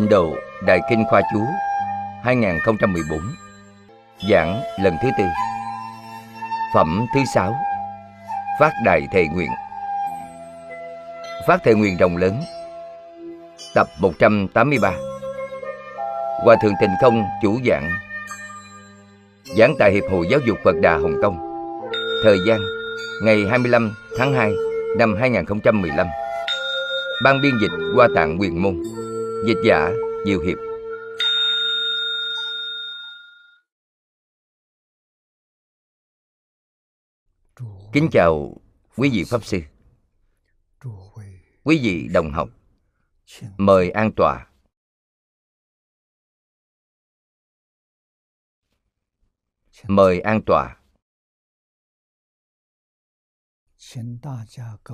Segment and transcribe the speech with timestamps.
[0.00, 0.34] Tịnh độ
[0.66, 1.40] Đại Kinh Khoa Chú
[2.24, 3.20] 2014
[4.30, 5.24] Giảng lần thứ tư.
[6.74, 7.56] Phẩm thứ sáu,
[8.60, 9.50] Phát Đại Thệ Nguyện.
[11.46, 12.42] Phát Thệ Nguyện rộng lớn.
[13.74, 14.92] Tập 183
[16.44, 17.90] Hòa Thượng Tịnh Không chủ giảng.
[19.56, 21.38] Giảng tại Hiệp hội Giáo dục Phật Đà Hồng Kông.
[22.24, 22.60] Thời gian,
[23.24, 24.52] ngày 25 tháng 2
[24.98, 26.06] năm 2015
[27.24, 28.82] Ban biên dịch qua Tạng Quyền Môn.
[29.46, 29.90] Dịch giả
[30.26, 30.58] Diệu Hiệp.
[37.92, 38.56] Kính chào
[38.96, 39.60] quý vị Pháp Sư.
[41.62, 42.48] Quý vị đồng học,
[43.56, 44.46] Mời an tòa
[49.86, 50.76] Mời an tòa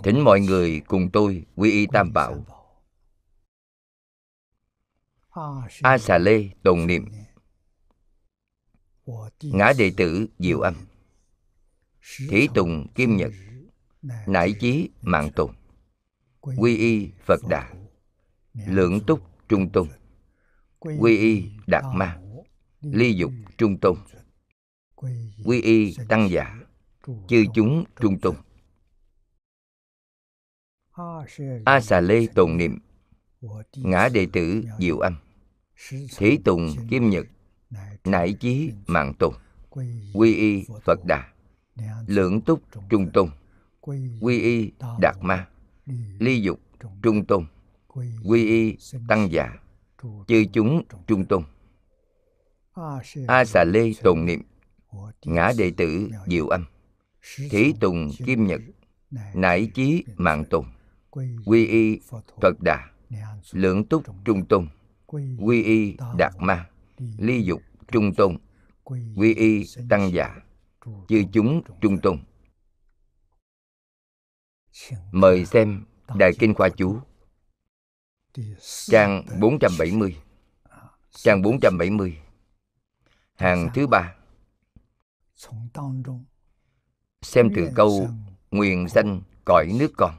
[0.05, 2.66] Thỉnh mọi người cùng tôi quy y Tam Bảo.
[5.83, 7.07] A xà lê tồn niệm.
[9.43, 10.75] Ngã đệ tử diệu âm.
[12.29, 13.33] Thí tùng kim nhật.
[14.27, 15.55] Nải chí mạng Tùng,
[16.41, 17.75] Quy y Phật Đà.
[18.67, 19.89] Lượng túc trung Tùng,
[20.79, 22.21] Quy y Đạt Ma.
[22.81, 23.99] Ly dục trung Tùng,
[25.45, 26.57] Quy y Tăng giả
[27.29, 28.37] Chư chúng trung Tùng.
[31.65, 32.79] A xà lê tồn niệm.
[33.77, 35.26] Ngã đệ tử diệu âm.
[36.17, 37.27] Thí tùng, kim nhật,
[38.05, 39.35] Nải chí, mạng tùng,
[40.15, 41.29] Quy y Phật Đà
[42.07, 42.61] Lượng túc,
[42.91, 43.31] trung tùng,
[44.21, 45.49] Quy y, Đạt Ma,
[46.19, 46.61] Ly dục,
[47.03, 47.47] trung tùng,
[48.25, 48.77] Quy y,
[49.09, 49.59] Tăng giả
[50.29, 51.45] Chư chúng, trung tùng.
[53.27, 54.43] A xà lê tồn niệm,
[55.25, 56.65] Ngã đệ tử diệu âm
[57.51, 58.61] Thí tùng, kim nhật,
[59.35, 60.67] Nải chí, mạng tùng,
[61.45, 62.01] Quy y
[62.41, 62.91] Phật Đà
[63.53, 64.69] Lượng túc, trung tùng.
[65.07, 66.69] Quy y Đạt Ma
[67.19, 67.63] Ly dục
[67.93, 68.37] trung tôn.
[69.17, 70.37] Quy y Tăng giả
[71.09, 72.19] Chư chúng trung tôn.
[75.13, 75.85] Mời xem
[76.19, 76.99] Đại Kinh Khoa Chú.
[78.87, 80.17] Trang 470
[81.11, 82.19] Trang 470
[83.35, 84.17] Hàng thứ ba.
[87.23, 88.09] Xem từ câu
[88.51, 90.15] Nguyện danh cõi nước con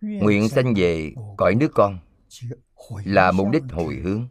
[0.00, 1.98] Nguyện sanh về cõi nước con
[3.04, 4.28] Là mục đích hồi hướng.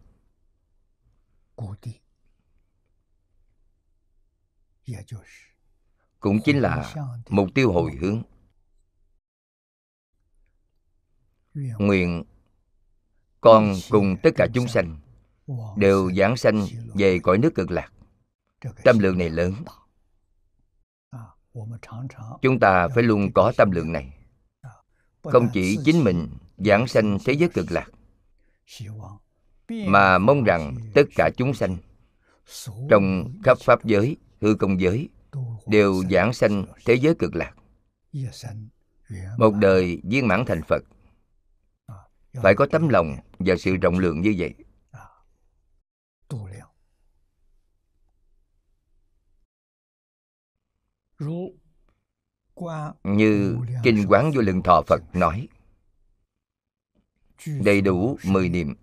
[6.19, 6.95] Cũng chính là
[7.29, 8.21] mục tiêu hồi hướng.
[11.53, 12.23] Nguyện
[13.41, 14.99] con cùng tất cả chúng sanh
[15.77, 17.91] Đều giảng sanh về cõi nước cực lạc.
[18.83, 19.53] Tâm lượng này lớn.
[22.41, 24.14] Chúng ta phải luôn có tâm lượng này
[25.31, 27.87] Không chỉ chính mình giảng sanh thế giới cực lạc
[29.69, 31.77] Mà mong rằng tất cả chúng sanh
[32.89, 35.09] Trong khắp Pháp giới, hư công giới
[35.67, 37.55] Đều giảng sanh thế giới cực lạc.
[39.37, 40.83] Một đời viên mãn thành Phật.
[42.33, 44.53] Phải có tấm lòng và sự rộng lượng như vậy
[53.03, 55.47] Như Kinh Quán Vô Lượng Thọ Phật nói
[57.45, 58.75] Đầy đủ mười niệm.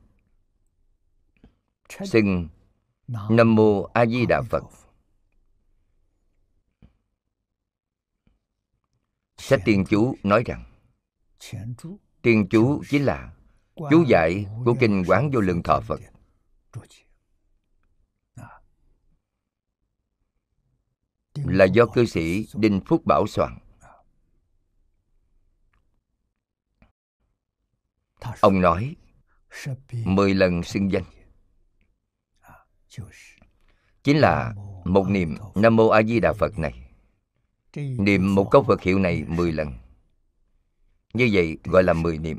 [2.04, 2.48] Xưng
[3.08, 4.64] Nam Mô A Di Đà Phật.
[9.38, 10.64] Sách tiên chú nói rằng
[12.22, 13.32] Tiên chú chính là
[13.90, 16.00] chú giải của Kinh Quán Vô Lượng Thọ Phật
[21.34, 23.58] là do cư sĩ Đinh Phúc Bảo soạn.
[28.40, 28.96] Ông nói,
[30.04, 31.04] mười lần xưng danh
[34.02, 36.90] chính là một niệm Nam Mô A Di Đà Phật này.
[37.76, 39.72] Niệm một câu Phật hiệu này mười lần.
[41.14, 42.38] Như vậy gọi là mười niệm.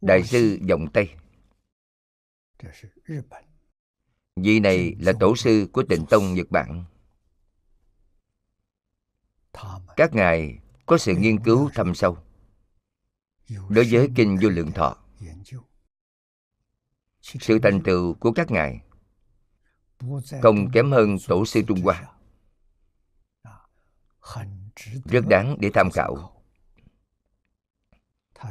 [0.00, 1.14] Đại sư dòng Tây
[4.42, 6.84] Vị này là tổ sư của tịnh tông Nhật Bản.
[9.96, 12.18] Các ngài có sự nghiên cứu thâm sâu
[13.68, 14.96] đối với kinh vô lượng thọ.
[17.20, 18.80] Sự thành tựu của các ngài
[20.42, 22.12] không kém hơn tổ sư Trung Hoa.
[25.04, 26.42] Rất đáng để tham khảo.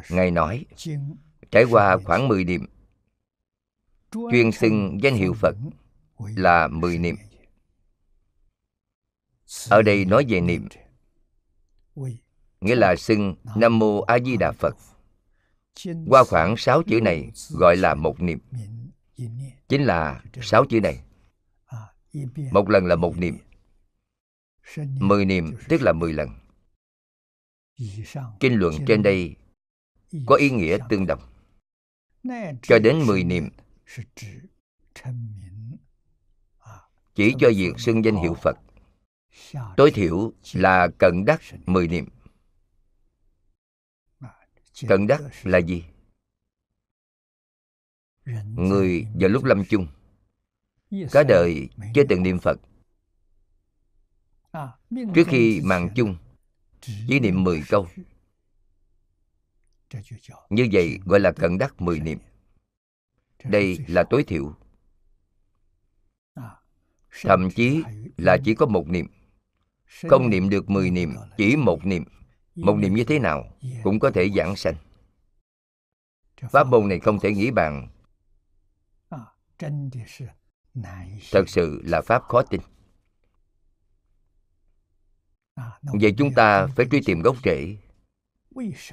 [0.10, 0.66] Ngài nói,
[1.52, 2.66] trải qua khoảng 10 niệm
[4.32, 5.56] chuyên xưng danh hiệu Phật
[6.36, 7.16] là mười niệm.
[9.70, 10.68] Ở đây nói về niệm.
[12.62, 14.76] nghĩa là xưng nam mô a di đà phật.
[16.08, 18.40] Qua khoảng sáu chữ này gọi là một niệm.
[19.68, 21.04] Chính là sáu chữ này.
[22.52, 23.38] Một lần là một niệm.
[25.00, 26.30] Mười niệm tức là mười lần.
[28.40, 29.36] Kinh luận trên đây
[30.26, 31.20] có ý nghĩa tương đồng.
[32.62, 33.50] Cho đến mười niệm
[37.16, 38.58] chỉ cho việc xưng danh hiệu phật.
[39.78, 42.06] Tối thiểu là cận đắc mười niệm.
[44.88, 45.84] Cận đắc là gì?
[48.46, 49.88] Người vào lúc lâm chung
[51.12, 52.60] cả đời chưa từng niệm phật.
[54.90, 56.18] Trước khi màng chung
[56.82, 57.88] chỉ niệm mười câu.
[60.50, 62.20] Như vậy gọi là cận đắc mười niệm
[63.44, 64.56] đây là tối thiểu.
[67.22, 67.84] Thậm chí
[68.18, 69.08] là chỉ có một niệm.
[70.10, 72.04] Không niệm được mười niệm chỉ một niệm.
[72.56, 74.76] Một niệm như thế nào cũng có thể giảng sanh.
[76.50, 77.88] Pháp môn này không thể nghĩ bàn.
[81.32, 82.62] Thật sự là pháp khó tin.
[85.82, 87.78] Vậy chúng ta phải truy tìm gốc rễ.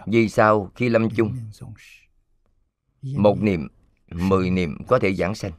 [0.06, 1.36] vì sao khi lâm chung?
[3.02, 3.68] một niệm
[4.10, 5.52] mười niệm có thể giảng sanh.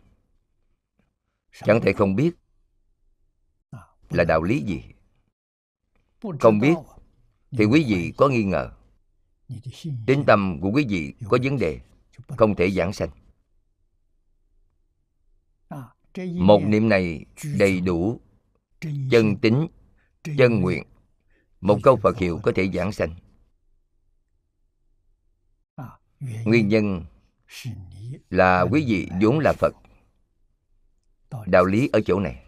[1.51, 2.31] Chẳng thể không biết
[4.09, 4.83] là đạo lý gì.
[6.39, 6.73] Không biết
[7.51, 8.71] thì quý vị có nghi ngờ.
[10.05, 11.79] Tính tâm của quý vị có vấn đề,
[12.37, 13.09] không thể giảng sanh.
[16.35, 17.25] Một niệm này
[17.57, 18.21] đầy đủ
[18.81, 19.67] chân tính,
[20.37, 20.83] chân nguyện.
[21.61, 23.15] Một câu phật hiệu có thể giảng sanh.
[26.19, 27.05] Nguyên nhân
[28.29, 29.75] là quý vị vốn là phật.
[31.45, 32.45] đạo lý ở chỗ này.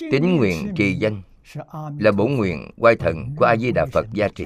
[0.00, 1.22] Tính nguyện trì danh
[1.98, 4.44] là bổn nguyện quay thần của a di đà phật gia trì.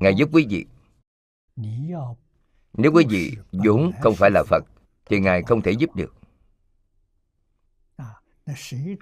[0.00, 0.66] ngài giúp quý vị.
[2.72, 4.64] Nếu quý vị vốn không phải là phật
[5.04, 6.14] thì ngài không thể giúp được.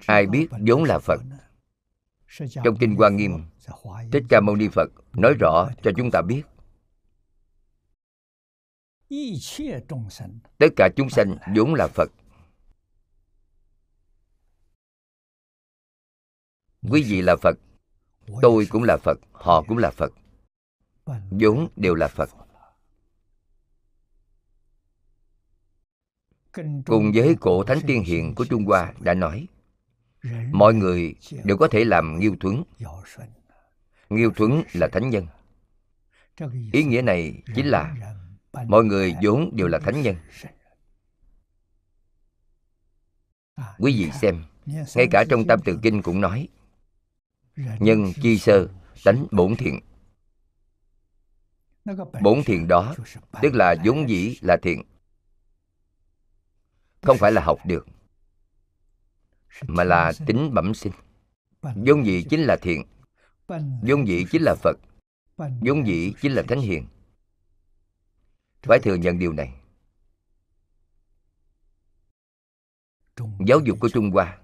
[0.05, 1.21] Ai biết vốn là phật?
[2.63, 3.45] Trong kinh hoa nghiêm
[4.11, 4.91] thích ca mâu ni phật.
[5.13, 6.43] Nói rõ cho chúng ta biết
[10.57, 12.11] tất cả chúng sanh vốn là phật.
[16.89, 17.57] Quý vị là phật,
[18.41, 20.13] tôi cũng là phật, họ cũng là phật.
[21.31, 22.29] Vốn đều là phật.
[26.85, 29.47] Cùng với cổ thánh tiên hiền của trung hoa đã nói,
[30.51, 32.63] mọi người đều có thể làm nghiêu thuấn.
[34.09, 35.27] Nghiêu thuấn là thánh nhân.
[36.71, 37.95] Ý nghĩa này chính là
[38.67, 40.15] mọi người vốn đều là thánh nhân.
[43.77, 46.47] Quý vị xem, ngay cả trong tam tự kinh cũng nói,
[47.55, 48.67] nhân chi sơ,
[49.03, 49.79] tánh bổn thiện.
[52.21, 52.95] Bổn thiện đó,
[53.41, 54.83] tức là vốn dĩ là thiện.
[57.01, 57.87] Không phải là học được,
[59.67, 60.93] mà là tính bẩm sinh.
[61.61, 62.83] Vốn dĩ chính là thiện,
[63.81, 64.77] vốn dĩ chính là phật,
[65.37, 66.87] vốn dĩ chính là thánh hiền
[68.61, 69.61] phải thừa nhận điều này.
[73.47, 74.39] Giáo dục của trung hoa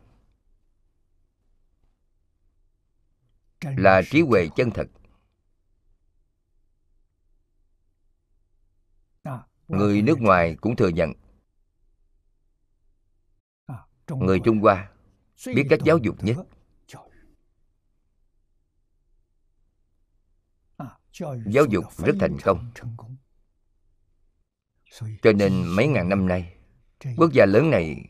[3.62, 4.88] là trí huệ chân thật.
[9.67, 11.13] Người nước ngoài cũng thừa nhận.
[14.08, 14.91] Người trung hoa
[15.46, 16.38] biết cách giáo dục nhất.
[21.46, 22.72] giáo dục rất thành công
[25.00, 26.54] cho nên mấy ngàn năm nay
[27.18, 28.10] quốc gia lớn này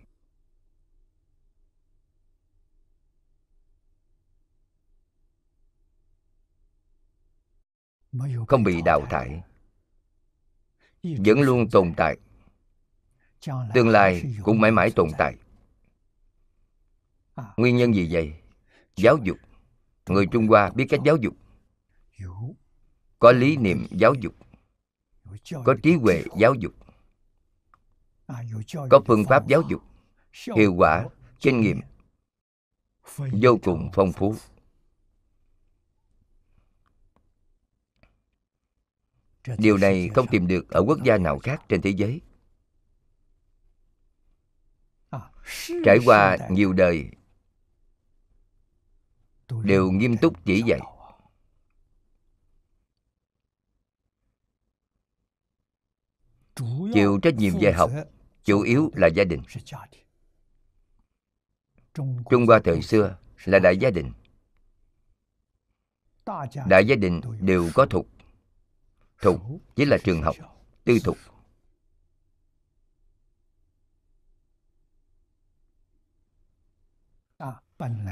[8.48, 9.42] không bị đào thải
[11.04, 12.18] vẫn luôn tồn tại.
[13.74, 15.36] Tương lai cũng mãi mãi tồn tại.
[17.58, 18.34] Nguyên nhân gì vậy?
[18.96, 19.38] Giáo dục.
[20.10, 21.34] Người trung hoa biết cách giáo dục.
[23.20, 24.34] Có lý niệm giáo dục
[25.66, 26.74] có trí huệ giáo dục.
[28.90, 29.82] Có phương pháp giáo dục.
[30.56, 31.06] Hiệu quả
[31.40, 31.80] kinh nghiệm.
[33.18, 34.36] vô cùng phong phú.
[39.58, 42.22] Điều này không tìm được ở quốc gia nào khác trên thế giới.
[45.86, 47.10] Trải qua nhiều đời
[49.64, 50.80] đều nghiêm túc chỉ dạy
[56.94, 57.92] chịu trách nhiệm dạy học,
[58.44, 59.42] chủ yếu là gia đình.
[62.30, 64.12] Trung hoa thời xưa là đại gia đình.
[66.68, 68.08] Đại gia đình đều có thục
[69.24, 69.42] thục
[69.76, 70.36] chỉ là trường học,
[70.84, 71.18] tư thục.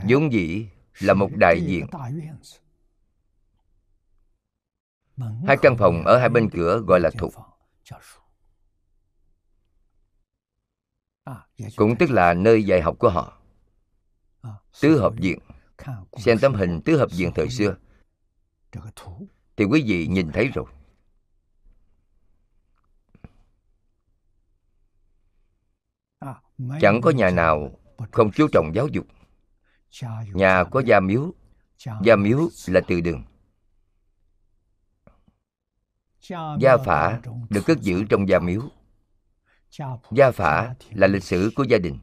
[0.10, 0.68] Vốn dĩ
[1.00, 1.86] là một đại diện.
[5.48, 7.34] Hai căn phòng ở hai bên cửa gọi là thục
[11.76, 13.38] cũng tức là nơi dạy học của họ.
[14.82, 15.40] Tứ hợp viện
[16.18, 17.76] xem tấm hình tứ hợp viện thời xưa.
[19.58, 20.66] Thì quý vị nhìn thấy rồi.
[26.82, 27.80] Chẳng có nhà nào
[28.12, 29.06] không chú trọng giáo dục.
[30.34, 31.34] Nhà có gia miếu.
[32.04, 33.24] Gia miếu là từ đường.
[36.60, 38.62] Gia phả được cất giữ trong gia miếu
[40.12, 42.00] gia phả là lịch sử của gia đình.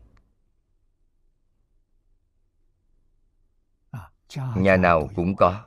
[4.57, 5.65] Nhà nào cũng có.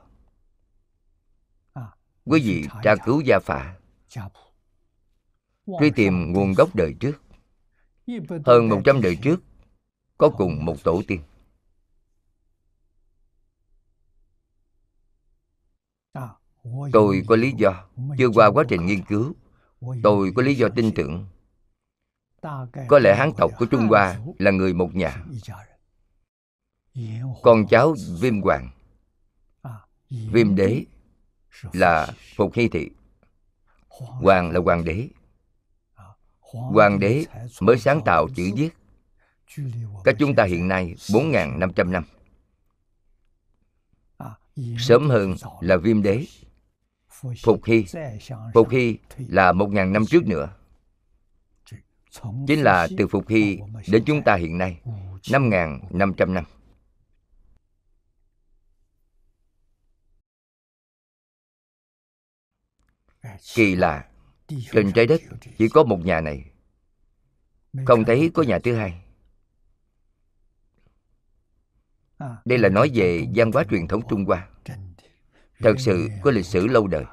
[2.24, 3.76] Quý vị tra cứu gia phả.
[5.80, 7.22] Truy tìm nguồn gốc đời trước.
[8.44, 9.42] Hơn một trăm đời trước
[10.18, 11.20] có cùng một tổ tiên.
[16.92, 19.34] Tôi có lý do chưa qua quá trình nghiên cứu.
[20.02, 21.26] Tôi có lý do tin tưởng
[22.88, 25.24] có lẽ hán tộc của trung hoa là người một nhà.
[27.42, 28.70] Con cháu viêm hoàng,
[30.10, 30.84] viêm đế
[31.72, 32.90] là phục hy thị.
[33.88, 35.08] Hoàng là hoàng đế.
[36.50, 37.24] Hoàng đế
[37.60, 38.70] mới sáng tạo chữ viết.
[40.04, 42.04] Cách chúng ta hiện nay 4.500 năm
[44.78, 46.26] sớm hơn là viêm đế.
[47.42, 47.84] Phục hy.
[48.54, 50.48] Phục hy là 1.000 năm trước nữa
[52.46, 54.80] chính là từ phục hy đến chúng ta hiện nay
[55.22, 56.44] 5.500 năm
[63.54, 64.08] kỳ lạ
[64.72, 65.20] trên trái đất
[65.58, 66.44] chỉ có một nhà này.
[67.86, 69.04] Không thấy có nhà thứ hai.
[72.44, 74.48] Đây là nói về văn hóa truyền thống trung hoa.
[75.58, 77.04] thật sự có lịch sử lâu đời.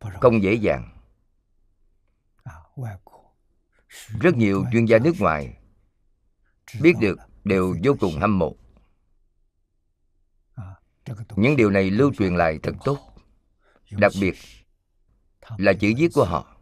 [0.00, 0.96] không dễ dàng
[4.20, 5.56] rất nhiều chuyên gia nước ngoài
[6.80, 8.56] biết được đều vô cùng hâm mộ.
[11.36, 12.98] Những điều này lưu truyền lại thật tốt,
[13.90, 14.34] đặc biệt
[15.58, 16.56] là chữ viết của họ.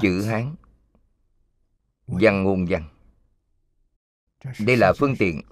[0.00, 0.54] Chữ hán,
[2.06, 2.88] văn ngôn văn.
[4.58, 5.42] Đây là phương tiện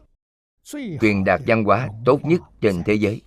[1.01, 3.23] truyền đạt văn hóa tốt nhất trên thế giới.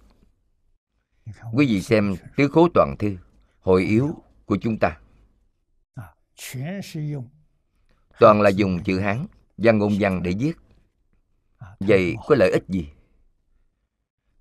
[1.53, 3.17] Quý vị xem tứ khố toàn thư,
[3.59, 4.97] hội yếu của chúng ta.
[8.19, 9.25] Toàn là dùng chữ hán
[9.57, 10.53] văn ngôn văn để viết.
[11.79, 12.89] Vậy có lợi ích gì?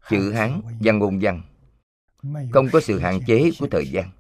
[0.09, 1.43] Chữ hán văn ngôn văn.
[2.53, 4.11] Không có sự hạn chế của thời gian.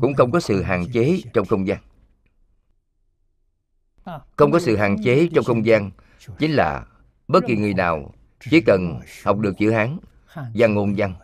[0.00, 1.82] Cũng không có sự hạn chế trong không gian.
[4.36, 5.90] Không có sự hạn chế trong không gian.
[6.38, 6.86] chính là
[7.28, 8.14] bất kỳ người nào
[8.50, 9.98] chỉ cần học được chữ hán
[10.54, 11.14] văn ngôn văn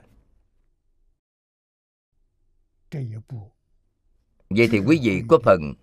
[4.56, 5.74] vậy thì quý vị có phần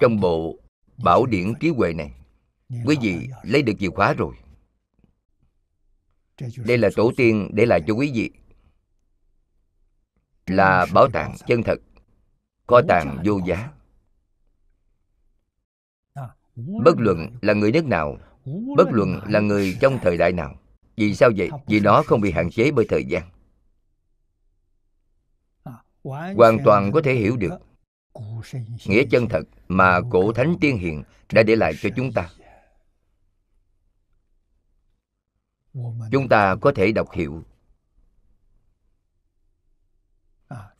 [0.00, 0.58] trong bộ
[1.04, 2.12] bảo điển trí huệ này.
[2.84, 4.34] Quý vị lấy được chìa khóa rồi.
[6.56, 8.30] Đây là tổ tiên để lại cho quý vị.
[10.46, 11.78] Là bảo tàng chân thật,
[12.66, 13.70] kho tàng vô giá.
[16.56, 18.18] Bất luận là người nước nào,
[18.76, 20.58] bất luận là người trong thời đại nào,
[20.96, 21.50] vì sao vậy?
[21.66, 23.33] Vì nó không bị hạn chế bởi thời gian
[26.04, 27.58] hoàn toàn có thể hiểu được.
[28.86, 32.30] nghĩa chân thật mà cổ thánh tiên hiền đã để lại cho chúng ta.
[36.12, 37.42] chúng ta có thể đọc hiểu.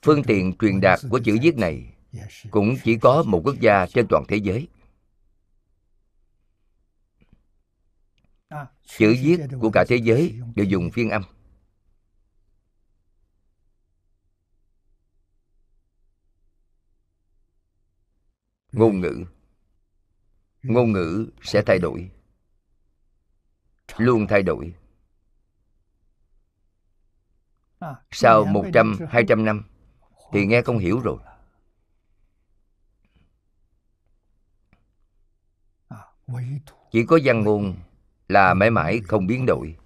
[0.03, 1.95] Phương tiện truyền đạt của chữ viết này
[2.51, 4.69] cũng chỉ có một quốc gia trên toàn thế giới.
[8.99, 11.23] Chữ viết của cả thế giới đều dùng phiên âm
[18.75, 19.25] ngôn ngữ.
[20.63, 22.11] Ngôn ngữ sẽ thay đổi.
[23.97, 24.75] Luôn thay đổi.
[28.11, 29.63] Sau một trăm, hai trăm năm
[30.33, 31.19] thì nghe không hiểu rồi.
[36.91, 37.77] Chỉ có văn ngôn
[38.29, 39.77] là mãi mãi không biến đổi.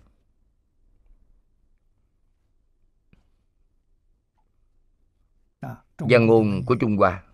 [5.99, 7.25] Văn ngôn của trung hoa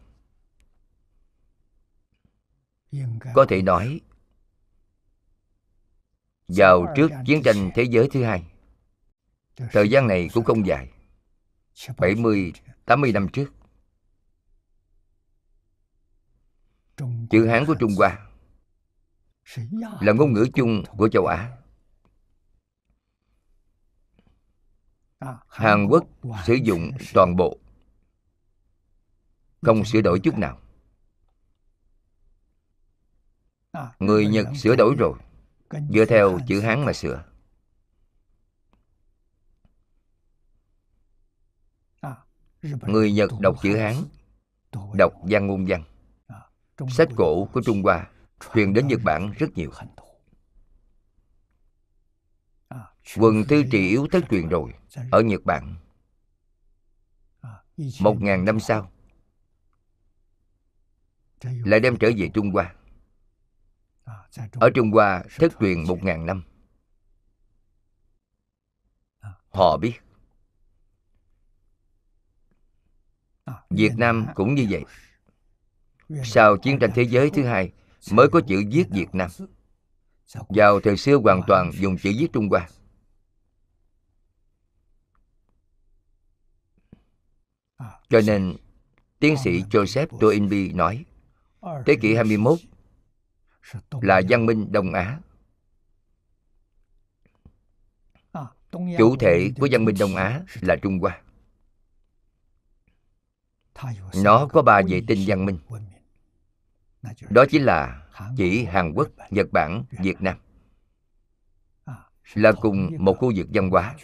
[3.34, 4.00] có thể nói
[6.48, 8.44] vào trước chiến tranh thế giới thứ hai
[9.72, 10.88] thời gian này cũng không dài.
[11.98, 12.52] 70,
[12.84, 13.52] 80 năm trước.
[17.30, 18.26] Chữ Hán của Trung Hoa
[20.00, 21.56] là ngôn ngữ chung của châu Á.
[25.48, 26.04] Hàn Quốc
[26.46, 27.58] sử dụng toàn bộ
[29.62, 30.58] không sửa đổi chút nào
[33.98, 35.18] người Nhật sửa đổi rồi.
[35.90, 37.24] dựa theo chữ Hán mà sửa.
[42.62, 43.94] Người Nhật đọc chữ Hán
[44.94, 45.84] đọc văn ngôn văn.
[46.90, 48.10] Sách cổ của Trung Hoa
[48.54, 49.70] truyền đến Nhật Bản rất nhiều.
[53.16, 54.74] Quần tư trị yếu thất truyền rồi
[55.10, 55.74] ở Nhật Bản.
[58.00, 58.90] Một ngàn năm sau
[61.42, 62.74] lại đem trở về Trung Hoa
[64.52, 66.42] ở Trung Hoa thất truyền một ngàn năm.
[69.50, 69.92] Họ biết.
[73.70, 74.84] Việt Nam cũng như vậy.
[76.24, 77.72] Sau chiến tranh thế giới thứ hai
[78.12, 79.30] mới có chữ viết Việt Nam.
[80.48, 82.68] vào thời xưa hoàn toàn dùng chữ viết Trung Hoa.
[88.08, 88.56] Cho nên
[89.18, 91.04] tiến sĩ Joseph Toynbee nói
[91.86, 92.58] Thế kỷ 21
[93.90, 95.20] là văn minh Đông Á.
[98.98, 101.22] Chủ thể của văn minh Đông Á là Trung Hoa.
[104.14, 105.58] Nó có ba vệ tinh văn minh.
[107.30, 110.36] Đó chính là chỉ Hàn Quốc, Nhật Bản, Việt Nam.
[112.34, 113.96] Là cùng một khu vực văn hóa.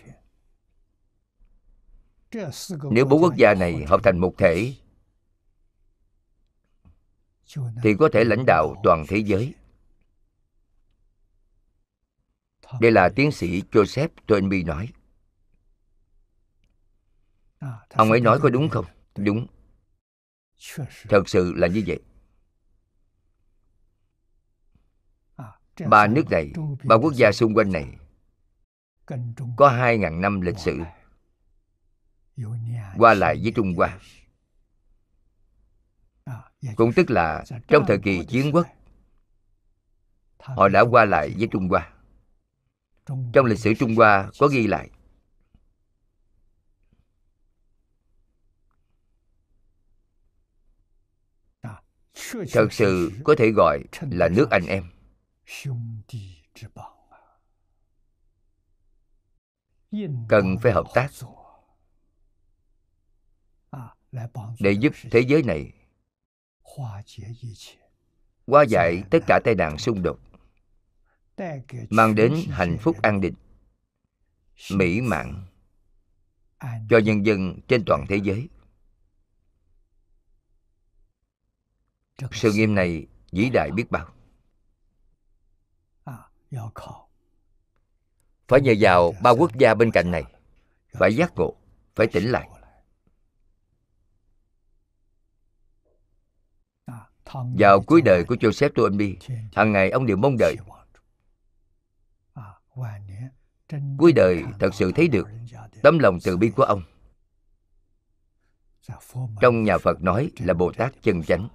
[2.90, 4.75] Nếu bốn quốc gia này hợp thành một thể
[7.82, 9.54] thì có thể lãnh đạo toàn thế giới.
[12.80, 14.88] Đây là tiến sĩ joseph toynbee nói.
[17.88, 18.84] Ông ấy nói có đúng không?
[19.16, 19.46] đúng.
[21.08, 22.00] Thật sự là như vậy.
[25.88, 26.52] Ba nước này
[26.84, 27.96] ba quốc gia xung quanh này
[29.56, 30.78] có hai ngàn năm lịch sử.
[32.98, 33.98] qua lại với Trung Hoa.
[36.77, 38.66] Cũng tức là trong thời kỳ chiến quốc,
[40.38, 41.92] họ đã qua lại với Trung Hoa.
[43.33, 44.90] Trong lịch sử Trung Hoa có ghi lại.
[52.53, 54.85] thật sự có thể gọi là nước anh em.
[60.29, 61.11] Cần phải hợp tác
[64.61, 65.73] để giúp thế giới này
[68.46, 70.18] hóa giải tất cả tai nạn xung đột
[71.90, 73.35] mang đến hạnh phúc an định
[74.74, 75.46] mỹ mãn
[76.90, 78.48] cho nhân dân trên toàn thế giới.
[82.33, 84.14] sự nghiêm này vĩ đại biết bao.
[88.48, 90.24] phải nhờ vào ba quốc gia bên cạnh này
[90.92, 91.56] phải giác ngộ
[91.94, 92.48] phải tỉnh lại
[97.33, 100.57] Vào cuối đời của Joseph Toynbee, hàng ngày ông đều mong đợi.
[103.99, 105.29] Cuối đời thật sự thấy được
[105.83, 106.83] tấm lòng từ bi của ông.
[109.40, 111.49] Trong nhà Phật nói là Bồ Tát chân chánh.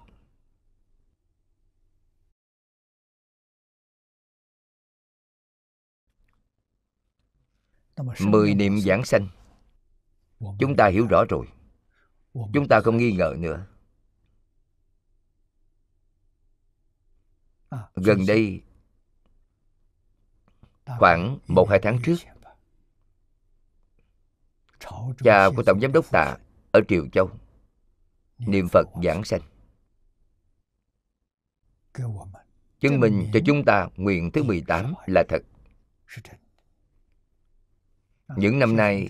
[8.20, 9.28] Mười niệm giảng sanh
[10.60, 11.48] Chúng ta hiểu rõ rồi
[12.34, 13.66] Chúng ta không nghi ngờ nữa
[17.96, 18.62] gần đây
[20.86, 22.16] khoảng một hai tháng trước
[25.24, 26.38] cha của tổng giám đốc tạ
[26.72, 27.30] ở triều châu
[28.38, 29.42] niệm phật giảng sanh.
[32.80, 35.42] Chứng minh cho chúng ta nguyện thứ 18 là thật.
[38.38, 39.10] những năm nay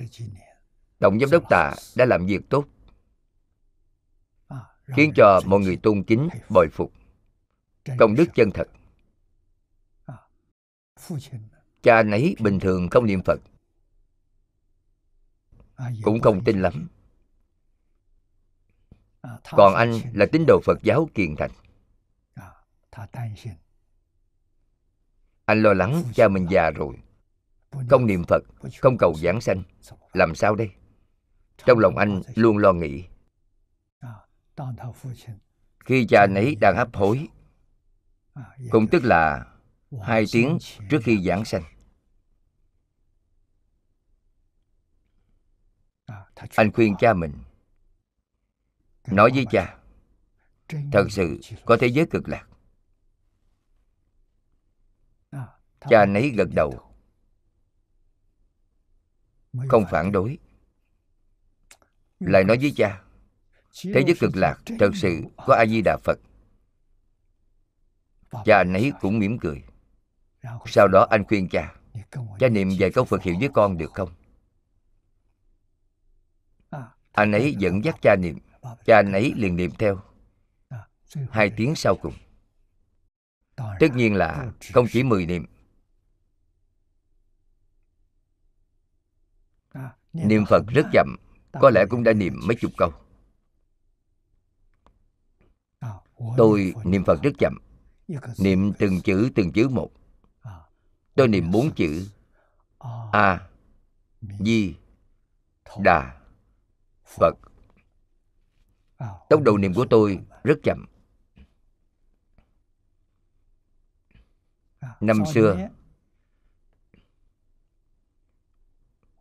[0.99, 2.65] tổng giám đốc tạ đã làm việc tốt
[4.87, 6.91] khiến cho mọi người tôn kính bồi phục
[7.97, 8.67] công đức chân thật.
[11.81, 13.39] Cha nấy bình thường không niệm phật.
[16.03, 16.87] Cũng không tin lắm.
[19.51, 21.51] còn anh là tín đồ phật giáo kiền thành.
[25.45, 26.95] Anh lo lắng cha mình già rồi.
[27.89, 28.43] Không niệm phật.
[28.81, 29.63] Không cầu giảng sanh.
[30.13, 30.69] Làm sao đây?
[31.65, 33.03] Trong lòng anh luôn lo nghĩ.
[35.85, 37.27] Khi cha nấy đang hấp hối
[38.71, 39.45] cũng tức là
[40.01, 40.57] hai tiếng
[40.89, 41.63] trước khi giảng sanh.
[46.55, 47.33] Anh khuyên cha mình,
[49.07, 49.77] nói với cha,
[50.67, 52.47] thật sự có thế giới cực lạc.
[55.89, 56.91] Cha nấy gật đầu,
[59.67, 60.37] không phản đối.
[62.19, 63.03] Lại nói với cha,
[63.83, 66.19] thế giới cực lạc thật sự có a di đà phật
[68.45, 69.63] cha anh ấy cũng mỉm cười.
[70.65, 71.75] Sau đó anh khuyên cha
[72.39, 74.09] cha niệm vài câu phật hiệu với con được không?
[77.11, 78.39] Anh ấy dẫn dắt cha niệm.
[78.85, 80.01] cha anh ấy liền niệm theo.
[81.29, 82.13] Hai tiếng sau cùng.
[83.55, 85.45] Tất nhiên là không chỉ mười niệm.
[90.13, 91.15] Niệm phật rất chậm
[91.61, 92.91] có lẽ cũng đã niệm mấy chục câu.
[96.37, 97.57] Tôi niệm phật rất chậm
[98.37, 99.91] niệm từng chữ từng chữ một.
[101.15, 102.09] Tôi niệm bốn chữ.
[103.11, 103.49] A
[104.39, 104.75] di
[105.79, 106.21] đà
[107.05, 107.33] phật.
[109.29, 110.85] Tốc độ niệm của tôi rất chậm.
[114.99, 115.69] Năm xưa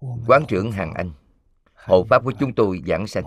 [0.01, 1.13] quán trưởng hàng anh
[1.75, 3.25] hộ pháp của chúng tôi giảng sanh.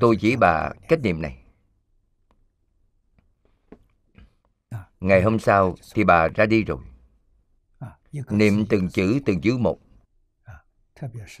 [0.00, 1.43] Tôi chỉ bà cách niệm này
[5.04, 6.78] ngày hôm sau thì bà ra đi rồi.
[8.30, 9.78] Niệm từng chữ từng chữ một.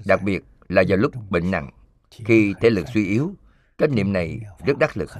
[0.06, 1.70] Đặc biệt là vào lúc bệnh nặng
[2.10, 3.34] khi thể lực suy yếu
[3.78, 5.10] cách niệm này rất đắc lực.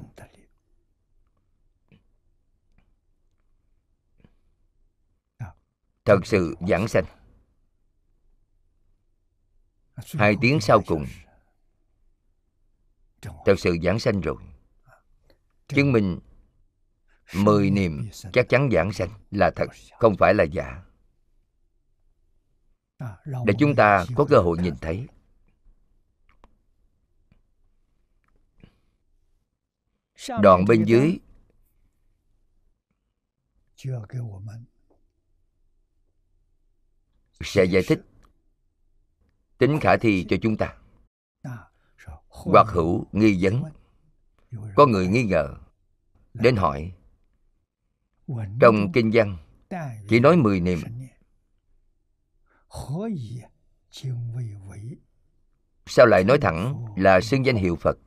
[6.05, 7.05] thật sự giảng sanh.
[9.97, 11.07] Hai tiếng sau cùng.
[13.23, 14.37] thật sự giảng sanh rồi.
[15.69, 16.21] Chứng minh
[17.37, 19.67] mười niệm chắc chắn giảng sanh là thật,
[19.99, 20.83] không phải là giả.
[23.45, 25.07] Để chúng ta có cơ hội nhìn thấy.
[30.43, 31.19] Đoạn bên dưới.
[37.41, 38.01] Sẽ giải thích
[39.59, 40.77] tính khả thi cho chúng ta.
[42.29, 43.63] Hoặc hữu nghi vấn.
[44.77, 45.55] Có người nghi ngờ,
[46.35, 46.93] đến hỏi
[48.61, 49.37] trong kinh văn
[50.09, 50.79] chỉ nói mười niệm.
[55.87, 57.99] sao lại nói thẳng là xưng danh hiệu phật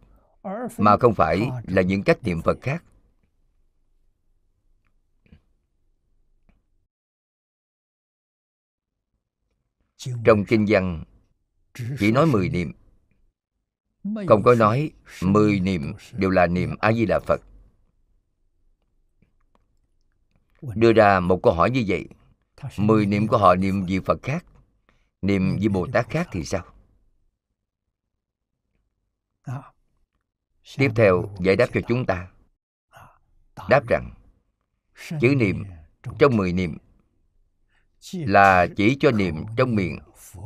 [0.77, 2.83] mà không phải là những cách niệm phật khác?
[9.97, 11.03] Trong kinh văn
[11.99, 12.73] chỉ nói mười niệm.
[14.27, 17.41] Không có nói mười niệm đều là niệm a di đà phật
[20.75, 22.07] đưa ra một câu hỏi như vậy.
[22.77, 24.45] Mười niệm của họ niệm vị phật khác
[25.21, 26.65] niệm vị bồ tát khác thì sao?
[30.77, 32.27] Tiếp theo giải đáp cho chúng ta.
[33.69, 34.13] Đáp rằng
[35.21, 35.63] chữ niệm
[36.19, 36.77] trong mười niệm
[38.13, 39.99] là chỉ cho niệm trong miệng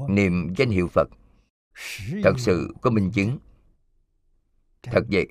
[0.09, 1.09] niệm danh hiệu phật.
[2.23, 3.37] Thật sự có minh chứng.
[4.83, 5.27] thật vậy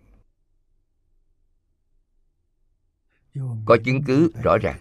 [3.65, 4.81] có chứng cứ rõ ràng.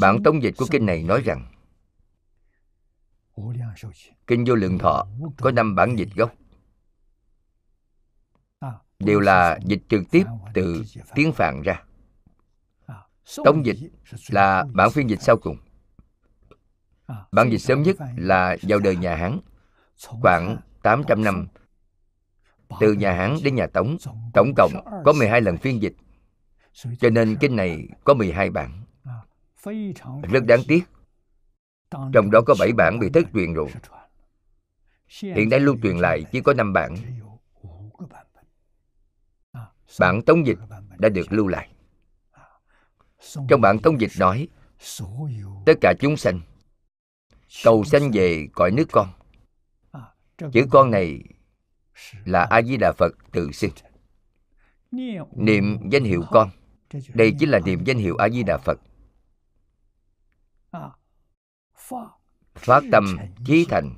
[0.00, 1.52] Bản tống dịch của kinh này nói rằng,
[4.26, 5.06] kinh vô lượng thọ
[5.38, 6.32] có năm bản dịch gốc.
[8.98, 11.82] Đều là dịch trực tiếp từ tiếng phạn ra.
[13.44, 13.76] Tống dịch
[14.28, 15.56] là bản phiên dịch sau cùng.
[17.32, 19.40] Bản dịch sớm nhất là vào đời nhà hán,
[20.06, 21.48] khoảng 800 năm.
[22.80, 23.96] Từ nhà hán đến nhà tống,
[24.34, 24.72] tổng cộng
[25.04, 25.96] có 12 lần phiên dịch
[27.00, 28.84] cho nên kinh này có 12 bản.
[30.22, 30.80] rất đáng tiếc.
[31.90, 33.68] trong đó có 7 bản bị thất truyền rồi.
[35.22, 36.94] hiện nay lưu truyền lại chỉ có 5 bản.
[40.00, 40.58] bản tống dịch
[40.98, 41.68] đã được lưu lại.
[43.48, 44.48] Trong bản tống dịch nói
[45.66, 46.40] tất cả chúng sanh
[47.64, 49.08] cầu sanh về cõi nước con.
[50.52, 51.22] Chữ con này
[52.24, 53.70] là a di đà phật tự xưng.
[55.36, 56.50] Niệm danh hiệu con
[57.14, 58.80] đây chính là niệm danh hiệu a di đà phật.
[62.54, 63.94] Phát tâm chí thành.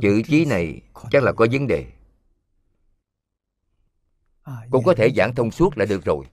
[0.00, 1.92] Chữ chí này chắc là có vấn đề.
[4.70, 6.24] Cũng có thể giảng thông suốt là được rồi.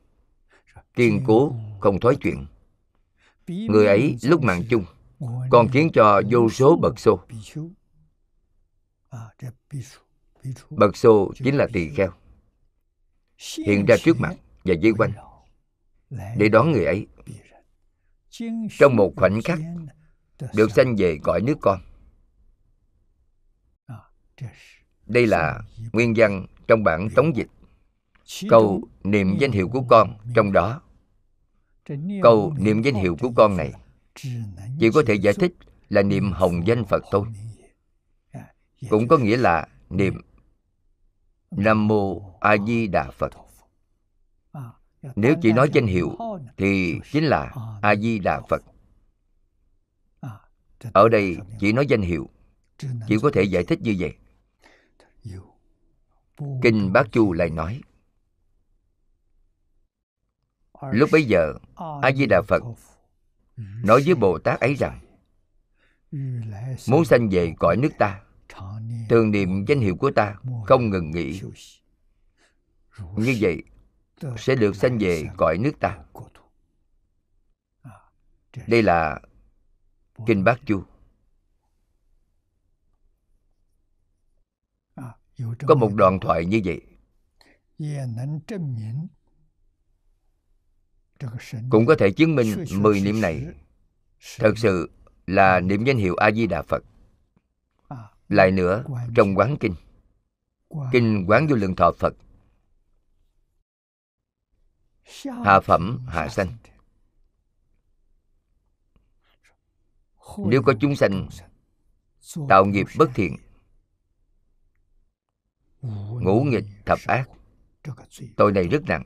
[0.94, 2.46] Kiên cố, không thói chuyện.
[3.48, 4.86] Người ấy lúc mạng chung,
[5.50, 7.20] còn khiến cho vô số bậc xô.
[10.70, 12.12] Bậc xô chính là tỳ kheo
[13.66, 15.12] hiện ra trước mặt và dây quanh.
[16.38, 17.08] Để đón người ấy.
[18.80, 19.60] Trong một khoảnh khắc
[20.54, 21.80] được sanh về cõi nước con.
[25.06, 25.62] Đây là
[25.94, 27.48] nguyên văn trong bản tống dịch.
[28.50, 30.82] câu niệm danh hiệu của con trong đó.
[32.24, 33.74] câu niệm danh hiệu của con này
[34.80, 35.54] chỉ có thể giải thích
[35.90, 37.28] là niệm hồng danh phật thôi.
[38.90, 40.22] cũng có nghĩa là niệm
[41.52, 43.32] nam mô a di đà phật.
[45.16, 46.18] Nếu chỉ nói danh hiệu,
[46.58, 48.64] thì chính là a di đà phật.
[50.94, 52.30] Ở đây chỉ nói danh hiệu,
[52.78, 54.16] chỉ có thể giải thích như vậy.
[56.62, 57.82] Kinh bát chu lại nói,
[60.92, 61.54] lúc bấy giờ,
[62.02, 62.64] a di đà phật
[63.58, 65.00] nói với bồ tát ấy rằng,
[66.88, 68.22] muốn sanh về cõi nước ta
[69.10, 71.42] thường niệm danh hiệu của ta, không ngừng nghỉ.
[73.16, 73.64] Như vậy,
[74.38, 76.04] sẽ được sanh về cõi nước ta.
[78.68, 79.22] Đây là
[80.26, 80.84] kinh bát chu.
[85.68, 86.82] Có một đoạn thoại như vậy.
[91.70, 93.46] Cũng có thể chứng minh mười niệm này.
[94.38, 94.90] Thật sự
[95.28, 96.84] là niệm danh hiệu a di đà phật
[98.30, 98.84] lại nữa
[99.16, 99.76] trong quán kinh.
[100.92, 102.14] Kinh quán vô lượng thọ phật.
[105.46, 106.58] Hạ phẩm hạ sanh
[110.38, 111.30] nếu có chúng sanh
[112.50, 113.38] tạo nghiệp bất thiện
[116.22, 117.30] ngũ nghịch thập ác
[118.38, 119.04] tội này rất nặng.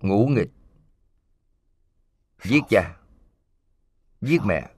[0.00, 0.50] Ngũ nghịch.
[2.42, 3.00] giết cha
[4.20, 4.75] giết mẹ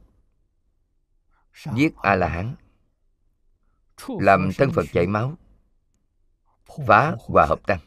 [1.77, 2.55] giết a la hán
[4.21, 5.35] làm thân phật chảy máu.
[6.87, 7.81] Phá hòa hợp tăng.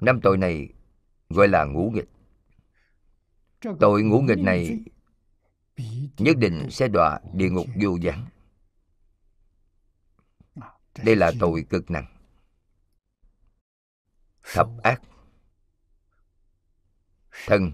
[0.00, 0.68] Năm tội này
[1.28, 2.08] gọi là ngũ nghịch.
[3.80, 4.84] Tội ngũ nghịch này
[6.18, 8.26] nhất định sẽ đọa địa ngục vô gián
[11.04, 12.06] đây là tội cực nặng.
[14.54, 15.02] Thập ác.
[17.46, 17.72] Thân.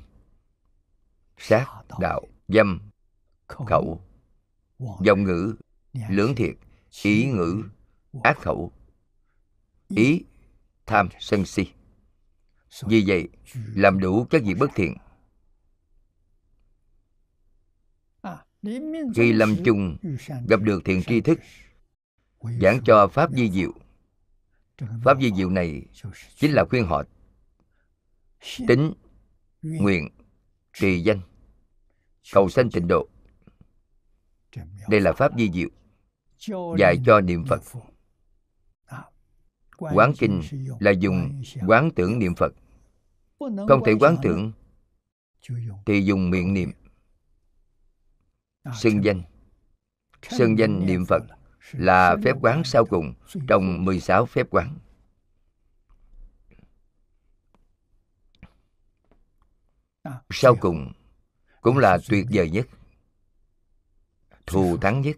[1.36, 1.66] Sát
[2.00, 2.90] đạo dâm
[3.48, 4.00] khẩu
[5.00, 5.54] dòng ngữ
[6.08, 6.54] lưỡng thiệt
[7.02, 7.62] ý ngữ
[8.22, 8.72] ác khẩu.
[9.88, 10.24] Ý
[10.86, 11.66] tham sân si.
[12.86, 13.28] Vì vậy
[13.74, 14.96] làm đủ các việc bất thiện.
[19.14, 19.96] Khi lâm chung
[20.48, 21.38] gặp được thiện tri thức
[22.60, 23.72] giảng cho pháp di diệu.
[25.04, 25.82] Pháp di diệu này
[26.36, 27.02] chính là khuyên họ
[28.68, 28.92] tính
[29.62, 30.08] nguyện
[30.72, 31.20] trì danh
[32.32, 33.08] cầu sanh tịnh độ
[34.88, 35.68] đây là pháp di diệu
[36.78, 37.62] dạy cho niệm phật.
[39.78, 40.42] Quán kinh
[40.80, 42.52] là dùng quán tưởng niệm phật.
[43.38, 44.52] Không thể quán tưởng
[45.86, 46.70] thì dùng miệng niệm.
[48.74, 49.22] Xưng danh.
[50.28, 51.22] Xưng danh niệm phật
[51.72, 53.14] là phép quán sau cùng
[53.48, 54.78] trong 16 phép quán.
[60.30, 60.92] Sau cùng
[61.60, 62.66] cũng là tuyệt vời nhất,
[64.52, 65.16] thù thắng nhất.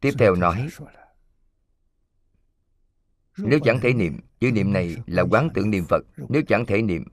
[0.00, 0.68] Tiếp theo nói,
[3.38, 6.04] Nếu chẳng thể niệm, Chữ niệm này là quán tưởng niệm Phật.
[6.28, 7.04] Nếu chẳng thể niệm,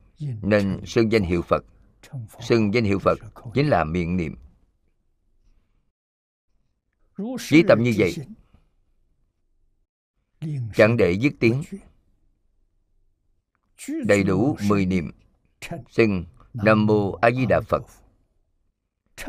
[0.42, 1.64] Nên xưng danh hiệu Phật.
[2.42, 3.20] Xưng danh hiệu phật
[3.54, 4.36] chính là miệng niệm.
[7.40, 8.16] Trí tâm như vậy,
[10.76, 11.64] chẳng để dứt tiếng.
[14.06, 15.12] Đầy đủ mười niệm
[15.90, 17.84] xưng nam mô a di đà phật.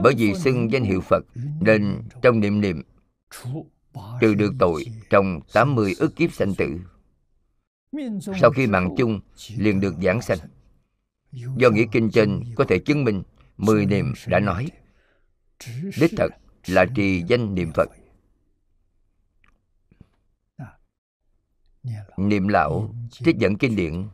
[0.03, 1.25] Bởi vì xưng danh hiệu phật
[1.61, 2.83] nên trong niệm niệm
[4.21, 6.81] trừ được tội trong 80 ức kiếp sanh tử.
[8.41, 9.21] Sau khi mạng chung
[9.57, 10.39] liền được giảng sanh.
[11.33, 13.23] Do nghĩa kinh trên có thể chứng minh
[13.59, 14.71] Mười niệm đã nói.
[16.01, 16.29] Đích thật
[16.67, 17.89] là trì danh niệm Phật.
[22.17, 24.09] Niệm lão trích dẫn kinh điển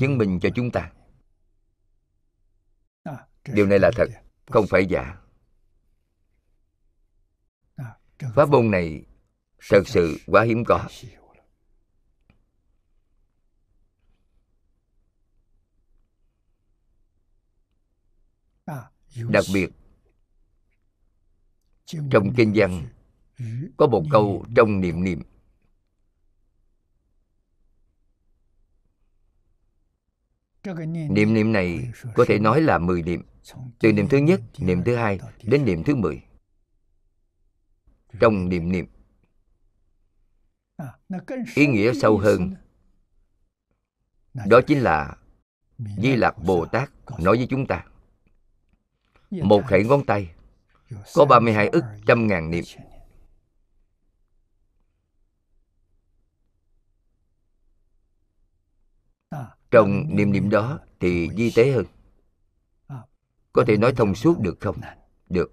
[0.00, 0.92] Chứng minh cho chúng ta.
[3.44, 4.06] Điều này là thật
[4.46, 5.16] Không phải giả.
[8.34, 9.02] Pháp môn này
[9.70, 10.88] Thật sự quá hiếm có.
[19.28, 19.70] Đặc biệt
[22.10, 22.88] trong kinh văn
[23.76, 25.22] có một câu trong niệm niệm
[31.10, 33.22] niệm niệm này có thể nói là mười niệm.
[33.78, 36.22] từ niệm thứ nhất niệm thứ hai đến niệm thứ mười.
[38.20, 38.86] Trong niệm niệm.
[41.54, 42.54] Ý nghĩa sâu hơn
[44.46, 45.16] đó chính là
[45.96, 47.84] di lặc bồ tát nói với chúng ta
[49.30, 50.30] một khẩy ngón tay
[51.14, 52.64] có 32 ức trăm ngàn niệm
[59.70, 61.86] trong niệm niệm đó thì di tế hơn
[63.52, 64.80] có thể nói thông suốt được không?
[65.28, 65.52] Được.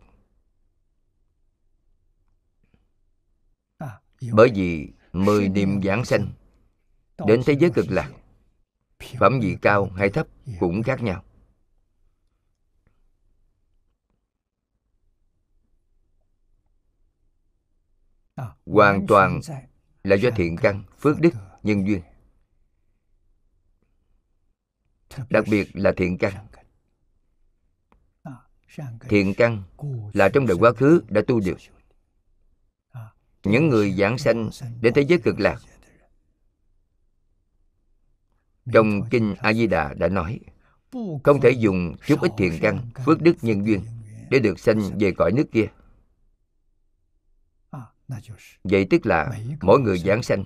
[4.32, 6.28] Bởi vì mười niệm giảng sanh
[7.28, 8.12] đến thế giới cực lạc,
[9.20, 10.28] phẩm vị cao hay thấp
[10.60, 11.24] cũng khác nhau.
[18.66, 19.40] Hoàn toàn
[20.04, 22.02] là do thiện căn, phước đức, nhân duyên
[25.30, 26.34] đặc biệt là thiện căn.
[29.10, 29.64] Thiện căn
[30.14, 31.58] là trong đời quá khứ đã tu được.
[33.44, 34.50] Những người giảng sanh
[34.82, 35.60] đến thế giới cực lạc.
[38.74, 40.40] Trong kinh a di đà đã nói,
[41.24, 43.82] không thể dùng chút ít thiện căn, phước đức nhân duyên
[44.30, 45.68] để được sanh về cõi nước kia.
[48.64, 50.44] Vậy tức là mỗi người giảng sanh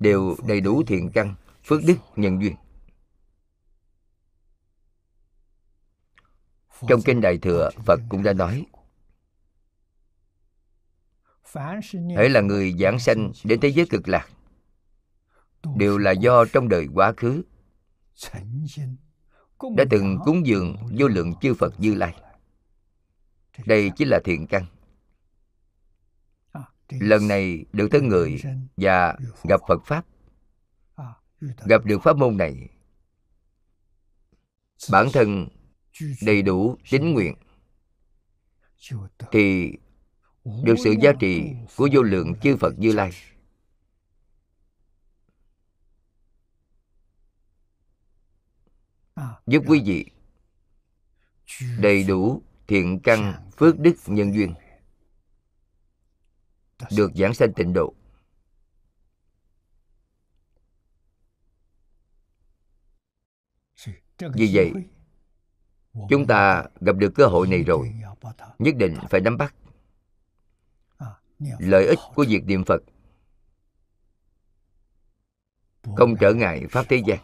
[0.00, 2.56] đều đầy đủ thiện căn, phước đức, nhân duyên.
[6.88, 8.66] Trong kinh đại thừa, phật cũng đã nói
[12.16, 14.28] hãy là người giảng sanh đến thế giới cực lạc,
[15.76, 17.42] đều là do trong đời quá khứ,
[19.76, 22.14] đã từng cúng dường vô lượng chư phật như lai.
[23.66, 24.66] Đây chính là thiện căn.
[26.88, 28.40] Lần này được thân người
[28.76, 29.16] và
[29.48, 30.06] gặp phật pháp,
[31.64, 32.68] gặp được pháp môn này,
[34.90, 35.48] bản thân
[36.22, 37.34] đầy đủ tín nguyện,
[39.32, 39.72] thì
[40.64, 41.42] được sự giá trị
[41.76, 43.10] của vô lượng chư phật như lai.
[49.46, 50.04] Giúp quý vị
[51.78, 54.54] đầy đủ thiện căn phước đức nhân duyên,
[56.96, 57.94] được giảng sanh tịnh độ.
[64.34, 64.72] Vì vậy
[66.08, 67.94] chúng ta gặp được cơ hội này rồi.
[68.58, 69.54] Nhất định phải nắm bắt
[71.58, 72.82] lợi ích của việc niệm phật.
[75.96, 77.18] Không trở ngại pháp thế gian.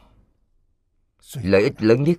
[1.42, 2.18] Lợi ích lớn nhất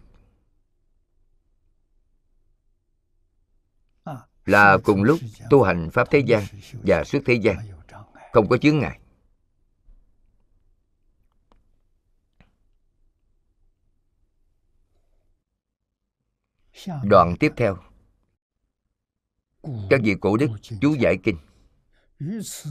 [4.46, 6.44] là cùng lúc tu hành pháp thế gian
[6.84, 7.58] và xuất thế gian.
[8.34, 9.00] Không có chướng ngại.
[17.04, 17.78] Đoạn tiếp theo.
[19.90, 20.48] Các vị cổ đức
[20.82, 21.38] chú giải kinh.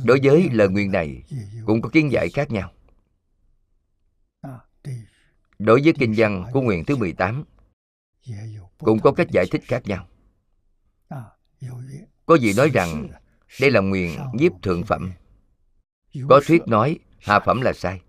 [0.05, 1.23] Đối với lời nguyện này
[1.67, 2.73] cũng có kiến giải khác nhau.
[5.59, 7.45] Đối với kinh văn của nguyện thứ 18
[8.79, 10.09] cũng có cách giải thích khác nhau.
[12.27, 13.09] Có vị nói rằng
[13.61, 15.13] đây là nguyện nhiếp thượng phẩm.
[16.29, 18.01] có thuyết nói hạ phẩm là sai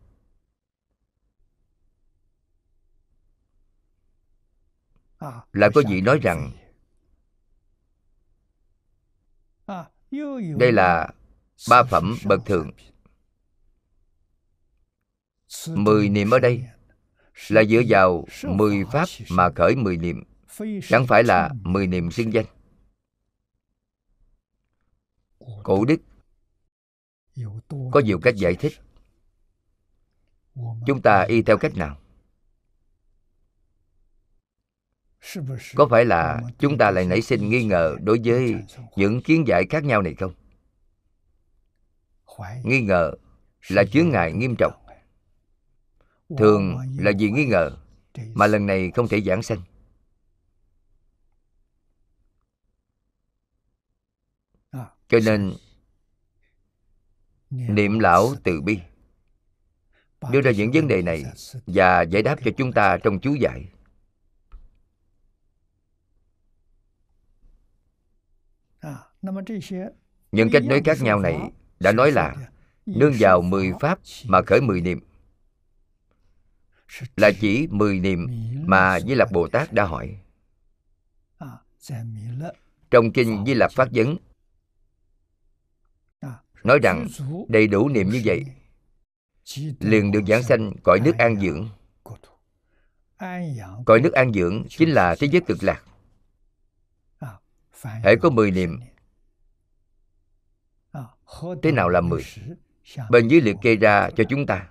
[5.53, 6.51] lại có vị nói rằng
[10.57, 11.09] đây là
[11.69, 12.71] ba phẩm bậc thượng.
[15.67, 16.63] Mười niệm ở đây
[17.49, 20.23] là dựa vào mười pháp mà khởi mười niệm
[20.87, 22.45] chẳng phải là mười niệm xưng danh.
[25.63, 26.01] Cổ đức
[27.91, 28.73] có nhiều cách giải thích.
[30.87, 31.99] Chúng ta y theo cách nào
[35.75, 38.55] có phải là chúng ta lại nảy sinh nghi ngờ đối với
[38.95, 40.33] những kiến giải khác nhau này không?
[42.63, 43.11] Nghi ngờ
[43.67, 44.73] là chướng ngại nghiêm trọng.
[46.37, 47.77] thường là vì nghi ngờ
[48.33, 49.61] mà lần này không thể giảng sanh.
[55.09, 55.53] Cho nên
[57.49, 58.79] niệm lão từ bi.
[60.31, 61.23] Đưa ra những vấn đề này
[61.67, 63.69] và giải đáp cho chúng ta trong chú giải
[70.31, 72.35] những cách nói khác nhau này đã nói là
[72.85, 74.99] nương vào mười pháp mà khởi mười niệm.
[77.15, 78.27] Là chỉ mười niệm
[78.65, 80.19] mà Di Lặc Bồ Tát đã hỏi.
[82.91, 84.17] Trong kinh Di Lặc Phát Vấn
[86.63, 87.07] nói rằng
[87.47, 88.45] đầy đủ niệm như vậy
[89.79, 91.69] liền được giảng sanh cõi nước an dưỡng.
[93.85, 95.83] Cõi nước an dưỡng chính là thế giới cực lạc.
[97.81, 98.79] Hãy có mười niệm
[101.63, 102.23] thế nào là mười?
[103.09, 104.69] Bên dưới liệt kê ra cho chúng ta.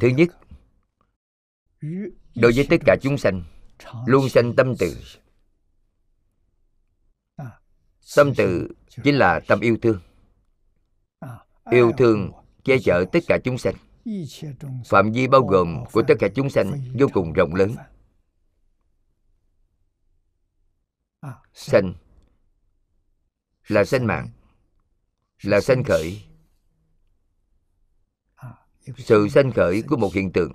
[0.00, 0.28] Thứ nhất,
[2.34, 3.44] đối với tất cả chúng sanh,
[4.06, 4.96] luôn sanh tâm từ.
[8.16, 8.68] Tâm từ
[9.04, 10.00] chính là tâm yêu thương.
[11.70, 12.32] Yêu thương
[12.64, 13.74] che chở tất cả chúng sanh.
[14.86, 17.74] Phạm vi bao gồm của tất cả chúng sanh vô cùng rộng lớn.
[21.52, 21.94] Sanh
[23.68, 24.28] là sanh mạng.
[25.42, 26.22] Là sanh khởi.
[28.98, 30.52] Sự sanh khởi của một hiện tượng.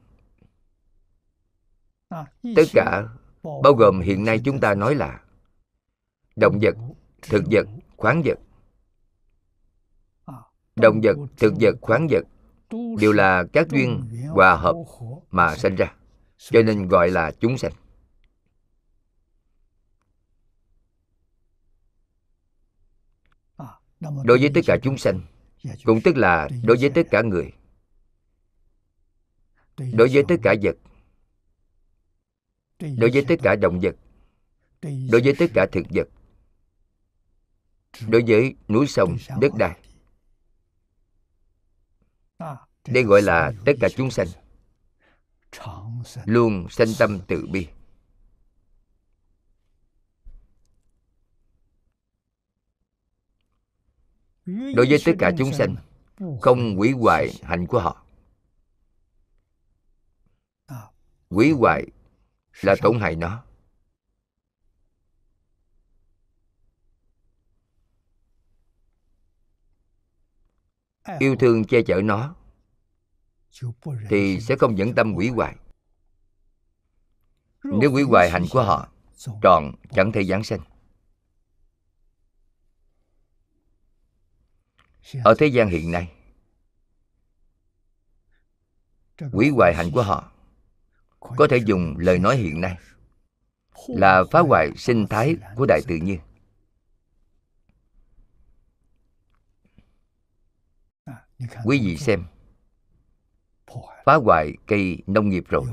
[2.55, 3.03] Tất cả,
[3.43, 5.23] bao gồm hiện nay chúng ta nói là
[6.35, 6.75] động vật,
[7.21, 8.39] thực vật, khoáng vật.
[10.75, 12.23] Động vật, thực vật, khoáng vật
[12.99, 14.75] đều là các duyên hòa hợp
[15.31, 15.93] mà sanh ra,
[16.37, 17.71] cho nên gọi là chúng sanh.
[23.99, 25.21] Đối với tất cả chúng sanh,
[25.83, 27.53] cũng tức là đối với tất cả người.
[29.77, 30.75] Đối với tất cả vật.
[32.79, 33.95] Đối với tất cả động vật.
[34.81, 36.07] Đối với tất cả thực vật.
[38.07, 39.79] Đối với núi sông, đất đai.
[42.87, 44.27] Đây gọi là tất cả chúng sanh.
[46.25, 47.67] Luôn sanh tâm từ bi.
[54.75, 55.75] Đối với tất cả chúng sanh
[56.41, 58.05] không hủy hoại hạnh của họ.
[61.29, 61.85] Hủy hoại
[62.61, 63.43] là tổn hại nó.
[71.19, 72.35] Yêu thương che chở nó
[74.09, 75.55] thì sẽ không dẫn tâm hủy hoại.
[77.63, 78.89] Nếu hủy hoại hạnh của họ
[79.41, 80.59] tròn chẳng thể giảng sanh
[85.23, 86.11] ở thế gian hiện nay
[89.31, 90.31] hủy hoại hạnh của họ
[91.19, 92.77] có thể dùng lời nói hiện nay
[93.87, 96.19] là phá hoại sinh thái của đại tự nhiên.
[101.65, 102.23] Quý vị xem
[104.05, 105.65] phá hoại cây nông nghiệp rồi.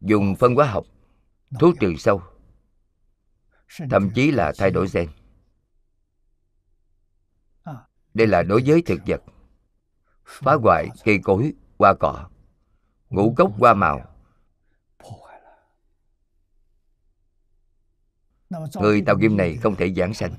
[0.00, 0.36] Dùng.
[0.36, 0.86] Phân hóa học
[1.60, 2.22] thuốc trừ sâu
[3.90, 5.08] thậm chí là thay đổi gen
[8.14, 9.22] đây là đối với thực vật.
[10.24, 12.28] Phá hoại cây cối, hoa cỏ.
[13.10, 14.06] Ngũ cốc hoa màu.
[18.74, 20.34] Người tạo kim này không thể giảng sanh.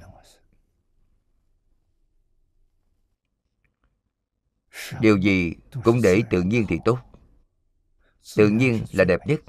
[4.99, 5.53] Điều gì
[5.83, 6.99] cũng để tự nhiên thì tốt.
[8.35, 9.39] Tự nhiên là đẹp nhất.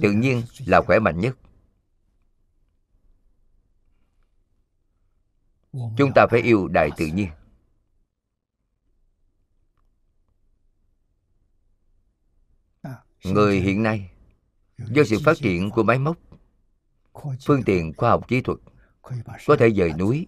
[0.00, 1.36] Tự nhiên là khỏe mạnh nhất.
[5.96, 7.28] Chúng ta phải yêu đại tự nhiên.
[13.24, 14.10] Người hiện nay
[14.78, 16.16] do sự phát triển của máy móc
[17.44, 18.58] phương tiện khoa học kỹ thuật
[19.46, 20.26] có thể dời núi.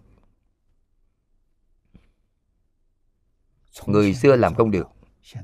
[3.85, 4.87] người xưa làm không được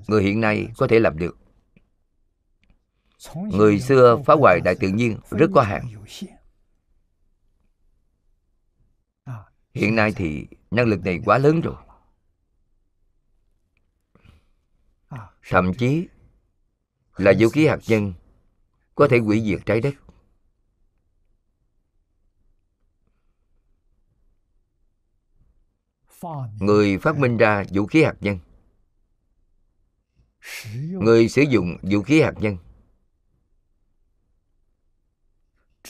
[0.08, 1.38] người hiện nay có thể làm được.
[3.36, 5.88] Người xưa phá hoại đại tự nhiên rất có hạn
[9.74, 11.76] hiện nay thì năng lực này quá lớn rồi.
[15.50, 16.08] Thậm chí
[17.18, 18.14] là vũ khí hạt nhân
[18.96, 19.94] có thể hủy diệt trái đất.
[26.60, 28.40] Người phát minh ra vũ khí hạt nhân.
[30.86, 32.58] Người sử dụng vũ khí hạt nhân.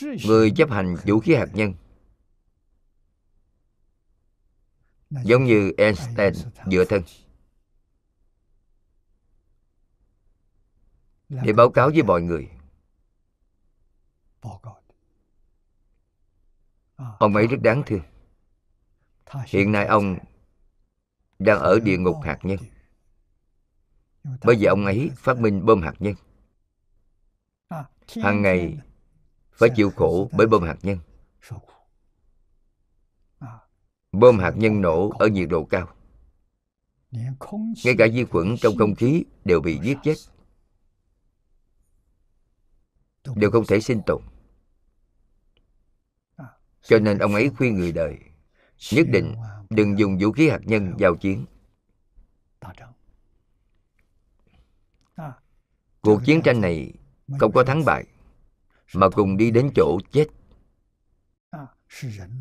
[0.01, 1.73] Người chấp hành vũ khí hạt nhân.
[5.24, 6.34] Giống như einstein
[6.72, 7.03] dựa thân.
[11.30, 12.49] để báo cáo với mọi người.
[17.20, 18.01] Ông ấy rất đáng thương.
[19.45, 20.18] Hiện nay ông
[21.39, 22.59] đang ở địa ngục hạt nhân.
[24.24, 26.16] bởi vì ông ấy phát minh bom hạt nhân.
[28.22, 28.78] Hàng ngày
[29.51, 30.99] phải chịu khổ bởi bom hạt nhân
[34.14, 35.88] bom hạt nhân nổ ở nhiệt độ cao.
[37.84, 40.16] Ngay cả vi khuẩn trong không khí đều bị giết chết.
[43.36, 44.22] Đều không thể sinh tồn.
[46.82, 48.20] Cho nên ông ấy khuyên người đời,
[48.91, 49.36] nhất định
[49.70, 51.45] đừng dùng vũ khí hạt nhân giao chiến.
[56.01, 56.93] Cuộc chiến tranh này
[57.39, 58.05] không có thắng bại,
[58.95, 60.28] mà cùng đi đến chỗ chết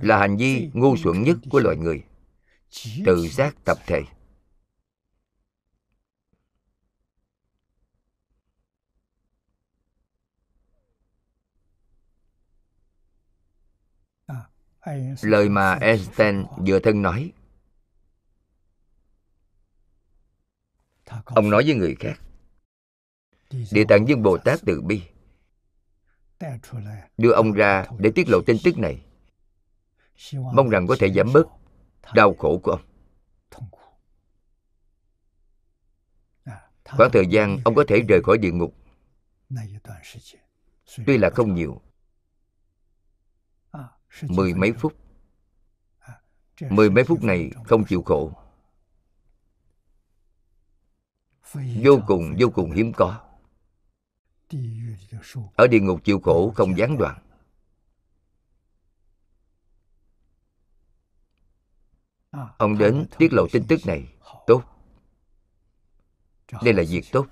[0.01, 2.05] là hành vi ngu xuẩn nhất của loài người.
[3.05, 4.03] tự sát tập thể.
[15.23, 17.33] Lời mà einstein vừa thân nói.
[21.25, 22.21] Ông nói với người khác.
[23.73, 25.03] Địa tạng dương bồ tát từ bi.
[27.17, 29.05] Đưa ông ra để tiết lộ tin tức này
[30.55, 31.47] mong rằng có thể giảm bớt
[32.14, 32.83] đau khổ của ông.
[36.85, 38.75] Khoảng thời gian ông có thể rời khỏi địa ngục.
[41.07, 41.81] Tuy là không nhiều.
[44.23, 44.97] Mười mấy phút.
[46.61, 48.33] Mười mấy phút này không chịu khổ.
[51.55, 53.25] Vô cùng vô cùng hiếm có.
[55.57, 57.23] Ở địa ngục chịu khổ không gián đoạn.
[62.59, 64.14] Ông đến tiết lộ tin tức này.
[64.47, 64.62] Tốt.
[66.62, 67.26] Đây là việc tốt.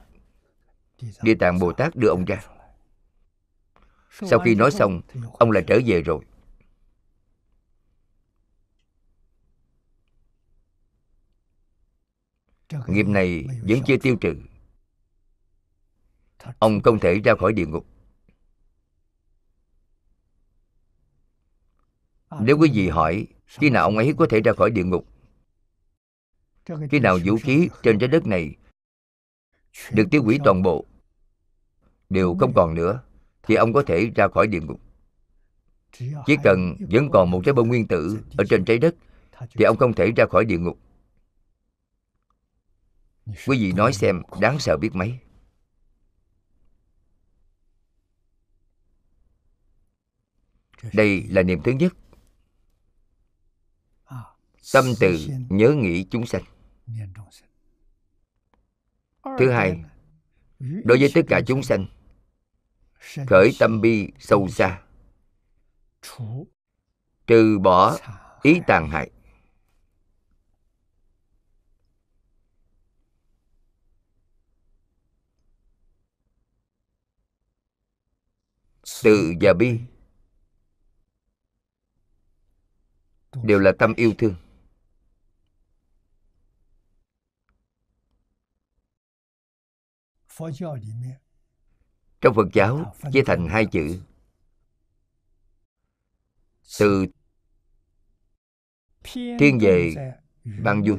[1.23, 2.41] Địa tạng bồ tát đưa ông ra.
[4.11, 5.01] Sau khi nói xong,
[5.39, 6.25] ông lại trở về rồi.
[12.87, 14.35] Nghiệp này vẫn chưa tiêu trừ.
[16.59, 17.87] Ông không thể ra khỏi địa ngục.
[22.39, 25.07] Nếu quý vị hỏi, khi nào ông ấy có thể ra khỏi địa ngục?
[26.91, 28.57] Khi nào vũ khí trên trái đất này
[29.93, 30.87] được tiêu hủy toàn bộ,
[32.09, 33.03] đều không còn nữa,
[33.43, 34.81] thì ông có thể ra khỏi địa ngục.
[36.27, 38.95] Chỉ cần vẫn còn một trái bom nguyên tử ở trên trái đất,
[39.51, 40.79] thì ông không thể ra khỏi địa ngục.
[43.27, 45.19] Quý vị nói xem, đáng sợ biết mấy.
[50.93, 51.93] Đây là niềm thứ nhất
[54.73, 56.45] tâm từ nhớ nghĩ chúng sanh.
[59.39, 59.85] Thứ hai
[60.61, 61.87] đối với tất cả chúng sanh
[63.27, 64.83] khởi tâm bi sâu xa.
[67.27, 67.99] Trừ bỏ
[68.43, 69.11] ý tàn hại.
[79.03, 79.81] Từ và bi
[83.43, 84.35] đều là tâm yêu thương
[92.21, 94.01] trong phật giáo chia thành hai chữ.
[96.79, 97.07] từ
[99.15, 99.95] thiên về
[100.63, 100.99] ban vui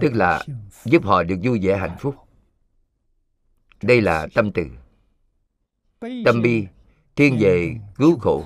[0.00, 0.44] tức là
[0.84, 2.14] giúp họ được vui vẻ hạnh phúc.
[3.82, 4.66] Đây là tâm từ.
[6.24, 6.66] tâm bi
[7.16, 8.44] thiên về cứu khổ.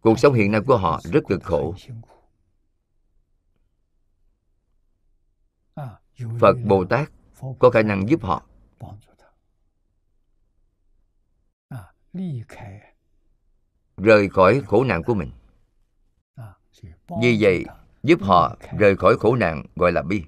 [0.00, 1.74] cuộc sống hiện nay của họ rất cực khổ
[6.40, 7.10] phật bồ tát
[7.58, 8.46] có khả năng giúp họ.
[13.96, 15.30] Rời khỏi khổ nạn của mình.
[17.22, 17.64] Vì vậy,
[18.02, 20.24] giúp họ rời khỏi khổ nạn gọi là bi.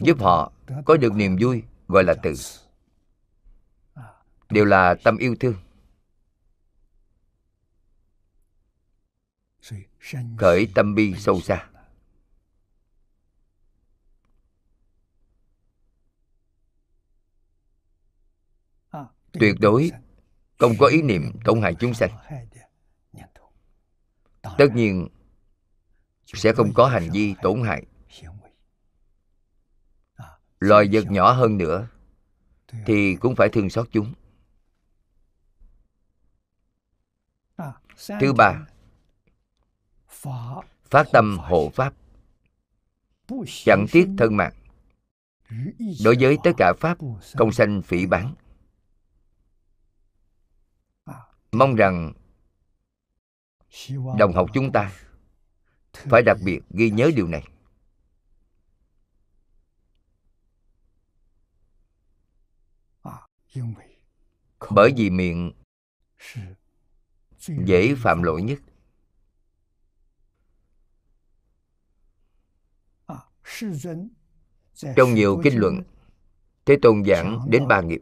[0.00, 0.52] Giúp họ
[0.84, 2.34] có được niềm vui gọi là từ.
[4.50, 5.54] Đều là tâm yêu thương.
[10.38, 11.68] Khởi tâm bi sâu xa.
[19.40, 19.90] Tuyệt đối
[20.58, 22.10] không có ý niệm tổn hại chúng sanh.
[24.58, 25.08] Tất nhiên
[26.24, 27.82] sẽ không có hành vi tổn hại.
[30.60, 31.88] Loài vật nhỏ hơn nữa
[32.86, 34.14] thì cũng phải thương xót chúng.
[38.20, 38.66] Thứ ba,
[40.84, 41.94] phát tâm hộ pháp.
[43.46, 44.52] Chẳng tiếc thân mạng.
[46.04, 46.98] Đối với tất cả pháp
[47.34, 48.34] không sanh phỉ bán
[51.52, 52.12] mong rằng
[54.18, 54.92] đồng học chúng ta
[55.92, 57.48] phải đặc biệt ghi nhớ điều này.
[64.70, 65.52] Bởi vì miệng
[67.38, 68.58] dễ phạm lỗi nhất.
[74.96, 75.82] Trong nhiều kinh luận,
[76.64, 78.00] thế tôn giảng đến ba nghiệp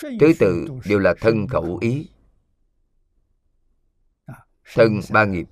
[0.00, 2.08] thứ tự đều là thân khẩu ý.
[4.74, 5.46] Thân ba nghiệp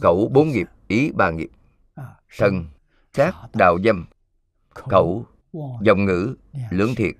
[0.00, 1.50] khẩu bốn nghiệp ý ba nghiệp.
[2.36, 2.66] Thân
[3.12, 4.06] sát đạo dâm
[4.68, 5.26] khẩu
[5.82, 6.36] dòng ngữ
[6.70, 7.14] lưỡng thiệt.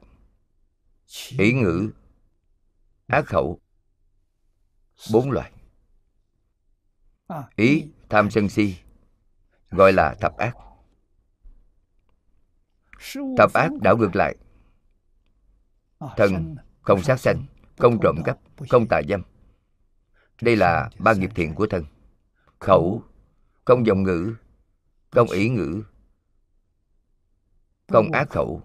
[1.38, 1.90] Ý ngữ
[3.06, 3.60] ác khẩu
[5.12, 5.52] bốn loại.
[7.56, 8.76] Ý tham sân si
[9.70, 10.56] gọi là thập ác.
[13.38, 14.36] Thập ác đảo ngược lại
[16.16, 17.42] thân không sát sanh
[17.78, 18.38] không trộm cắp
[18.70, 19.22] không tà dâm.
[20.42, 21.84] Đây là ba nghiệp thiện của thân.
[22.58, 23.02] Khẩu
[23.64, 24.34] không dòng ngữ
[25.10, 25.82] không ý ngữ
[27.88, 28.62] không ác khẩu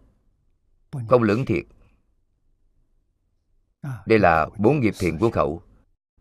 [1.09, 1.65] không lưỡng thiệt
[4.05, 5.61] đây là bốn nghiệp thiện của khẩu.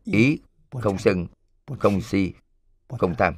[0.05, 0.41] Ý
[0.83, 1.27] không sân
[1.79, 2.35] không si
[2.89, 3.35] không tham.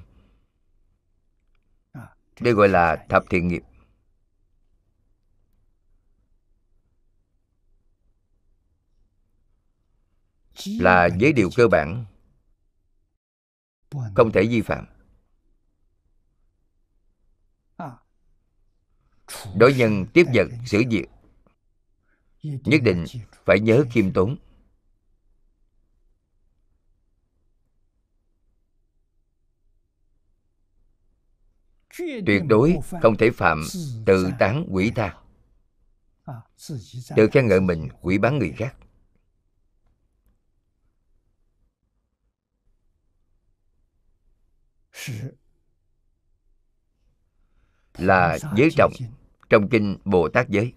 [2.40, 3.62] Đây gọi là thập thiện nghiệp
[10.66, 12.04] là giới điều cơ bản,
[14.14, 14.86] không thể vi phạm.
[19.56, 21.06] Đối nhân tiếp vật xử việc
[22.40, 23.04] nhất định
[23.44, 24.36] phải nhớ khiêm tốn.
[32.26, 33.62] Tuyệt đối không thể phạm
[34.06, 35.18] tự tán quỷ tha,
[37.16, 38.76] tự khen ngợi mình, quỷ bán người khác.
[47.98, 48.92] Là giới trọng
[49.50, 50.74] trong kinh bồ tát giới.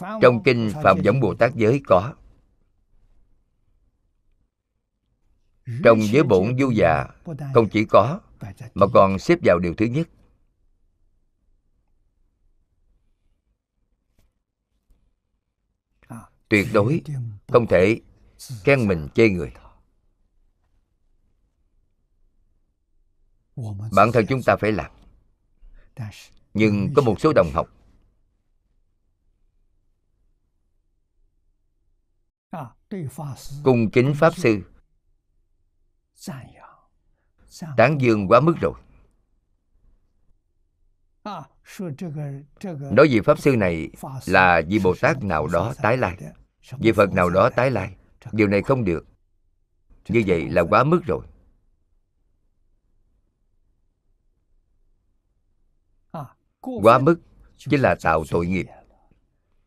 [0.00, 2.14] Trong kinh phạm võng bồ tát giới có.
[5.84, 7.06] Trong giới bổn du già
[7.54, 8.20] không chỉ có
[8.74, 10.08] mà còn xếp vào điều thứ nhất
[16.52, 17.02] tuyệt đối
[17.48, 18.00] không thể
[18.64, 19.52] khen mình chê người.
[23.92, 24.90] Bản thân chúng ta phải làm.
[26.54, 27.68] Nhưng có một số đồng học
[33.64, 34.62] cung kính pháp sư
[37.76, 38.74] tán dương quá mức rồi.
[42.92, 43.90] Nói gì pháp sư này
[44.26, 46.16] là vị bồ tát nào đó tái lai
[46.70, 47.96] vị phật nào đó tái lai.
[48.32, 49.06] Điều này không được.
[50.08, 51.26] Như vậy là quá mức rồi.
[56.60, 57.20] Quá mức
[57.56, 58.66] chính là tạo tội nghiệp.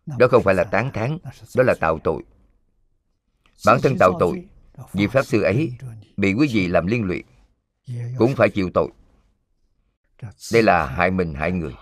[0.06, 1.18] Đó không phải là tán thán,
[1.56, 2.24] đó là tạo tội.
[3.66, 4.48] Bản thân tạo tội
[4.94, 5.78] vị pháp sư ấy
[6.18, 7.24] bị quý vị làm liên lụy,
[8.18, 8.92] cũng phải chịu tội.
[10.54, 11.76] Đây là hại mình hại người.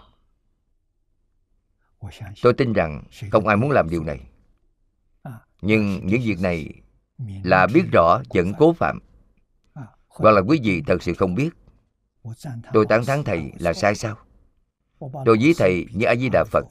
[2.41, 4.19] Tôi tin rằng không ai muốn làm điều này
[5.63, 6.69] nhưng những việc này
[7.43, 8.99] là biết rõ vẫn cố phạm.
[10.07, 11.49] Hoặc là quý vị thật sự không biết.
[12.73, 14.17] Tôi tán thán thầy là sai sao?
[14.99, 16.65] Tôi ví thầy như a di đà phật.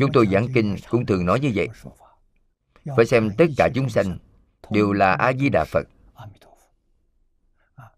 [0.00, 1.68] chúng tôi giảng kinh cũng thường nói như vậy.
[2.96, 4.18] phải xem tất cả chúng sanh
[4.70, 5.88] đều là a di đà phật.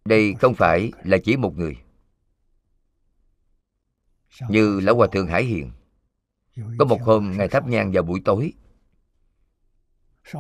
[0.05, 1.77] đây không phải là chỉ một người.
[4.49, 5.71] Như lão hòa thượng hải hiền
[6.79, 8.53] có một hôm ngài thắp nhang vào buổi tối.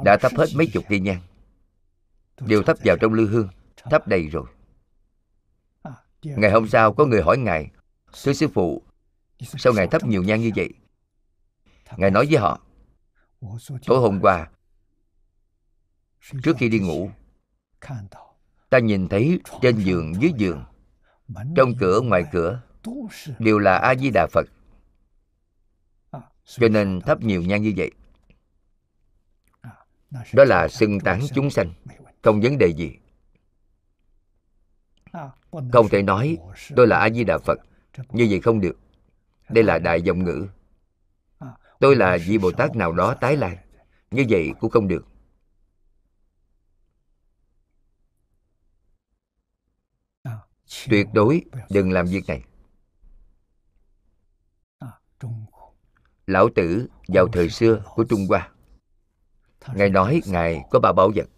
[0.04, 1.20] Đã thắp hết mấy chục cây nhang.
[2.40, 4.46] Đều thắp vào trong lư hương thắp đầy rồi.
[6.22, 7.70] Ngày hôm sau có người hỏi ngài
[8.24, 8.82] thưa sư phụ
[9.42, 10.70] sao ngài thắp nhiều nhang như vậy?
[11.96, 12.60] Ngài nói với họ
[13.86, 14.50] tối hôm qua
[16.42, 17.10] trước khi đi ngủ
[18.70, 20.64] ta nhìn thấy trên giường dưới giường
[21.56, 22.62] trong cửa ngoài cửa
[23.38, 24.46] đều là a di đà phật
[26.44, 27.90] cho nên thắp nhiều nhang như vậy.
[30.32, 31.72] Đó là xưng tán chúng sanh.
[32.22, 32.96] Không vấn đề gì.
[35.72, 36.38] Không thể nói
[36.76, 37.58] tôi là a di đà phật.
[38.08, 38.78] Như vậy không được.
[39.48, 40.46] Đây là đại dòng ngữ.
[41.80, 43.58] Tôi là vị bồ tát nào đó tái lai.
[44.10, 45.06] Như vậy cũng không được.
[50.88, 52.44] Tuyệt đối đừng làm việc này.
[56.30, 58.50] Lão tử vào thời xưa của trung hoa.
[59.74, 61.28] Ngài nói ngài có ba bảo vật.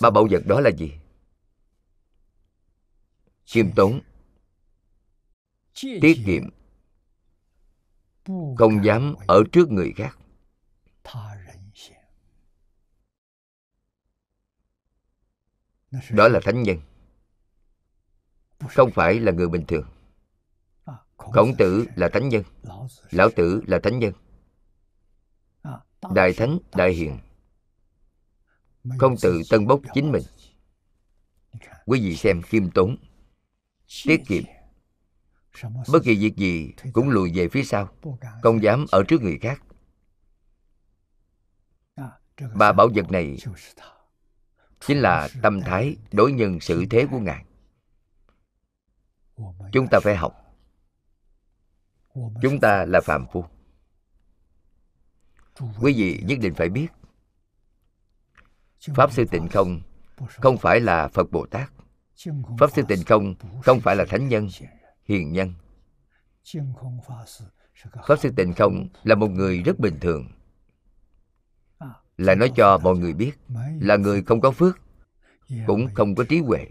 [0.00, 0.92] Ba bảo vật đó là gì?
[3.46, 4.00] Khiêm tốn,
[5.82, 6.42] tiết kiệm,
[8.58, 10.18] không dám ở trước người khác.
[16.10, 16.78] Đó là thánh nhân,
[18.68, 19.86] không phải là người bình thường
[21.18, 22.42] khổng tử là thánh nhân.
[23.10, 24.12] Lão tử là thánh nhân.
[26.14, 27.18] Đại thánh, đại hiền.
[28.98, 30.22] Không tự tân bốc chính mình.
[31.86, 32.96] Quý vị xem khiêm tốn,
[34.04, 34.42] tiết kiệm.
[35.92, 37.88] Bất kỳ việc gì cũng lùi về phía sau,
[38.42, 39.62] không dám ở trước người khác.
[42.54, 43.36] Ba bảo vật này
[44.80, 47.44] chính là tâm thái đối nhân xử thế của ngài.
[49.72, 50.47] Chúng ta phải học
[52.42, 53.44] chúng ta là phàm phu.
[55.80, 56.86] Quý vị nhất định phải biết
[58.94, 59.80] pháp sư tịnh không
[60.30, 61.70] không phải là phật bồ tát.
[62.58, 64.48] Pháp sư tịnh không không phải là thánh nhân
[65.04, 65.54] hiền nhân.
[68.06, 70.28] Pháp sư tịnh không là một người rất bình thường.
[72.16, 73.32] Là nói cho mọi người biết
[73.80, 74.78] là người không có phước
[75.66, 76.66] cũng không có trí huệ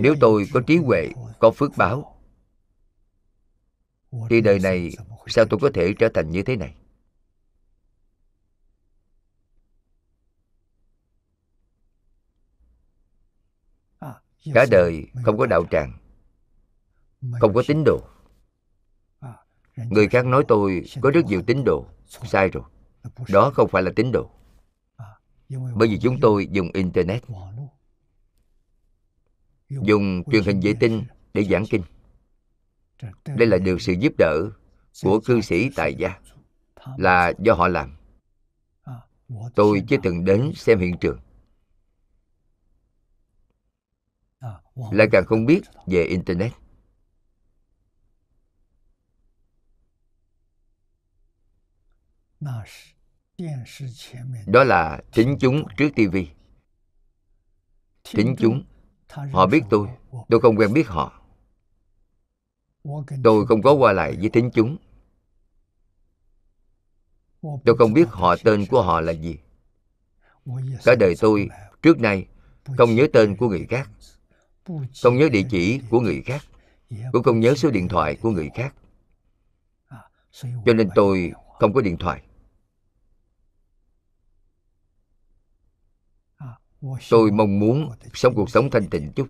[0.00, 1.08] nếu tôi có trí huệ,
[1.38, 2.20] có phước báo,
[4.30, 4.90] thì đời này
[5.26, 6.74] sao tôi có thể trở thành như thế này?
[14.54, 15.98] Cả đời không có đạo tràng,
[17.40, 18.00] không có tín đồ.
[19.76, 22.62] Người khác nói tôi có rất nhiều tín đồ, sai rồi.
[23.28, 24.30] Đó không phải là tín đồ.
[25.48, 27.22] Bởi vì chúng tôi dùng internet
[29.82, 31.04] dùng truyền hình vệ tinh
[31.34, 31.82] để giảng kinh.
[33.24, 34.50] đây là được sự giúp đỡ
[35.02, 36.20] của cư sĩ tại gia
[36.96, 37.96] là do họ làm.
[39.54, 41.20] Tôi chưa từng đến xem hiện trường.
[44.92, 46.52] Lại càng không biết về internet.
[54.46, 56.28] Đó là thính chúng trước tivi
[58.04, 58.64] thính chúng
[59.12, 59.88] họ biết tôi.
[60.28, 61.22] Tôi không quen biết họ.
[63.24, 64.76] Tôi không có qua lại với thính chúng.
[67.64, 69.38] Tôi không biết họ tên của họ là gì.
[70.84, 71.48] Cả đời tôi
[71.82, 72.26] trước nay
[72.78, 73.90] không nhớ tên của người khác.
[75.02, 76.42] Không nhớ địa chỉ của người khác.
[77.12, 78.74] Cũng không nhớ số điện thoại của người khác.
[80.42, 82.22] Cho nên tôi không có điện thoại
[87.10, 89.28] tôi mong muốn sống cuộc sống thanh tịnh chút.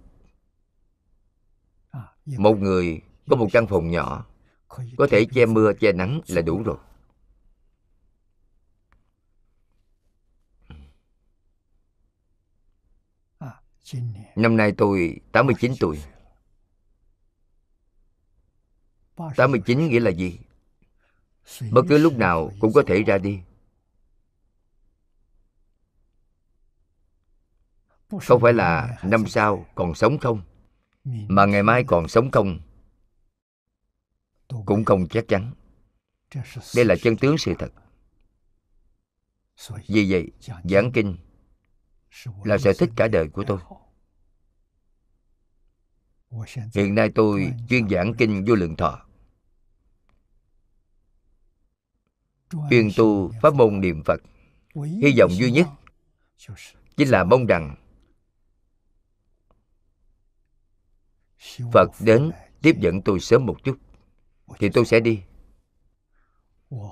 [2.26, 4.26] Một người có một căn phòng nhỏ
[4.96, 6.76] có thể che mưa che nắng là đủ rồi.
[14.36, 16.02] Năm nay tôi 89 tuổi.
[19.36, 20.38] 89 nghĩa là gì?
[21.70, 23.40] Bất cứ lúc nào cũng có thể ra đi
[28.20, 30.42] Không phải là năm sau còn sống không?
[31.04, 32.60] Mà ngày mai còn sống không?
[34.66, 35.52] Cũng không chắc chắn.
[36.76, 37.72] Đây là chân tướng sự thật.
[39.88, 40.30] Vì vậy,
[40.64, 41.16] giảng kinh
[42.44, 43.58] là sở thích cả đời của tôi.
[46.74, 49.06] hiện nay tôi chuyên giảng kinh vô lượng thọ.
[52.70, 54.20] Chuyên tu pháp môn niệm phật.
[54.74, 55.66] hy vọng duy nhất
[56.96, 57.76] chính là mong rằng
[61.72, 62.30] phật đến
[62.62, 63.78] tiếp dẫn tôi sớm một chút.
[64.58, 65.22] Thì tôi sẽ đi.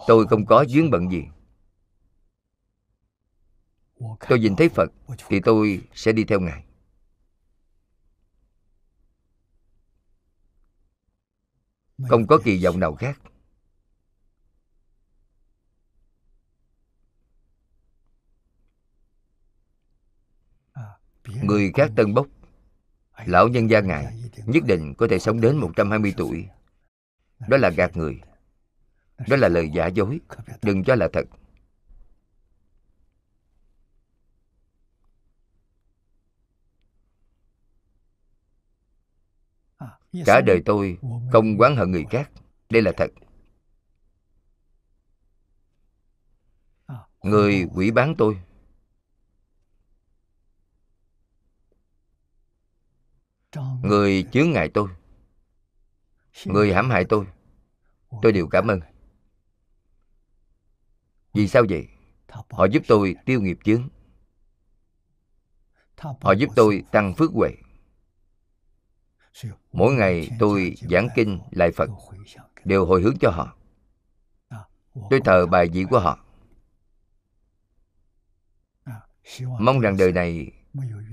[0.06, 1.24] Tôi không có vướng bận gì.
[4.28, 4.92] Tôi nhìn thấy phật,
[5.28, 6.64] thì tôi sẽ đi theo ngài.
[12.08, 13.20] Không có kỳ vọng nào khác.
[21.24, 22.26] Người khác tân bốc
[23.26, 24.14] lão nhân gia ngài
[24.46, 26.48] nhất định có thể sống đến 120 tuổi.
[27.48, 28.20] Đó là gạt người.
[29.28, 30.20] Đó là lời giả dối.
[30.62, 31.26] Đừng cho là thật.
[40.26, 40.98] Cả đời tôi
[41.32, 42.30] không quán hận người khác.
[42.70, 43.10] Đây là thật.
[47.22, 48.36] Người quỷ bán tôi.
[53.82, 54.88] Người chướng ngại tôi.
[56.44, 57.26] Người hãm hại tôi.
[58.22, 58.80] Tôi đều cảm ơn.
[61.34, 61.88] Vì sao vậy?
[62.28, 63.88] Họ giúp tôi tiêu nghiệp chướng.
[65.96, 67.50] Họ giúp tôi tăng phước huệ.
[69.72, 71.90] Mỗi ngày tôi giảng kinh lại phật.
[72.64, 73.56] Đều hồi hướng cho họ.
[75.10, 76.24] Tôi thờ bài vị của họ.
[79.40, 80.52] Mong rằng đời này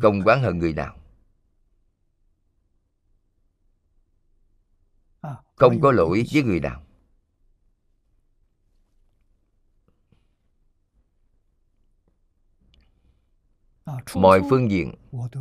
[0.01, 0.97] không oán hận người nào
[5.55, 6.83] không có lỗi với người nào.
[14.15, 14.93] Mọi phương diện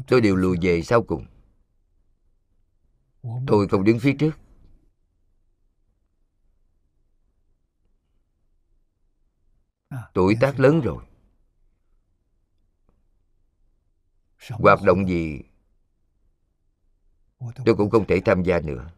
[0.08, 1.26] tôi đều lùi về sau cùng.
[3.46, 4.38] Tôi không đứng phía trước.
[10.14, 11.04] Tuổi tác lớn rồi.
[14.50, 15.40] Hoạt động gì
[17.64, 18.90] tôi cũng không thể tham gia nữa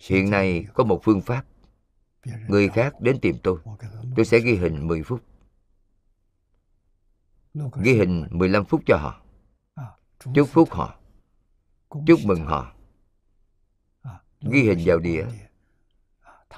[0.00, 1.44] hiện nay có một phương pháp.
[2.48, 3.58] Người khác đến tìm tôi
[4.16, 5.24] tôi sẽ ghi hình 10 phút.
[7.82, 9.22] Ghi hình 15 phút cho họ.
[10.34, 10.98] Chúc phúc họ.
[12.06, 12.72] Chúc mừng họ.
[14.40, 15.26] Ghi hình vào đĩa.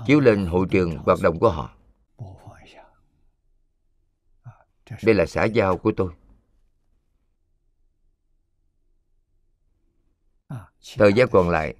[0.07, 1.77] Chiếu lên hội trường hoạt động của họ.
[5.03, 6.13] Đây là xã giao của tôi.
[10.99, 11.75] Thời gian còn lại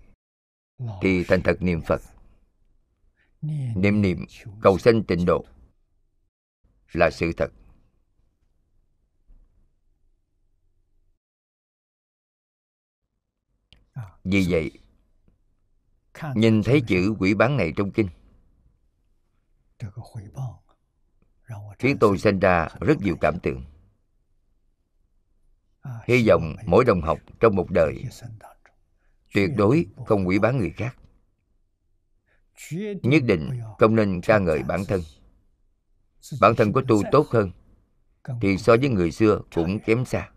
[1.03, 2.03] thì thành thật niệm phật.
[3.77, 4.25] Niệm niệm
[4.63, 5.45] cầu sanh tịnh độ
[6.93, 7.51] là sự thật.
[14.25, 14.71] Vì vậy
[16.35, 18.09] nhìn thấy chữ quỷ bán này trong kinh.
[21.79, 23.65] Khiến tôi sinh ra rất nhiều cảm tưởng.
[26.05, 28.05] Hy vọng mỗi đồng học trong một đời
[29.35, 30.97] tuyệt đối không quỷ bán người khác.
[33.03, 35.01] Nhất định không nên ca ngợi bản thân.
[36.41, 37.51] Bản thân có tu tốt hơn,
[38.41, 40.31] thì so với người xưa cũng kém xa.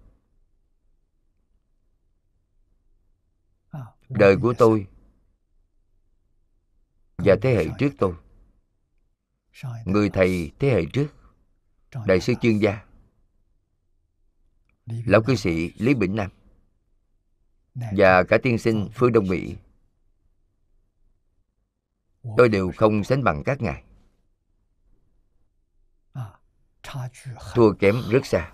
[4.10, 4.88] Đời của tôi
[7.18, 8.14] và thế hệ trước tôi,
[9.86, 11.08] người thầy thế hệ trước,
[12.06, 12.86] đại sư chuyên gia,
[14.86, 16.32] lão cư sĩ lý bỉnh nam
[17.76, 19.56] và cả tiên sinh phương đông mỹ
[22.38, 23.84] tôi đều không sánh bằng các ngài.
[27.54, 28.54] Thua kém rất xa.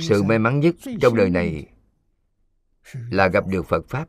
[0.00, 1.72] Sự may mắn nhất trong đời này
[2.92, 4.08] là gặp được phật pháp.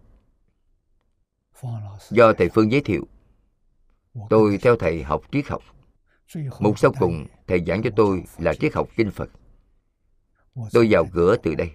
[2.09, 3.07] Do thầy phương giới thiệu
[4.30, 5.64] tôi theo thầy học triết học.
[6.59, 9.30] Mục sau cùng thầy giảng cho tôi là triết học kinh phật.
[10.72, 11.72] Tôi vào cửa từ đây.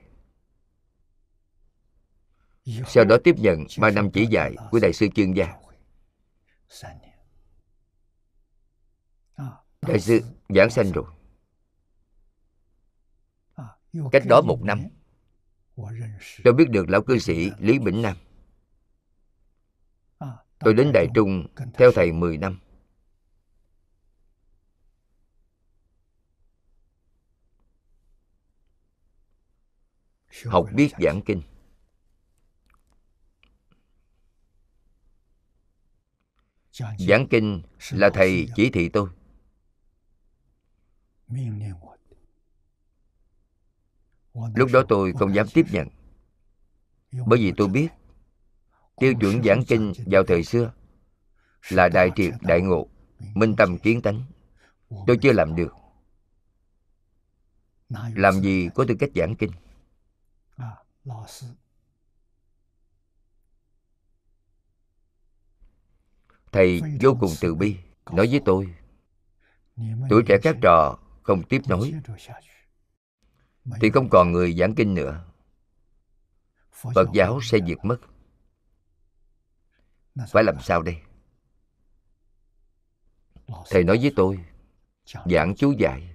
[2.86, 5.54] Sau đó tiếp nhận ba năm chỉ dạy của đại sư chương gia.
[9.82, 11.04] đại sư giảng sanh rồi.
[14.12, 14.88] Cách đó một năm.
[16.44, 18.16] tôi biết được lão cư sĩ lý bỉnh nam
[20.58, 22.58] tôi đến đại trung theo thầy 10 năm.
[30.44, 31.42] Học biết giảng kinh.
[36.98, 39.08] Giảng kinh là thầy chỉ thị tôi.
[44.54, 45.88] Lúc đó tôi không dám tiếp nhận,
[47.26, 47.88] bởi vì tôi biết
[49.00, 50.72] tiêu chuẩn giảng kinh vào thời xưa
[51.68, 52.88] là đại triệt, đại ngộ,
[53.34, 54.22] minh tâm kiến tánh.
[55.06, 55.74] Tôi chưa làm được.
[58.14, 59.50] Làm gì có tư cách giảng kinh?
[66.52, 67.76] Thầy vô cùng từ bi,
[68.12, 68.74] nói với tôi,
[70.10, 71.94] tuổi trẻ các trò không tiếp nối,
[73.80, 75.24] thì không còn người giảng kinh nữa.
[76.72, 77.96] Phật giáo sẽ diệt mất
[80.26, 80.96] phải làm sao đây?
[83.70, 84.44] thầy nói với tôi
[85.24, 86.14] giảng chú dạy.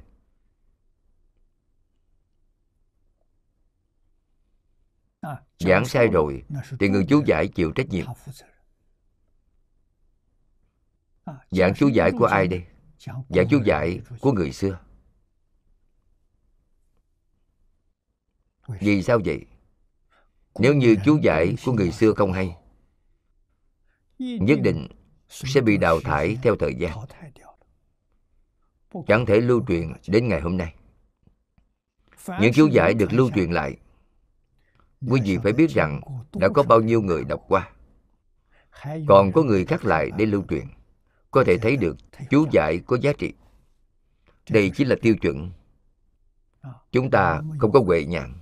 [5.60, 6.44] Giảng sai rồi
[6.80, 8.06] thì người chú giải chịu trách nhiệm.
[11.52, 12.66] Giảng chú giải của ai đây?
[13.30, 14.80] Giảng chú giải của người xưa.
[18.68, 19.46] Vì sao vậy?
[20.60, 22.58] Nếu như chú giải của người xưa không hay
[24.42, 24.88] nhất định
[25.30, 26.98] sẽ bị đào thải theo thời gian.
[29.08, 30.76] Chẳng thể lưu truyền đến ngày hôm nay.
[32.42, 33.78] Những chú giải được lưu truyền lại,
[35.10, 36.02] quý vị phải biết rằng
[36.34, 37.72] đã có bao nhiêu người đọc qua.
[39.08, 40.66] Còn có người khác lại để lưu truyền,
[41.32, 41.98] có thể thấy được
[42.30, 43.34] chú giải có giá trị.
[44.50, 45.52] Đây chính là tiêu chuẩn.
[46.92, 48.34] Chúng ta không có huệ nhãn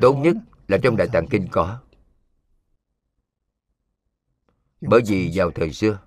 [0.00, 0.36] tốt nhất
[0.68, 1.80] là trong đại tạng kinh có
[4.80, 6.00] bởi vì vào thời xưa,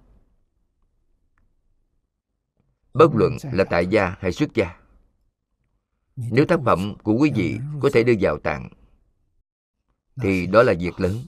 [2.93, 4.81] bất luận là tại gia hay xuất gia,
[6.15, 8.69] nếu tác phẩm của quý vị có thể đưa vào tạng,
[10.21, 11.19] thì đó là việc lớn.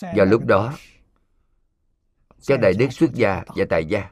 [0.00, 0.74] Vào lúc đó,
[2.46, 4.10] các đại đức xuất gia và tại gia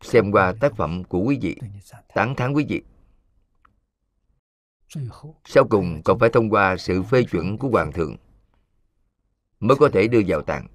[0.00, 1.56] xem qua tác phẩm của quý vị,
[2.14, 2.82] tán thán quý vị,
[5.44, 8.16] sau cùng còn phải thông qua sự phê chuẩn của hoàng thượng
[9.60, 10.66] mới có thể đưa vào tạng.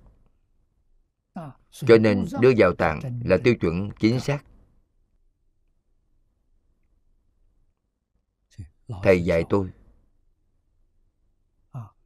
[1.72, 4.44] Cho nên đưa vào tạng là tiêu chuẩn chính xác.
[9.04, 9.70] Thầy dạy tôi.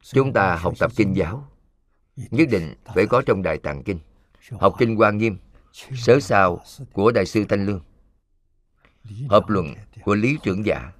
[0.00, 1.48] Chúng ta học tập kinh giáo.
[2.16, 3.98] Nhất định phải có trong đại tạng kinh.
[4.50, 5.38] Học kinh quan nghiêm
[5.72, 6.60] sớ sao
[6.92, 7.84] của đại sư thanh lương.
[9.28, 9.74] Hợp luận
[10.04, 10.92] của lý trưởng giả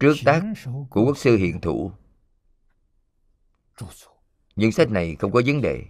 [0.00, 0.42] trước tác
[0.90, 1.92] của quốc sư hiện thủ.
[4.56, 5.84] Những sách này không có vấn đề.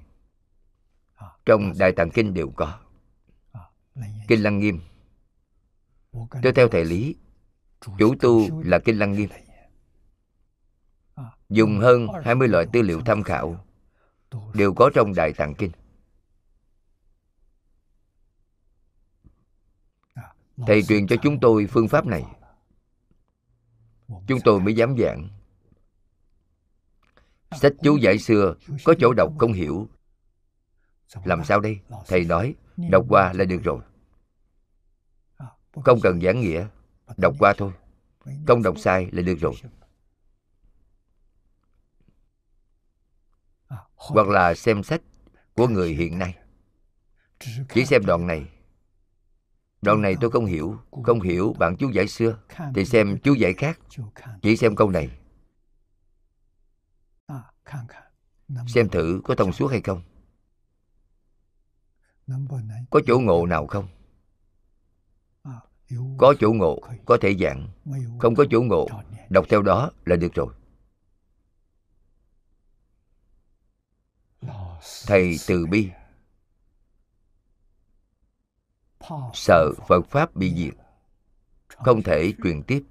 [1.47, 2.79] Trong đại tạng kinh đều có.
[4.29, 4.81] Kinh lăng nghiêm.
[6.43, 7.17] Tôi theo thầy lý,
[7.99, 9.29] chủ tu là kinh lăng nghiêm.
[11.49, 13.65] Dùng hơn 20 loại tư liệu tham khảo
[14.55, 15.71] đều có trong đại tạng kinh.
[20.67, 22.25] Thầy truyền cho chúng tôi phương pháp này
[24.09, 25.29] chúng tôi mới dám giảng.
[27.61, 29.89] Sách chú giải xưa có chỗ đọc không hiểu.
[31.25, 31.81] Làm sao đây?
[32.07, 33.81] Thầy nói, đọc qua là được rồi.
[35.85, 36.67] Không cần giảng nghĩa,
[37.17, 37.73] đọc qua thôi.
[38.47, 39.55] Không đọc sai là được rồi.
[43.95, 45.03] Hoặc là xem sách
[45.55, 46.39] của người hiện nay.
[47.75, 48.49] Chỉ xem đoạn này
[49.83, 52.39] đoạn này tôi không hiểu không hiểu bạn chú giải xưa.
[52.75, 53.79] Thì xem chú giải khác.
[54.43, 55.11] Chỉ xem câu này.
[58.67, 60.03] Xem thử có thông suốt hay không.
[62.91, 63.89] Có chỗ ngộ nào không?
[66.19, 67.69] Có chỗ ngộ có thể dạng,
[68.19, 68.89] không có chỗ ngộ
[69.29, 70.55] đọc theo đó là được rồi.
[75.07, 75.91] Thầy từ bi.
[79.35, 80.75] Sợ phật pháp bị diệt,
[81.69, 82.85] không thể truyền tiếp.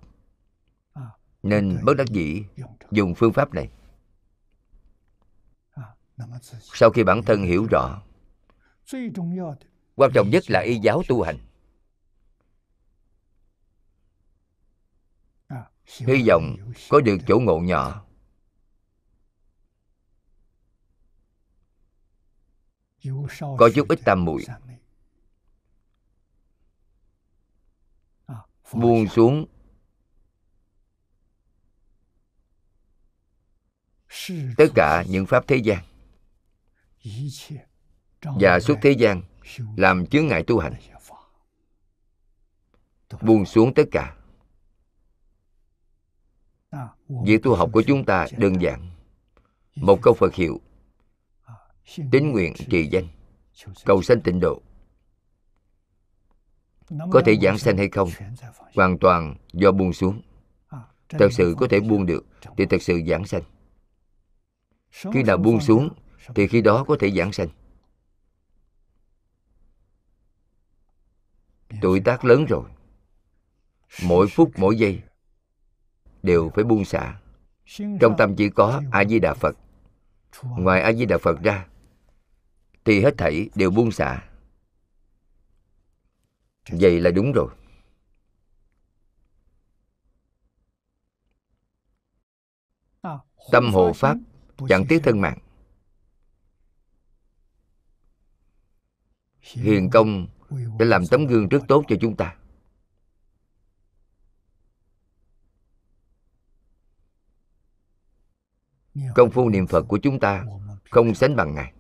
[1.44, 2.44] Nên bất đắc dĩ
[2.92, 3.70] dùng phương pháp này.
[6.74, 8.02] Sau khi bản thân hiểu rõ,
[9.96, 11.38] quan trọng nhất là y giáo tu hành.
[15.86, 16.56] Hy vọng
[16.90, 18.06] có được chỗ ngộ nhỏ.
[23.40, 24.46] Có chút ít tam muội
[28.74, 29.46] buông xuống.
[34.58, 35.84] Tất cả những pháp thế gian
[38.24, 39.22] và suốt thế gian
[39.78, 40.74] làm chướng ngại tu hành.
[43.22, 44.18] buông xuống tất cả.
[47.26, 48.90] Việc tu học của chúng ta đơn giản.
[49.76, 50.62] Một câu phật hiệu.
[52.12, 53.08] Tín nguyện trì danh.
[53.86, 54.62] cầu sanh tịnh độ
[57.12, 58.10] có thể giảng sanh hay không?
[58.76, 60.22] Hoàn toàn do buông xuống.
[61.10, 62.26] Thật sự có thể buông được
[62.58, 63.42] thì thật sự giảng sanh.
[65.14, 65.90] Khi nào buông xuống
[66.36, 67.48] thì khi đó có thể giảng sanh.
[71.82, 72.64] Tuổi tác lớn rồi.
[74.04, 75.02] Mỗi phút, mỗi giây
[76.24, 77.20] đều phải buông xả.
[77.78, 79.56] Trong tâm chỉ có a di đà phật.
[80.44, 81.68] Ngoài a di đà phật ra,
[82.86, 84.24] thì hết thảy đều buông xả
[86.72, 87.56] vậy là đúng rồi.
[93.52, 94.18] Tâm hộ pháp,
[94.70, 95.38] chẳng tiếc thân mạng.
[99.40, 100.28] Hiền công
[100.80, 102.38] đã làm tấm gương rất tốt cho chúng ta.
[109.16, 110.46] Công phu niệm phật của chúng ta
[110.90, 111.74] không sánh bằng ngài.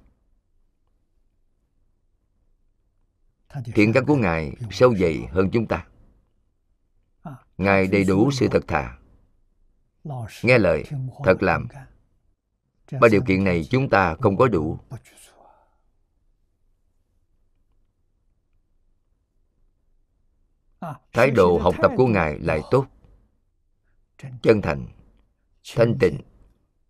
[3.75, 5.87] Thiện căn của ngài sâu dày hơn chúng ta.
[7.57, 8.97] Ngài đầy đủ sự thật thà.
[10.43, 10.83] Nghe lời
[11.23, 11.67] thật làm.
[13.01, 14.79] Ba điều kiện này chúng ta không có đủ.
[21.13, 22.87] Thái độ học tập của ngài lại tốt.
[24.41, 24.87] Chân thành
[25.75, 26.21] thanh tịnh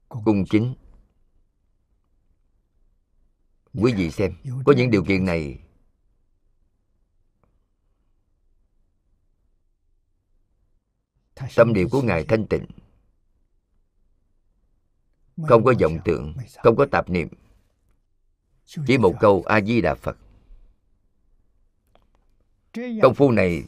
[0.09, 0.75] cung kính.
[3.73, 4.33] Quý vị xem
[4.65, 5.59] có những điều kiện này
[11.55, 12.65] tâm niệm của ngài thanh tịnh.
[15.47, 17.27] Không có vọng tưởng không có tạp niệm.
[18.65, 20.17] Chỉ một câu a di đà phật.
[22.73, 23.63] Công phu này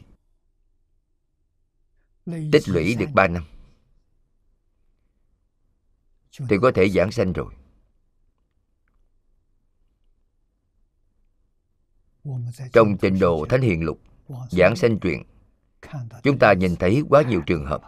[2.26, 3.44] tích lũy được ba năm.
[6.50, 7.54] Thì có thể giảng sanh rồi.
[12.74, 14.00] Trong trình độ thánh hiền lục
[14.52, 15.24] giảng sanh truyện
[16.24, 17.82] chúng ta nhìn thấy quá nhiều trường hợp.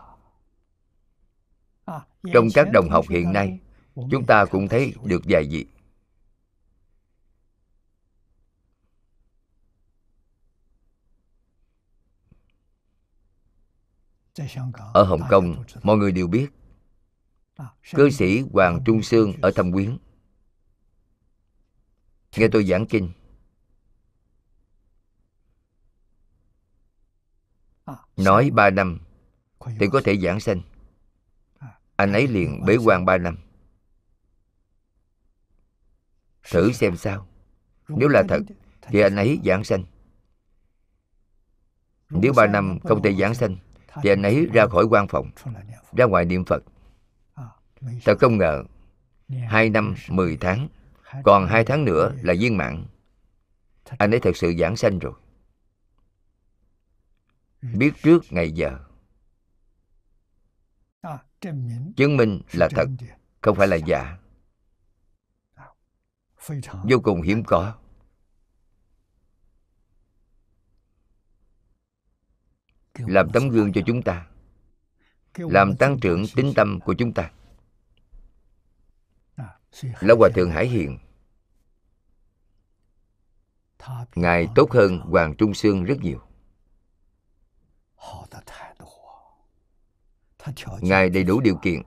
[2.34, 3.60] Trong các đồng học hiện nay,
[3.96, 5.66] chúng ta cũng thấy được vài vị.
[14.94, 16.48] Ở hồng kông, mọi người đều biết,
[17.94, 19.98] cư sĩ hoàng trung sương ở thâm quyến
[22.38, 23.12] nghe tôi giảng kinh
[28.18, 29.00] nói ba năm
[29.80, 30.62] thì có thể giảng sanh.
[31.96, 33.38] Anh ấy liền bế quan ba năm.
[36.52, 37.28] Thử xem sao.
[37.88, 38.42] Nếu là thật
[38.82, 39.84] thì anh ấy giảng sanh.
[42.10, 43.58] Nếu ba năm không thể giảng sanh
[44.04, 45.32] thì anh ấy ra khỏi quan phòng
[45.98, 46.64] ra ngoài niệm phật.
[48.06, 48.64] Thật không ngờ
[49.48, 50.68] hai năm mười tháng
[51.24, 52.86] còn hai tháng nữa là viên mãn.
[53.98, 55.14] Anh ấy thật sự giảng sanh rồi
[57.74, 58.80] biết trước ngày giờ.
[61.96, 62.88] Chứng minh là thật
[63.42, 64.18] không phải là giả.
[66.90, 67.76] Vô cùng hiếm có.
[72.94, 74.28] Làm tấm gương cho chúng ta.
[75.38, 77.32] Làm tăng trưởng tính tâm của chúng ta.
[80.00, 80.98] Lão hòa thượng hải hiền.
[84.16, 86.22] Ngài tốt hơn hoàng trung sương rất nhiều
[90.82, 91.82] ngài đầy đủ điều kiện.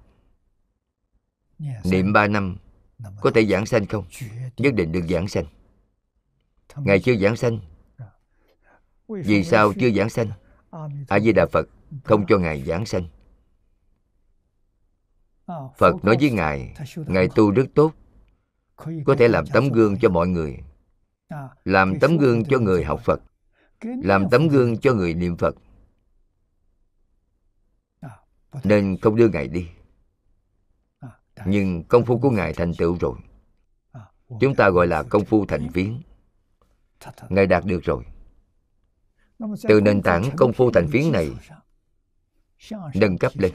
[1.84, 2.56] Niệm ba năm
[3.20, 4.04] có thể giảng sanh không?
[4.56, 5.44] Nhất định được giảng sanh.
[6.76, 7.58] Ngài chưa giảng sanh.
[9.08, 10.30] vì sao chưa giảng sanh?
[11.08, 11.68] A di đà phật.
[12.04, 13.08] Không cho ngài giảng sanh.
[15.78, 17.92] Phật nói với ngài ngài tu rất tốt
[19.04, 20.58] có thể làm tấm gương cho mọi người
[21.64, 23.20] làm tấm gương cho người học phật
[24.02, 25.54] làm tấm gương cho người niệm phật
[28.64, 29.68] nên không đưa ngài đi.
[31.46, 33.18] Nhưng công phu của ngài thành tựu rồi.
[34.40, 36.02] Chúng ta gọi là công phu thành phiến
[37.28, 38.04] ngài đạt được rồi.
[39.68, 41.30] Từ nền tảng công phu thành phiến này
[42.94, 43.52] nâng cấp lên.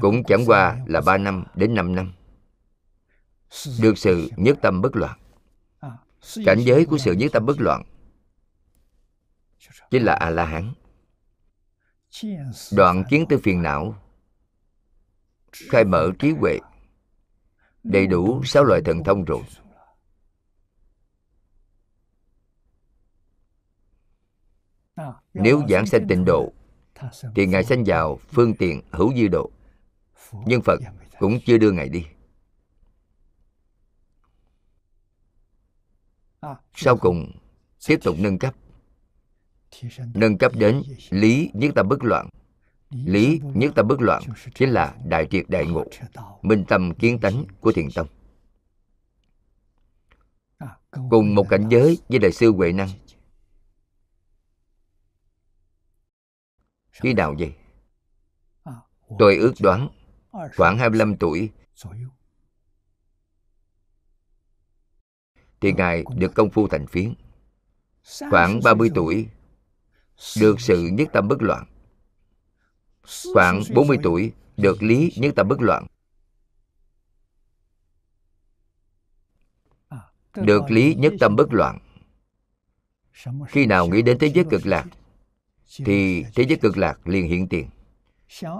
[0.00, 2.12] Cũng chẳng qua là ba năm đến năm năm.
[3.80, 5.18] Được sự nhất tâm bất loạn.
[6.44, 7.82] Cảnh giới của sự nhất tâm bất loạn
[9.90, 10.72] chính là a la hán
[12.72, 13.94] đoạn kiến tư phiền não.
[15.52, 16.58] Khai mở trí huệ.
[17.82, 19.42] Đầy đủ sáu loại thần thông rồi.
[25.34, 26.52] Nếu giảng sanh tịnh độ,
[27.34, 29.50] thì ngài sanh vào phương tiện hữu dư độ.
[30.46, 30.80] Nhưng phật
[31.18, 32.06] cũng chưa đưa ngài đi.
[36.74, 37.32] Sau cùng,
[37.86, 38.54] tiếp tục nâng cấp
[40.14, 42.28] nâng cấp đến lý nhất tâm bất loạn.
[42.90, 44.22] Lý nhất tâm bất loạn
[44.54, 45.84] chính là đại triệt đại ngộ,
[46.42, 48.06] minh tâm kiến tánh của thiền tông.
[51.10, 52.88] Cùng một cảnh giới với đại sư huệ năng.
[56.90, 57.54] Khi nào vậy
[59.18, 59.88] tôi ước đoán
[60.56, 61.50] khoảng 25 tuổi.
[65.60, 67.14] Thì ngài được công phu thành phiến.
[68.30, 69.28] Khoảng 30 tuổi
[70.40, 71.66] được sự nhất tâm bất loạn.
[73.34, 75.86] Khoảng 40 tuổi, được lý nhất tâm bất loạn.
[80.34, 81.78] Được lý nhất tâm bất loạn.
[83.48, 84.86] Khi nào nghĩ đến thế giới cực lạc,
[85.76, 87.68] thì thế giới cực lạc liền hiện tiền.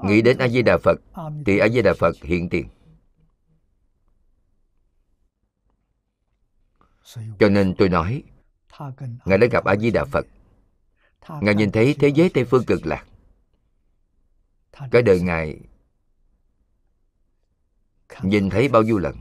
[0.05, 1.01] Nghĩ đến a di đà phật,
[1.47, 2.68] thì a di đà phật hiện tiền.
[7.39, 8.22] Cho nên tôi nói,
[9.24, 10.26] ngài đã gặp a di đà phật
[11.28, 13.06] ngài nhìn thấy thế giới tây phương cực lạc.
[14.90, 15.60] Cái đời ngài
[18.22, 19.16] nhìn thấy bao nhiêu lần?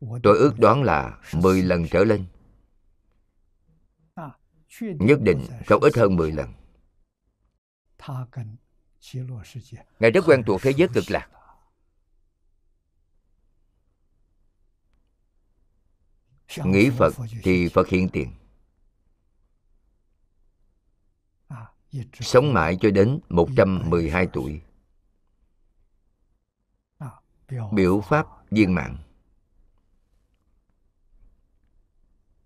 [0.00, 2.26] Tôi ước đoán là 10 lần trở lên.
[4.80, 6.52] Nhất định không ít hơn 10 lần.
[10.00, 11.28] Ngài rất quen thuộc thế giới cực lạc.
[16.64, 18.32] Nghĩ phật thì phật hiện tiền.
[22.12, 24.60] Sống mãi cho đến 112 tuổi.
[27.72, 28.96] Biểu pháp viên mạng.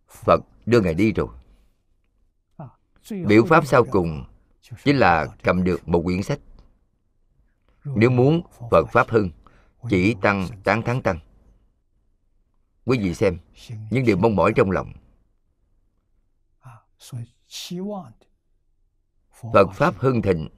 [0.09, 1.29] Phật đưa Ngài đi rồi.
[3.11, 4.25] Biểu pháp sau cùng
[4.85, 6.41] chính là cầm được một quyển sách.
[7.85, 9.31] Nếu muốn Phật Pháp hưng,
[9.91, 11.19] chỉ tăng tán thắng tăng.
[12.85, 13.39] Quý vị xem,
[13.91, 14.93] những điều mong mỏi trong lòng.
[19.53, 20.49] Phật Pháp hưng thịnh,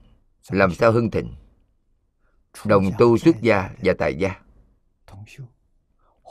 [0.49, 1.35] làm sao hưng thịnh?
[2.65, 4.41] Đồng tu xuất gia và tại gia.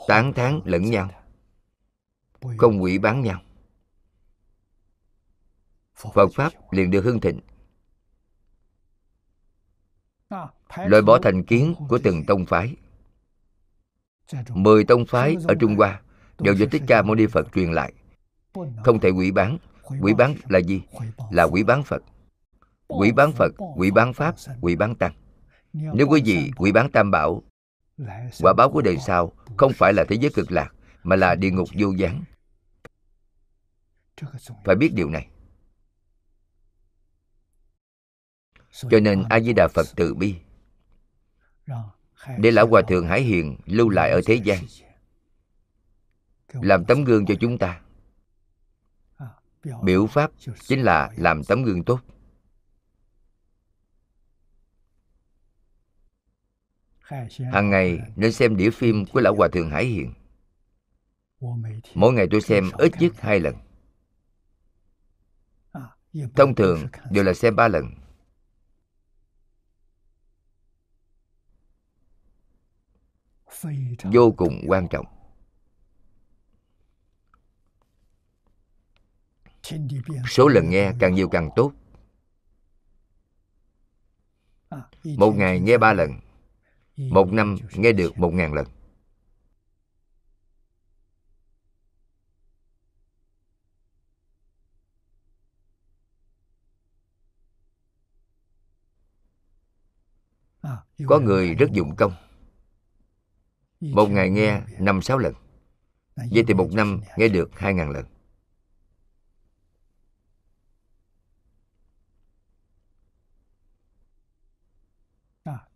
[0.07, 1.09] Tán thán lẫn nhau.
[2.57, 3.41] Không quỷ bán nhau.
[5.95, 7.39] Phật Pháp liền được hưng thịnh.
[10.77, 12.75] Loại bỏ thành kiến của từng tông phái.
[14.49, 16.01] Mười tông phái ở Trung Hoa
[16.39, 17.93] Đều do Thích Ca Mâu Ni Phật truyền lại.
[18.83, 19.57] Không thể quỷ bán.
[20.01, 20.81] Quỷ bán là gì?
[21.31, 22.03] Là quỷ bán Phật.
[22.87, 25.13] Quỷ bán Phật, quỷ bán Pháp, quỷ bán Tăng.
[25.73, 27.43] Nếu quý vị quỷ bán Tam Bảo
[28.41, 31.51] Quả báo của đời sau không phải là thế giới cực lạc Mà là địa
[31.51, 32.23] ngục vô gián.
[34.65, 35.27] Phải biết điều này.
[38.71, 40.35] Cho nên A-di-đà Phật từ bi.
[42.37, 44.63] Để Lão Hòa Thượng Hải Hiền lưu lại ở thế gian.
[46.53, 47.81] Làm tấm gương cho chúng ta.
[49.83, 51.99] Biểu pháp chính là làm tấm gương tốt.
[57.51, 60.13] Hàng ngày nên xem đĩa phim của lão hòa thượng hải hiền.
[61.93, 63.55] Mỗi ngày tôi xem ít nhất hai lần.
[66.35, 67.85] Thông thường đều là xem ba lần.
[74.03, 75.05] Vô cùng quan trọng.
[80.29, 81.73] Số lần nghe càng nhiều càng tốt.
[85.03, 86.11] Một ngày nghe ba lần
[86.97, 88.67] một năm nghe được một ngàn lần.
[101.05, 102.13] Có người rất dụng công.
[103.79, 105.33] Một ngày nghe năm sáu lần.
[106.15, 108.05] Vậy thì một năm nghe được hai ngàn lần.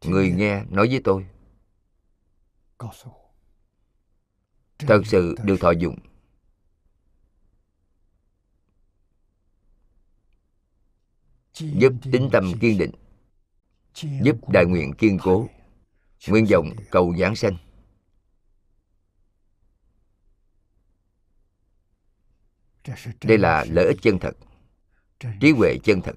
[0.05, 1.27] Người nghe nói với tôi.
[4.79, 5.95] Thật sự được thọ dụng.
[11.53, 12.91] Giúp tính tâm kiên định.
[14.23, 15.49] Giúp đại nguyện kiên cố.
[16.27, 17.57] Nguyên vọng cầu giảng sanh.
[23.21, 24.37] Đây là lợi ích chân thật.
[25.39, 26.15] Trí huệ chân thật.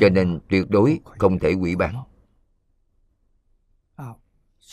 [0.00, 1.94] Cho nên tuyệt đối không thể quỷ bán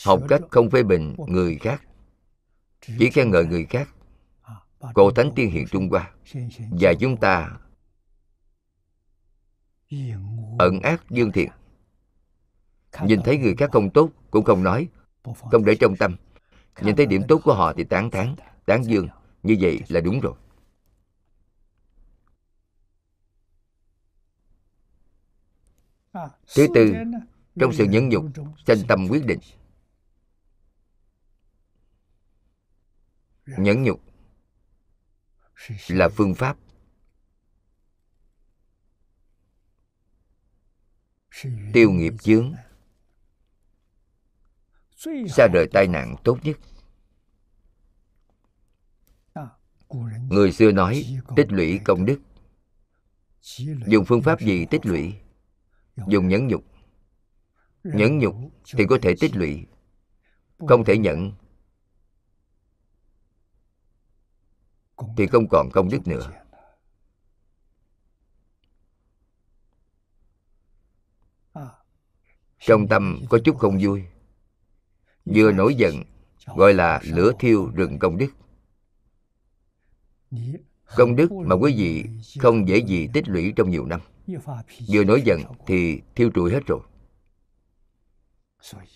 [0.04, 1.82] học cách không phê bình người khác
[2.98, 3.88] chỉ khen ngợi người khác.
[4.94, 6.10] Cổ thánh tiên hiền trung hoa
[6.70, 7.50] và chúng ta
[10.58, 11.50] ẩn ác dương thiện.
[13.02, 14.88] Nhìn thấy người khác không tốt cũng không nói
[15.50, 16.16] không để trong tâm.
[16.80, 18.34] Nhìn thấy điểm tốt của họ thì tán thán
[18.66, 19.08] tán dương.
[19.42, 20.34] Như vậy là đúng rồi
[26.54, 26.94] Thứ tư,
[27.60, 28.24] trong sự nhẫn nhục,
[28.66, 29.40] sanh tâm quyết định.
[33.46, 34.00] Nhẫn nhục
[35.88, 36.56] là phương pháp.
[41.72, 42.54] Tiêu nghiệp chướng
[45.28, 46.56] xa rời tai nạn tốt nhất.
[50.28, 52.20] Người xưa nói tích lũy công đức.
[53.86, 55.14] Dùng phương pháp gì tích lũy
[56.08, 56.64] dùng nhẫn nhục.
[57.84, 58.34] Nhẫn nhục
[58.76, 59.66] thì có thể tích lũy
[60.68, 61.32] không thể nhận.
[65.16, 66.30] Thì không còn công đức nữa.
[72.58, 74.04] Trong tâm có chút không vui.
[75.24, 76.02] Vừa nổi giận,
[76.46, 78.30] gọi là lửa thiêu rừng công đức.
[80.96, 82.04] Công đức mà quý vị
[82.38, 84.00] không dễ gì tích lũy trong nhiều năm
[84.88, 86.80] vừa nổi giận thì thiêu trụi hết rồi.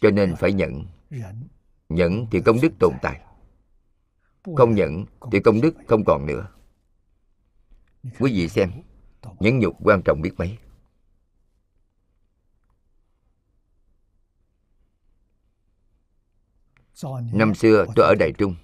[0.01, 0.86] Cho nên phải nhận.
[1.88, 3.20] Nhận thì công đức tồn tại.
[4.56, 6.48] Không nhận thì công đức không còn nữa.
[8.18, 8.70] Quý vị xem,
[9.40, 10.59] nhẫn nhục quan trọng biết mấy.
[17.32, 18.56] Năm xưa tôi ở đài trung.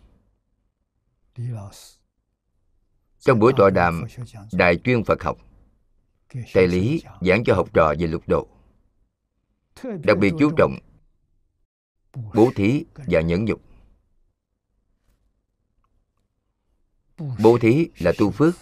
[3.18, 4.04] Trong buổi tọa đàm
[4.52, 5.38] đại chuyên phật học
[6.52, 8.48] thầy lý giảng cho học trò về lục độ
[9.82, 10.78] đặc biệt chú trọng
[12.12, 13.60] bố thí và nhẫn nhục.
[17.18, 18.54] Bố thí là tu phước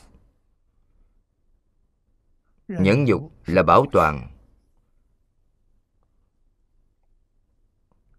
[2.69, 4.35] nhẫn nhục là bảo toàn.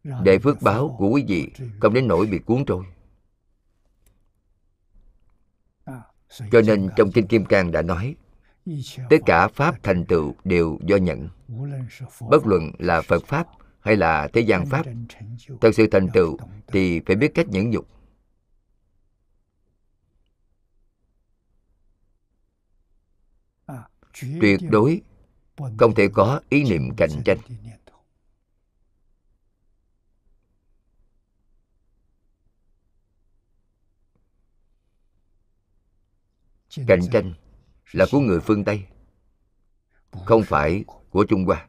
[0.03, 2.85] Để phước báo của quý vị không đến nỗi bị cuốn trôi.
[6.51, 8.15] Cho nên trong kinh kim cang đã nói
[9.10, 11.30] tất cả pháp thành tựu đều do nhận
[12.30, 13.48] bất luận là phật pháp
[13.80, 14.86] hay là thế gian pháp
[15.62, 16.38] thật sự thành tựu
[16.68, 17.88] thì phải biết cách nhẫn nhục.
[24.41, 25.02] Tuyệt đối
[25.78, 27.38] không thể có ý niệm cạnh tranh.
[36.88, 37.34] Cạnh tranh
[37.91, 38.86] là của người phương tây,
[40.26, 41.68] không phải của trung hoa.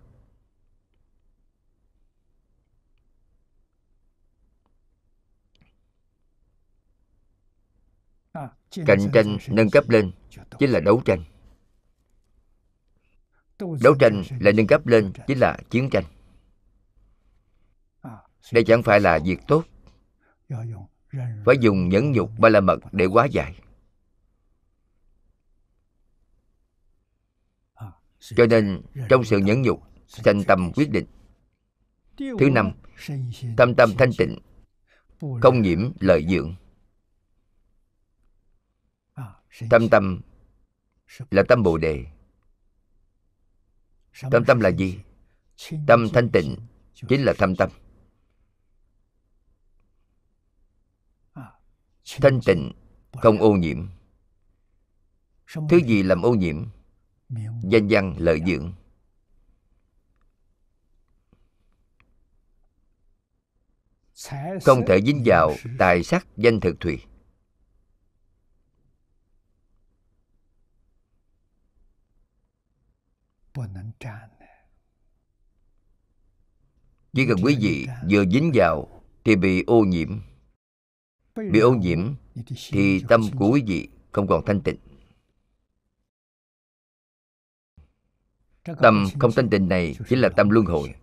[8.87, 10.13] Cạnh tranh nâng cấp lên
[10.59, 11.25] chính là đấu tranh.
[13.59, 16.05] Đấu tranh là nâng cấp lên chính là chiến tranh.
[18.53, 19.65] Đây chẳng phải là việc tốt.
[21.45, 23.55] Phải dùng nhẫn nhục, ba la mật để hóa giải.
[28.21, 31.07] Cho nên, trong sự nhẫn nhục, sanh tâm quyết định.
[32.17, 32.73] Thứ năm,
[33.57, 34.39] tâm tâm thanh tịnh,
[35.43, 36.55] không nhiễm lợi dưỡng.
[39.71, 40.21] Tâm tâm
[41.31, 42.07] là tâm bồ đề.
[44.31, 44.99] Tâm tâm là gì?
[45.87, 46.57] Tâm thanh tịnh
[46.95, 47.71] chính là thâm tâm.
[52.21, 52.73] Thanh tịnh
[53.13, 53.87] không ô nhiễm.
[55.69, 56.67] Thứ gì làm ô nhiễm?
[57.63, 58.73] Danh văn lợi dưỡng.
[64.65, 66.99] Không thể dính vào tài sắc danh thực thùy.
[77.13, 80.21] Chỉ cần quý vị vừa dính vào thì bị ô nhiễm.
[81.35, 82.15] Bị ô nhiễm
[82.71, 84.77] thì tâm của quý vị không còn thanh tịnh
[88.65, 90.95] tâm không thanh tịnh này chính là tâm luân hồi.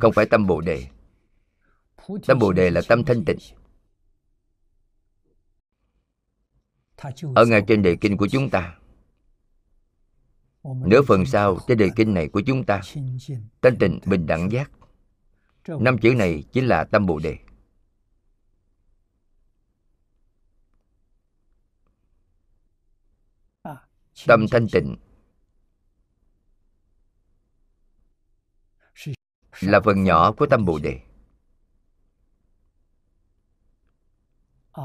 [0.00, 0.86] không phải tâm bồ đề.
[2.26, 3.38] Tâm bồ đề là tâm thanh tịnh.
[7.34, 8.78] ở ngay trên đề kinh của chúng ta.
[10.64, 12.80] Nửa phần sau trên đề kinh này của chúng ta
[13.62, 14.70] thanh tịnh bình đẳng giác.
[15.66, 17.38] năm chữ này chính là tâm bồ đề.
[24.26, 24.96] Tâm thanh tịnh
[29.62, 31.00] là phần nhỏ của tâm bồ đề.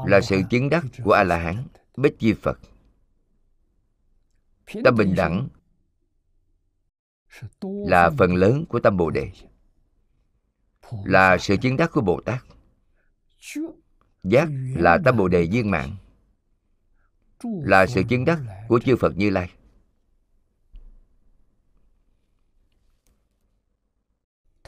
[0.06, 1.64] Là sự chứng đắc của a la hán
[1.96, 2.58] bích di phật.
[4.84, 5.48] Tâm bình đẳng
[7.62, 9.30] là phần lớn của tâm bồ đề.
[11.04, 12.42] Là sự chứng đắc của bồ tát.
[14.22, 15.96] Giác là tâm bồ đề viên mạng
[17.42, 19.50] là sự chứng đắc của chư phật như lai.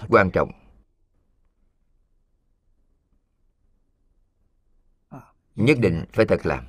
[0.09, 0.51] Quan trọng.
[5.55, 6.67] Nhất định phải thật làm.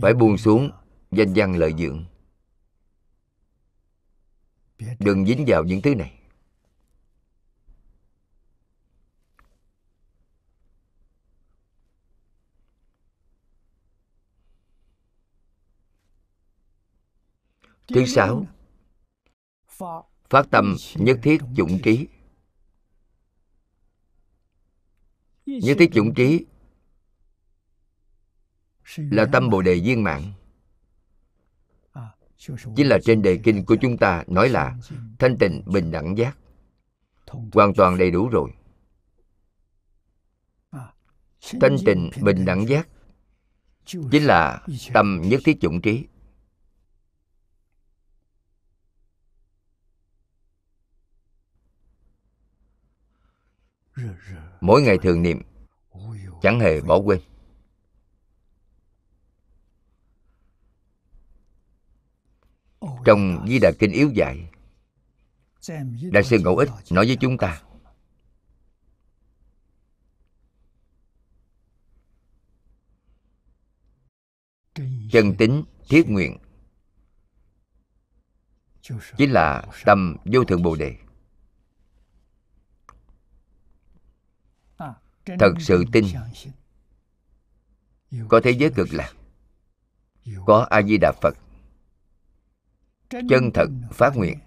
[0.00, 0.70] Phải buông xuống
[1.10, 2.04] danh văn lợi dưỡng.
[4.98, 6.20] Đừng dính vào những thứ này.
[17.88, 18.46] Thứ sáu
[20.34, 22.06] phát tâm, nhất thiết dụng trí.
[25.46, 26.46] Nhất thiết dụng trí
[28.96, 30.32] là tâm bồ đề viên mạng
[32.76, 34.78] chính là trên đề kinh của chúng ta nói là
[35.18, 36.38] thanh tịnh, bình đẳng giác.
[37.52, 38.50] Hoàn toàn đầy đủ rồi.
[41.60, 42.88] Thanh tịnh, bình đẳng giác
[43.84, 46.06] chính là tâm nhất thiết chủng trí.
[54.60, 55.42] mỗi ngày thường niệm,
[56.42, 57.20] chẳng hề bỏ quên.
[63.04, 64.50] Trong di đà kinh yếu dạy,
[66.12, 67.62] đại sư ngẫu ích nói với chúng ta,
[75.12, 76.38] chân tính thiết nguyện
[79.16, 80.96] chính là tâm vô thượng bồ đề.
[85.26, 86.04] Thật sự tin.
[88.28, 89.12] Có thế giới cực lạc.
[90.46, 91.36] Có a di đà phật.
[93.10, 94.38] Chân thật phát nguyện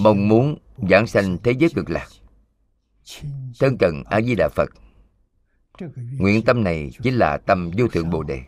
[0.00, 0.58] mong muốn
[0.90, 2.08] giảng sanh thế giới cực lạc.
[3.58, 4.70] Thân cận a di đà phật.
[6.18, 8.42] Nguyện tâm này chính là tâm vô thượng bồ đề.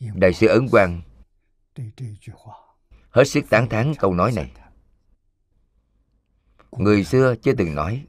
[0.00, 1.02] Đại sư ấn quang
[3.10, 4.52] hết sức tán thán câu nói này
[6.72, 8.06] người xưa chưa từng nói.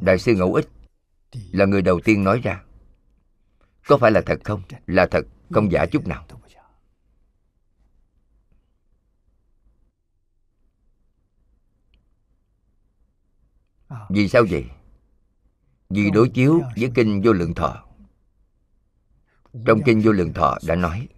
[0.00, 0.68] Đại sư ngẫu ích
[1.52, 2.64] là người đầu tiên nói ra,
[3.86, 4.62] có phải là thật không?
[4.86, 6.26] Là thật, không giả chút nào.
[14.10, 14.64] Vì sao vậy?
[15.90, 17.84] Vì đối chiếu với kinh vô lượng thọ.
[19.66, 21.08] Trong kinh vô lượng thọ đã nói,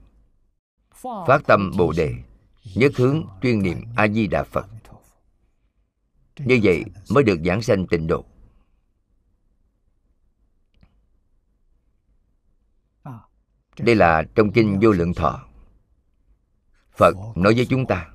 [1.02, 2.14] phát tâm bồ đề
[2.74, 4.66] nhất hướng tuyên niệm a di đà phật.
[6.38, 8.24] Như vậy mới được giảng sanh tịnh độ.
[13.78, 15.48] Đây là trong kinh vô lượng thọ.
[16.90, 18.08] Phật nói với chúng ta,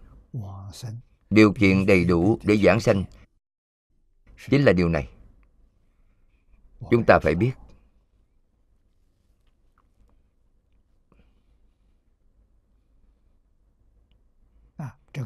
[1.29, 3.03] điều kiện đầy đủ để giảng sanh
[4.49, 5.09] chính là điều này.
[6.91, 7.51] Chúng ta phải biết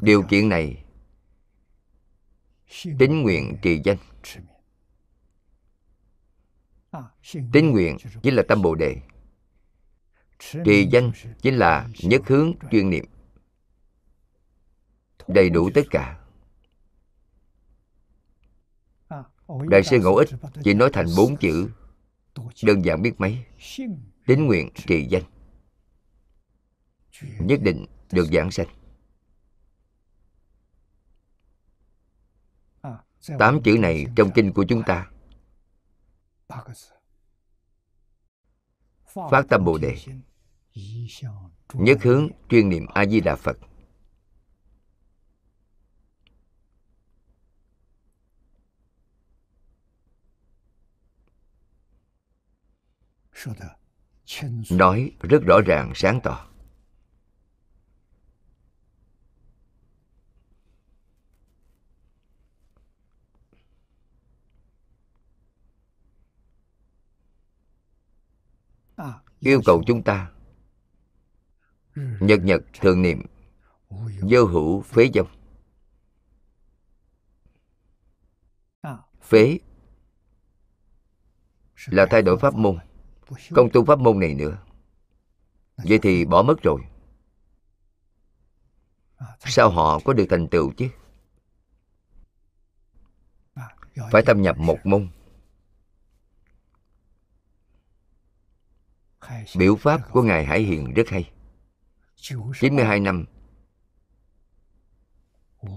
[0.00, 0.84] điều kiện này.
[2.98, 3.96] Tín nguyện trì danh
[7.52, 9.00] tín nguyện chính là tâm bồ đề.
[10.64, 13.04] Trì danh chính là nhất hướng chuyên niệm.
[15.28, 16.18] Đầy đủ tất cả.
[19.68, 20.28] Đại sư ngẫu ích
[20.64, 21.70] chỉ nói thành bốn chữ.
[22.62, 23.44] đơn giản biết mấy.
[24.26, 25.22] Tín nguyện trì danh.
[27.38, 28.66] Nhất định được giảng sanh
[33.38, 35.10] tám chữ này trong kinh của chúng ta.
[39.30, 39.96] Phát tâm bồ đề.
[41.72, 43.56] Nhất hướng chuyên niệm a di đà phật
[54.70, 56.46] nói rất rõ ràng sáng tỏ
[69.46, 70.30] yêu cầu chúng ta.
[72.20, 73.22] Nhật nhật thường niệm,
[74.20, 75.28] vô hữu phế dông.
[79.22, 79.58] Phế
[81.86, 82.78] là thay đổi pháp môn.
[83.50, 84.58] Không tu pháp môn này nữa.
[85.76, 86.80] Vậy thì bỏ mất rồi.
[89.38, 90.88] Sao họ có được thành tựu chứ?
[94.12, 95.08] Phải thâm nhập một môn.
[99.56, 101.30] Biểu pháp của ngài hải hiền rất hay.
[102.16, 103.24] 92 năm.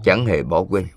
[0.04, 0.88] Chẳng hề bỏ quên.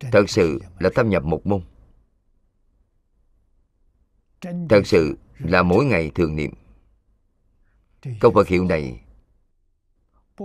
[0.00, 1.62] Thật sự là thâm nhập một môn.
[4.68, 6.50] Thật sự là mỗi ngày thường niệm.
[8.20, 9.04] Câu Phật hiệu này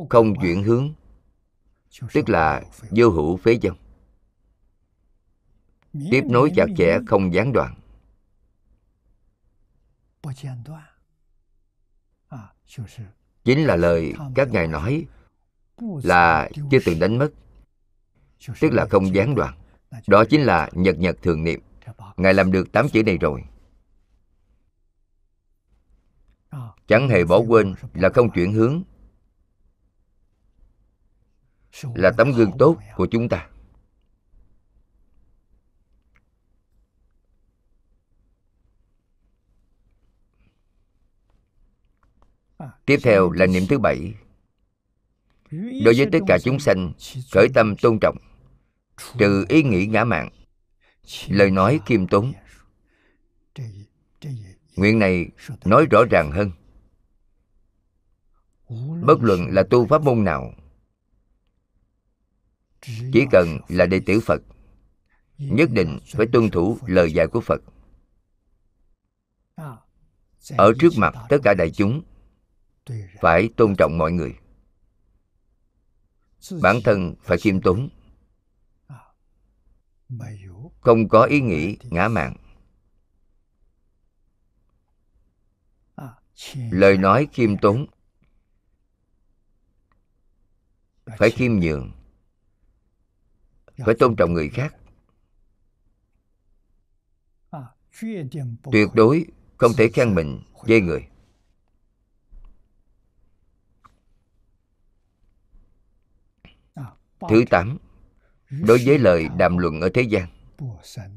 [0.09, 0.93] không chuyển hướng,
[2.13, 3.77] tức là vô hữu phế dông
[5.93, 7.75] tiếp nối chặt chẽ không gián đoạn.
[13.43, 15.05] Chính là lời các ngài nói
[16.03, 17.29] là chưa từng đánh mất
[18.59, 19.57] tức là không gián đoạn.
[20.07, 21.61] đó chính là nhật nhật thường niệm.
[22.17, 23.43] ngài làm được tám chữ này rồi.
[26.87, 28.83] Chẳng hề bỏ quên là không chuyển hướng.
[31.95, 33.48] là tấm gương tốt của chúng ta
[42.85, 44.13] tiếp theo là niệm thứ bảy.
[45.51, 46.93] Đối với tất cả chúng sanh
[47.31, 48.17] khởi tâm tôn trọng
[49.17, 50.29] trừ ý nghĩ ngã mạn
[51.27, 52.33] lời nói khiêm tốn.
[54.75, 55.25] Nguyện này
[55.65, 56.51] nói rõ ràng hơn.
[59.03, 60.53] Bất luận là tu pháp môn nào
[63.13, 64.41] chỉ cần là đệ tử phật
[65.37, 67.61] nhất định phải tuân thủ lời dạy của phật.
[70.57, 72.01] Ở trước mặt tất cả đại chúng
[73.21, 74.35] phải tôn trọng mọi người.
[76.61, 77.89] Bản thân phải khiêm tốn.
[80.81, 82.35] Không có ý nghĩ ngã mạn.
[86.55, 87.85] Lời nói khiêm tốn.
[91.17, 91.91] Phải khiêm nhường.
[93.77, 94.75] Phải tôn trọng người khác.
[98.71, 99.25] Tuyệt đối
[99.57, 101.09] không thể khen mình chê người
[107.29, 107.77] thứ tám.
[108.49, 110.27] đối với lời đàm luận ở thế gian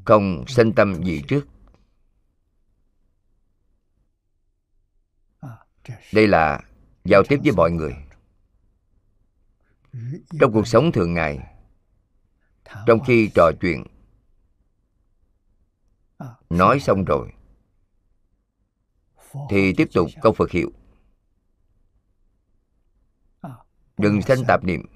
[0.05, 1.47] không sanh tâm gì trước.
[6.13, 6.61] Đây là
[7.05, 7.95] giao tiếp với mọi người.
[10.41, 11.39] Trong cuộc sống thường ngày
[12.87, 13.85] trong khi trò chuyện
[16.51, 17.33] nói xong rồi
[19.51, 20.71] thì tiếp tục câu phật hiệu.
[23.97, 24.87] Đừng sanh tạp niệm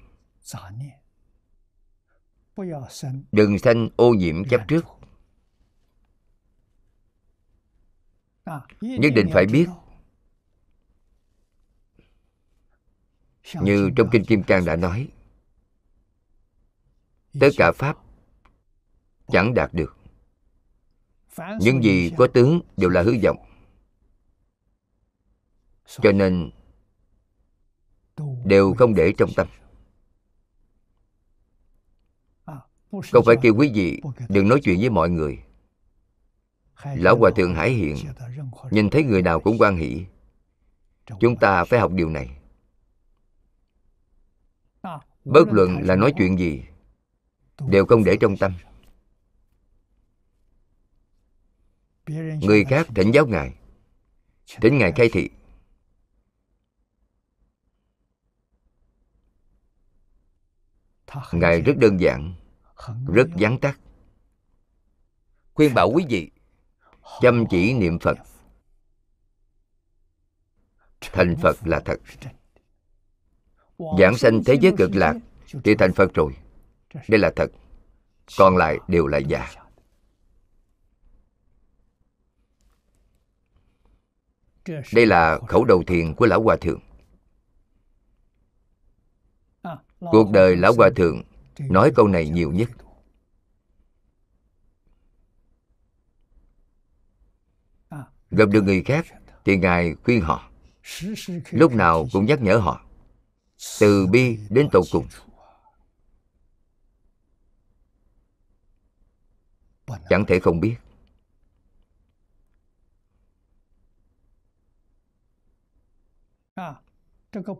[3.31, 4.85] đừng sanh ô nhiễm chấp trước.
[8.81, 9.67] Nhất định phải biết.
[13.61, 15.09] Như trong kinh kim cang đã nói,
[17.39, 17.97] tất cả pháp
[19.27, 19.97] chẳng đạt được.
[21.59, 23.37] Những gì có tướng đều là hư vọng.
[25.85, 26.51] Cho nên
[28.45, 29.47] đều không để trong tâm.
[32.91, 35.39] Không phải kêu quý vị đừng nói chuyện với mọi người?
[36.95, 37.95] Lão hòa thượng hải hiện
[38.71, 40.05] nhìn thấy người nào cũng quan hỷ.
[41.19, 42.37] Chúng ta phải học điều này.
[45.25, 46.63] Bất luận là nói chuyện gì
[47.67, 48.53] đều không để trong tâm.
[52.41, 53.53] người khác thỉnh giáo ngài
[54.61, 55.29] thỉnh ngài khai thị.
[61.31, 62.33] Ngài rất đơn giản
[63.07, 63.79] rất vắn tắt.
[65.53, 66.31] Khuyên bảo quý vị
[67.21, 68.17] chăm chỉ niệm phật.
[71.01, 71.99] thành phật là thật.
[73.99, 75.15] Giảng sanh thế giới cực lạc
[75.63, 76.33] thì thành phật rồi.
[77.07, 77.51] đây là thật.
[78.37, 79.53] Còn lại đều là giả.
[84.93, 86.79] đây là khẩu đầu thiền của lão hòa thượng.
[89.99, 91.23] Cuộc đời lão hòa thượng
[91.59, 92.69] nói câu này nhiều nhất.
[98.31, 99.05] Gặp được người khác
[99.45, 100.51] thì ngài khuyên họ.
[101.51, 102.85] Lúc nào cũng nhắc nhở họ.
[103.79, 105.07] Từ bi đến tột cùng.
[110.09, 110.75] Chẳng thể không biết.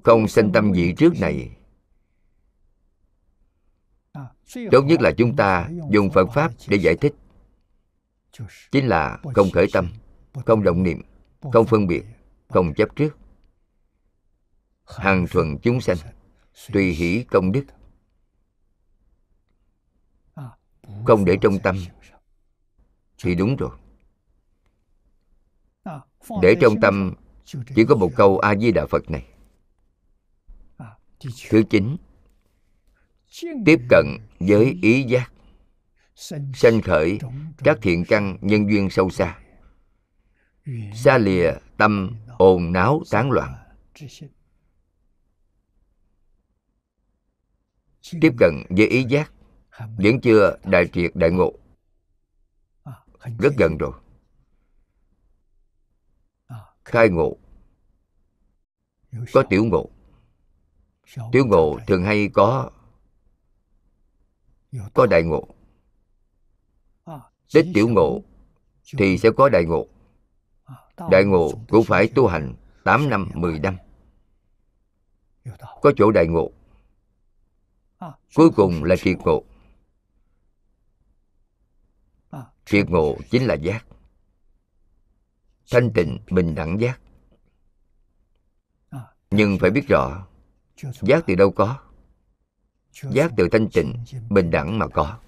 [0.04, 1.57] Không sinh tâm dị trước này
[4.72, 7.14] tốt nhất là chúng ta dùng phật pháp để giải thích.
[8.72, 9.90] Chính là không khởi tâm
[10.46, 11.02] không động niệm
[11.54, 12.04] không phân biệt
[12.50, 13.18] không chấp trước.
[14.86, 15.98] Hằng thuần chúng sanh
[16.74, 17.66] tùy hỷ công đức.
[21.06, 21.76] Không để trong tâm.
[23.24, 23.72] Thì đúng rồi.
[26.42, 27.14] Để trong tâm
[27.76, 29.26] chỉ có một câu a di đà phật này.
[31.50, 31.98] Thứ chín
[33.66, 34.06] tiếp cận
[34.40, 35.32] với ý giác,
[36.54, 37.20] sanh khởi
[37.58, 39.40] các thiện căn nhân duyên sâu xa
[40.94, 43.56] xa lìa tâm ồn náo tán loạn.
[48.22, 49.32] Tiếp cận với ý giác,
[49.98, 51.54] vẫn chưa đại triệt đại ngộ.
[53.40, 53.92] Rất gần rồi.
[56.86, 57.38] Khai ngộ.
[59.34, 59.90] Có tiểu ngộ.
[61.32, 62.72] Tiểu ngộ thường hay có
[64.94, 65.48] có đại ngộ.
[67.54, 68.22] Tích tiểu ngộ
[68.98, 69.88] thì sẽ có đại ngộ.
[71.12, 73.78] Đại ngộ cũng phải tu hành 8 năm, 10 năm.
[75.82, 76.52] Có chỗ đại ngộ.
[78.36, 79.44] Cuối cùng là triệt ngộ.
[82.66, 83.86] Triệt ngộ chính là giác.
[85.72, 87.00] Thanh tịnh bình đẳng giác.
[89.32, 90.28] Nhưng phải biết rõ
[91.02, 91.87] Giác từ đâu có
[93.04, 93.94] Giác từ thanh tịnh,
[94.30, 95.20] Bình đẳng mà có.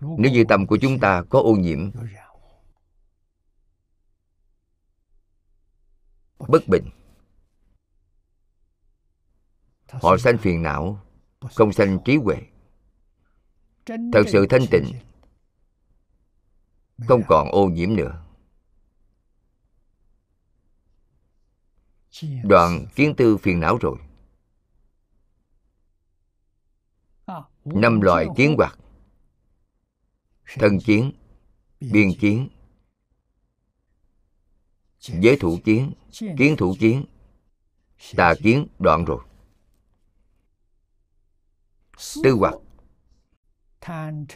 [0.00, 1.90] Nếu như tâm của chúng ta có ô nhiễm,
[6.38, 6.84] Bất bình,
[9.88, 11.00] Họ sanh phiền não,
[11.40, 12.36] Không sanh trí huệ.
[13.86, 14.84] Thật sự thanh tịnh,
[17.08, 18.24] Không còn ô nhiễm nữa.
[22.44, 23.98] Đoạn kiến tư phiền não rồi.
[27.74, 28.78] Năm loại kiến hoạt
[30.58, 31.12] thân kiến
[31.80, 32.48] biên kiến
[35.00, 35.92] giới thủ kiến
[36.38, 37.04] kiến thủ kiến.
[38.16, 39.24] Tà kiến đoạn rồi.
[42.24, 42.54] Tư hoặc.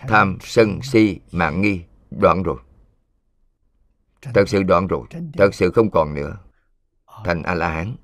[0.08, 2.56] Tham sân si mạng nghi đoạn rồi.
[4.22, 5.06] Thật sự đoạn rồi.
[5.32, 6.38] Thật sự không còn nữa.
[7.24, 7.96] Thành a la hán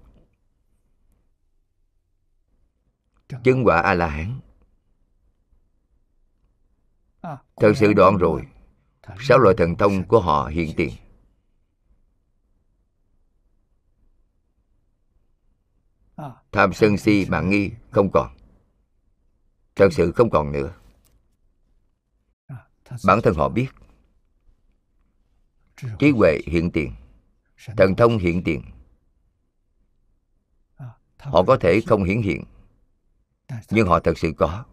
[3.44, 4.40] chứng quả a la hán
[7.56, 8.46] thật sự đoạn rồi.
[9.20, 10.90] sáu loại thần thông của họ hiện tiền.
[16.52, 18.36] tham sân si mạng nghi không còn.
[19.76, 20.74] Thật sự không còn nữa.
[23.04, 23.68] Bản thân họ biết
[25.98, 26.92] trí huệ hiện tiền
[27.76, 28.62] thần thông hiện tiền.
[31.18, 32.44] Họ có thể không hiển hiện
[33.70, 34.64] nhưng họ thật sự có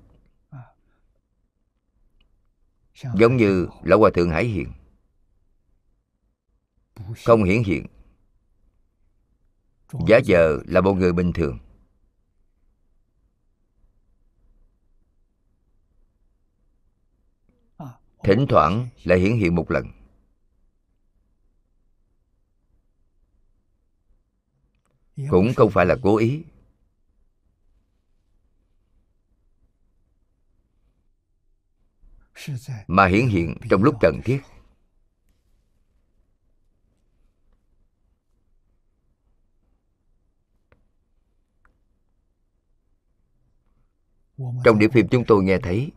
[3.16, 4.72] giống như lão hòa thượng hải hiện
[7.26, 7.86] không hiển hiện.
[10.08, 11.60] Giá giờ là một người bình thường.
[18.24, 19.88] Thỉnh thoảng lại hiển hiện một lần.
[25.30, 26.44] Cũng không phải là cố ý
[32.88, 34.42] mà hiển hiện trong lúc cần thiết.
[44.64, 45.92] Trong điểm phim chúng tôi nghe thấy,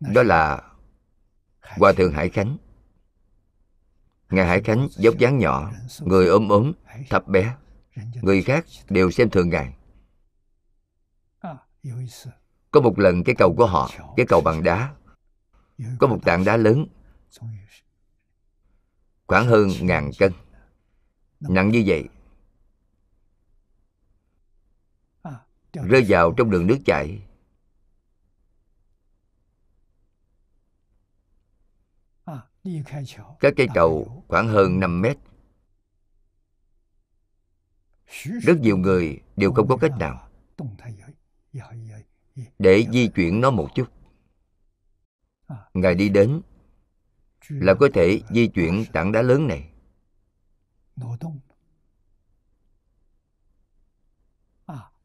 [0.00, 0.72] đó là
[1.60, 2.56] hòa thượng hải khánh.
[4.30, 6.72] Ngài hải khánh dốc dáng nhỏ, người ốm ốm,
[7.10, 7.56] thấp bé
[8.22, 9.76] người khác đều xem thường ngài.
[12.70, 14.94] Có một lần cái cầu của họ, cái cầu bằng đá,
[15.98, 16.86] có một tảng đá lớn,
[19.26, 20.32] khoảng hơn ngàn cân.
[21.40, 22.08] Nặng như vậy,
[25.72, 27.22] rơi vào trong đường nước chảy.
[33.40, 35.16] Các cây cầu khoảng hơn 5 mét
[38.22, 40.28] rất nhiều người đều không có cách nào
[42.58, 43.88] để di chuyển nó một chút.
[45.74, 46.40] Ngài đi đến
[47.48, 49.70] là có thể di chuyển tảng đá lớn này.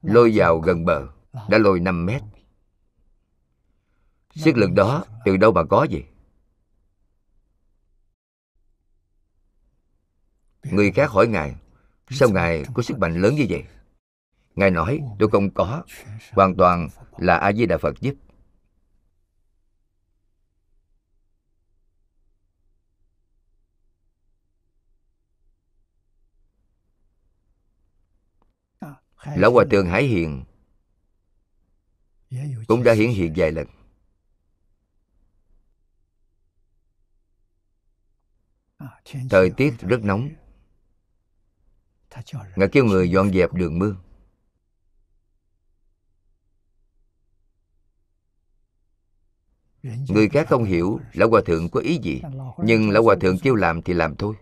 [0.02, 1.08] Lôi vào gần bờ,
[1.50, 2.22] đã lôi 5 mét.
[4.36, 6.04] Sức lực đó từ đâu mà có vậy?
[10.64, 11.56] người khác hỏi ngài
[12.10, 13.64] sao ngài có sức mạnh lớn như vậy,
[14.56, 15.84] ngài nói, tôi không có,
[16.32, 18.14] hoàn toàn là a di đà phật giúp.
[29.36, 30.44] Lão hòa thượng hải hiền
[32.68, 33.68] cũng đã hiển hiện vài lần.
[39.30, 40.30] Thời tiết rất nóng
[42.56, 43.96] ngài kêu người dọn dẹp đường mương
[49.84, 52.22] người khác không hiểu lão hòa thượng có ý gì
[52.58, 54.36] nhưng lão hòa thượng kêu làm thì làm thôi.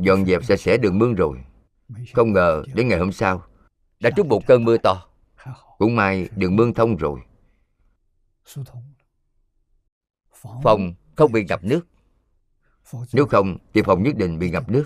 [0.00, 1.44] Dọn dẹp sạch sẽ đường mương rồi.
[2.14, 3.42] Không ngờ đến ngày hôm sau
[4.00, 5.06] đã trút một cơn mưa to.
[5.78, 7.20] cũng may đường mương thông rồi.
[10.62, 11.86] Phòng không bị ngập nước
[13.12, 14.84] nếu không, thì phòng nhất định bị ngập nước.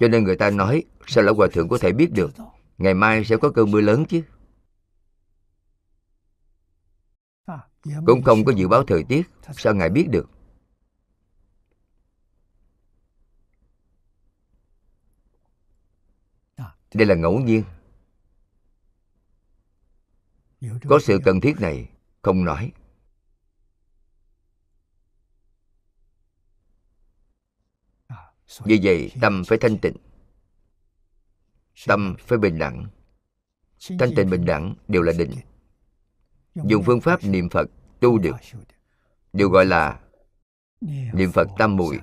[0.00, 2.30] Cho nên người ta nói, sao lão hòa thượng có thể biết được?
[2.78, 4.22] Ngày mai sẽ có cơn mưa lớn chứ.
[8.06, 9.22] Cũng không có dự báo thời tiết.
[9.56, 10.30] Sao ngài biết được?
[16.94, 17.64] Đây là ngẫu nhiên.
[20.88, 21.88] Có sự cần thiết này,
[22.22, 22.72] không nói.
[28.58, 29.96] Vì vậy, tâm phải thanh tịnh.
[31.86, 32.86] Tâm phải bình đẳng.
[33.98, 35.32] Thanh tịnh bình đẳng đều là định.
[36.54, 37.70] Dùng phương pháp niệm phật
[38.00, 38.36] tu được,
[39.32, 40.00] đều gọi là
[41.14, 41.98] niệm phật tam muội.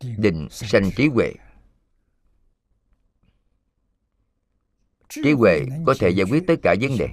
[0.00, 1.32] Định sanh trí huệ.
[5.08, 7.08] Trí huệ có thể giải quyết tất cả vấn đề.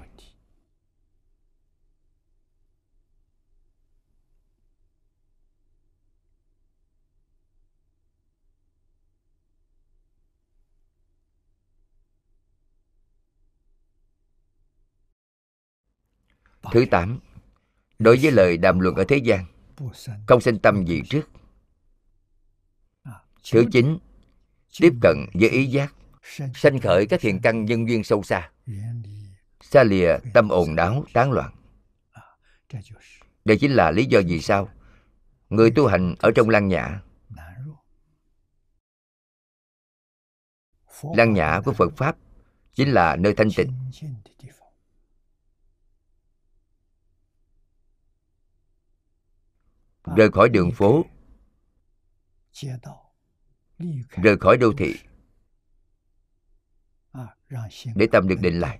[16.71, 17.19] Thứ tám,
[17.99, 19.45] đối với lời đàm luận ở thế gian,
[20.27, 21.29] không sinh tâm gì trước.
[23.51, 23.97] Thứ chín,
[24.79, 25.93] tiếp cận với ý giác,
[26.55, 28.49] sanh khởi các thiền căn nhân duyên sâu xa.
[29.61, 31.53] Xa lìa tâm ồn đáo tán loạn.
[33.45, 34.69] Đây chính là lý do vì sao
[35.49, 37.01] người tu hành ở trong lăng nhã
[41.15, 42.17] lăng nhã của phật pháp
[42.73, 43.73] chính là nơi thanh tịnh.
[50.15, 51.05] Rời khỏi đường phố.
[54.09, 54.95] Rời khỏi đô thị.
[57.95, 58.79] Để tâm được định lại.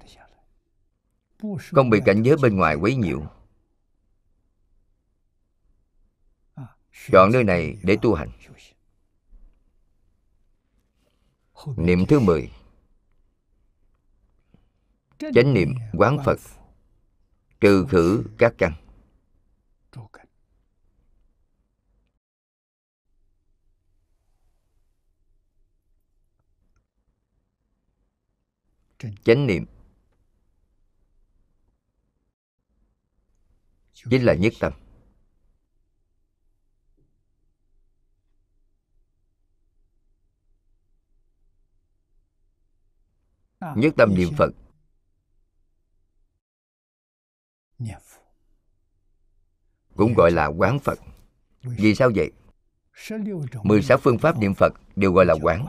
[1.72, 3.22] Không bị cảnh giới bên ngoài quấy nhiễu.
[7.12, 8.30] Chọn nơi này để tu hành.
[11.78, 12.52] Niệm thứ mười.
[15.20, 16.40] Chánh niệm quán phật.
[17.62, 18.74] Trừ khử các căn.
[29.24, 29.66] Chánh niệm.
[33.94, 34.74] Chính là nhất tâm.
[43.76, 44.50] Nhất tâm niệm phật.
[49.96, 51.00] Cũng gọi là quán phật.
[51.62, 52.32] Vì sao vậy?
[53.64, 55.66] 16 phương pháp niệm phật đều gọi là quán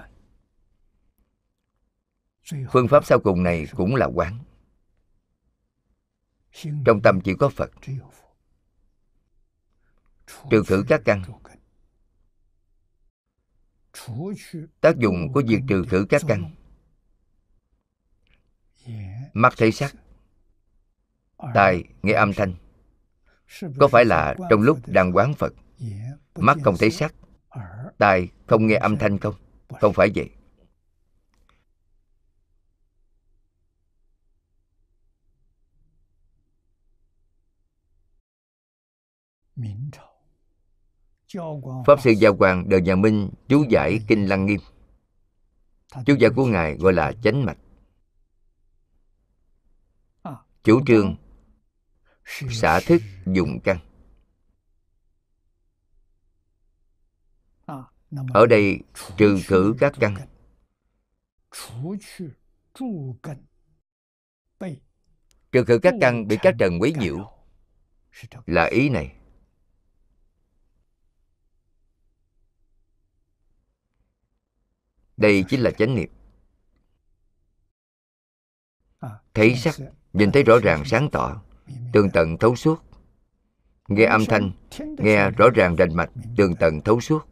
[2.73, 4.39] phương pháp sau cùng này cũng là quán.
[6.85, 7.71] Trong tâm chỉ có phật.
[10.51, 11.23] Trừ khử các căn.
[14.81, 16.55] Tác dụng của việc trừ khử các căn.
[19.33, 19.95] Mắt thấy sắc.
[21.55, 22.55] Tai nghe âm thanh.
[23.79, 25.53] Có phải là trong lúc đang quán phật
[26.35, 27.15] mắt không thấy sắc.
[27.99, 29.35] tai không nghe âm thanh không?
[29.81, 30.31] Không phải vậy
[41.87, 44.61] Pháp Sư Giao Quang đời nhà Minh chú giải Kinh Lăng Nghiêm.
[46.07, 47.59] Chú giải của Ngài gọi là chánh mạch.
[50.63, 51.17] Chủ trương
[52.51, 53.79] xả thức dụng căn
[58.33, 58.81] Ở đây
[59.17, 60.17] trừ khử các căn.
[65.53, 67.19] Trừ khử các căn bị các trần quấy nhiễu.
[68.47, 69.18] Là ý này
[75.19, 76.11] đây chính là chánh niệm.
[79.35, 79.75] Thấy sắc
[80.13, 81.43] nhìn thấy rõ ràng sáng tỏ
[81.93, 82.83] tường tận thấu suốt.
[83.89, 84.51] Nghe âm thanh
[84.99, 87.27] nghe rõ ràng rành mạch tường tận thấu suốt.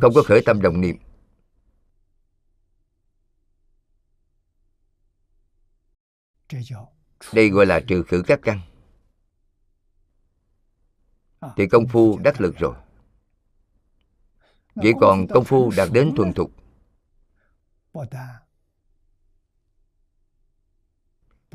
[0.00, 0.96] Không có khởi tâm đồng niệm.
[7.32, 8.60] Đây gọi là trừ khử các căn.
[11.56, 12.74] Thì công phu đắc lực rồi
[14.74, 16.50] Vậy còn công phu đạt đến thuần thục.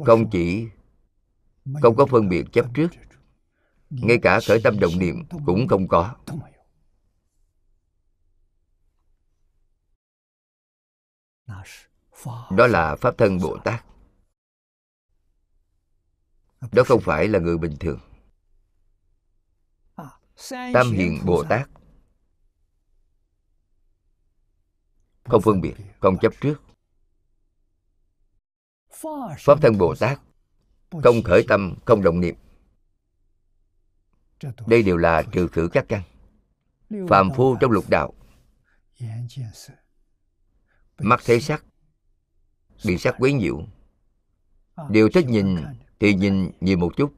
[0.06, 0.68] Không chỉ
[1.82, 2.88] không có phân biệt chấp trước
[3.90, 6.16] Ngay cả khởi tâm động niệm cũng không có.
[12.52, 13.86] Đó là Pháp thân Bồ Tát.
[16.72, 18.00] Đó không phải là người bình thường.
[20.74, 21.70] Tam Hiền Bồ Tát
[25.30, 26.62] không phân biệt, không chấp trước.
[29.38, 30.20] Pháp thân bồ tát,
[31.04, 32.36] không khởi tâm, không động niệm.
[34.68, 36.02] Đây đều là trừ khử các căn.
[37.10, 38.14] Phàm phu trong lục đạo.
[41.00, 41.66] Mắt thấy sắc,
[42.86, 43.62] bị sắc quấy nhiễu.
[44.90, 45.58] Đều thích nhìn
[46.00, 47.14] thì nhìn nhiều một chút.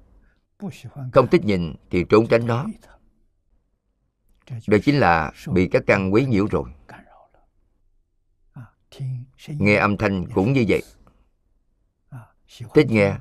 [1.13, 2.65] Không thích nhìn thì trốn tránh nó.
[4.67, 6.69] Đây chính là bị các căn quấy nhiễu rồi
[9.47, 10.83] nghe âm thanh cũng như vậy.
[12.73, 13.17] Thích nghe,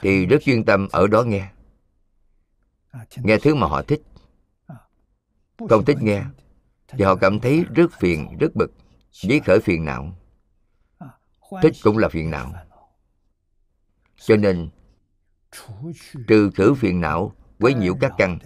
[0.00, 1.50] thì rất chuyên tâm ở đó nghe.
[3.16, 4.02] Nghe thứ mà họ thích.
[5.68, 6.24] Không thích nghe,
[6.88, 8.72] thì họ cảm thấy rất phiền, rất bực.
[9.12, 10.18] Dấy khởi phiền não.
[11.62, 12.52] Thích cũng là phiền não.
[14.16, 14.70] Cho nên,
[16.28, 18.38] trừ khử phiền não quấy nhiễu các căn.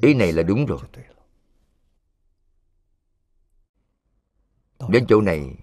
[0.00, 0.78] Ý này là đúng rồi.
[4.88, 5.54] Đến chỗ này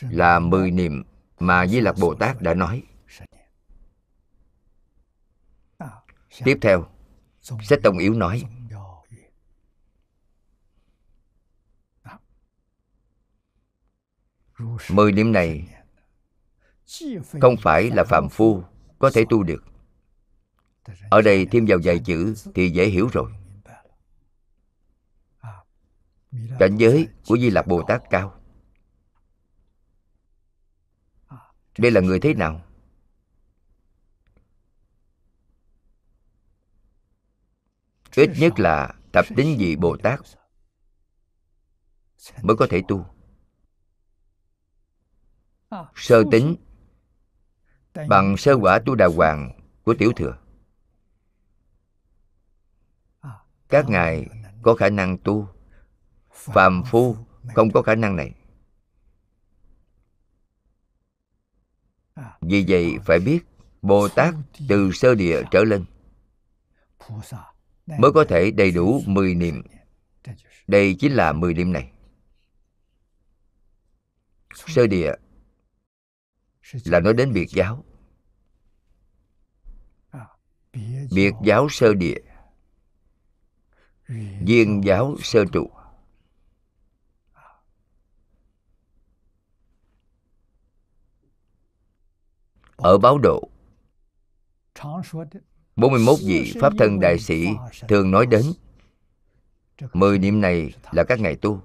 [0.00, 1.02] là mười niệm
[1.38, 2.82] mà di lặc bồ tát đã nói.
[6.44, 6.86] Tiếp theo
[7.62, 8.42] sách tông yếu nói,
[14.90, 15.68] mười niệm này
[17.40, 18.62] không phải là phạm phu
[18.98, 19.64] có thể tu được.
[21.10, 23.32] Ở đây thêm vào vài chữ thì dễ hiểu rồi
[26.58, 28.40] cảnh giới của di lặc bồ tát cao.
[31.78, 32.62] Đây là người thế nào?
[38.16, 40.20] Ít nhất là tập tính vị bồ tát
[42.42, 43.06] mới có thể tu?
[45.94, 46.56] Sơ tính
[48.08, 50.38] bằng sơ quả tu đà hoàng của tiểu thừa.
[53.68, 54.26] Các ngài
[54.62, 55.48] có khả năng tu
[56.40, 57.16] phàm phu
[57.54, 58.34] không có khả năng này.
[62.40, 63.40] Vì vậy phải biết
[63.82, 64.34] bồ tát
[64.68, 65.84] từ sơ địa trở lên
[67.86, 69.62] mới có thể đầy đủ 10 niệm.
[70.66, 71.92] đây chính là 10 niệm này.
[74.54, 75.12] Sơ địa
[76.84, 77.84] là nói đến biệt giáo.
[81.10, 82.18] Biệt giáo sơ địa.
[84.40, 85.70] Viên giáo sơ trụ
[92.82, 93.48] ở báo độ
[95.76, 97.48] 41 vị Pháp thân đại sĩ
[97.88, 98.42] thường nói đến,
[99.92, 101.62] Mười niệm này là các ngày tu.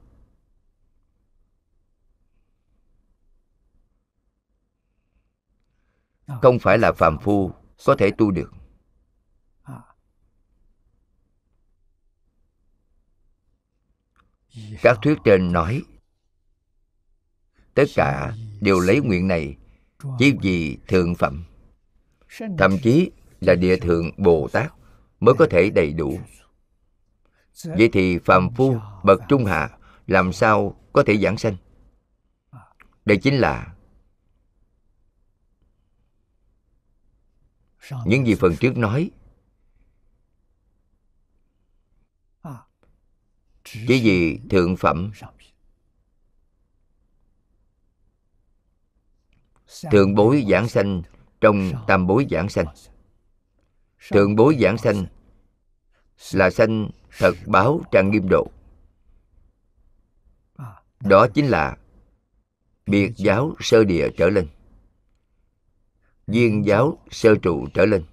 [6.41, 7.51] Không phải là phàm phu
[7.85, 8.51] có thể tu được.
[14.81, 15.81] Các thuyết trên nói,
[17.73, 19.57] Tất cả đều lấy nguyện này
[20.19, 21.43] chỉ vì thượng phẩm?
[22.57, 23.11] Thậm chí
[23.41, 24.73] là địa thượng Bồ Tát
[25.19, 26.19] Mới có thể đầy đủ.
[27.65, 29.77] Vậy thì phàm phu bậc trung hạ
[30.07, 31.55] Làm sao có thể giảng sanh?
[33.05, 33.75] Đây chính là
[38.05, 39.11] Những gì phần trước nói.
[43.63, 45.11] Chỉ vì thượng phẩm
[49.91, 51.01] Thượng bối giảng sanh
[51.41, 52.65] Trong tam bối giảng sanh.
[54.11, 55.05] Thượng bối giảng sanh
[56.31, 58.47] Là sanh thật báo trang nghiêm độ.
[60.99, 61.77] Đó chính là
[62.85, 64.47] Biệt giáo sơ địa trở lên.
[66.27, 68.05] Viên giáo sơ trụ trở lên.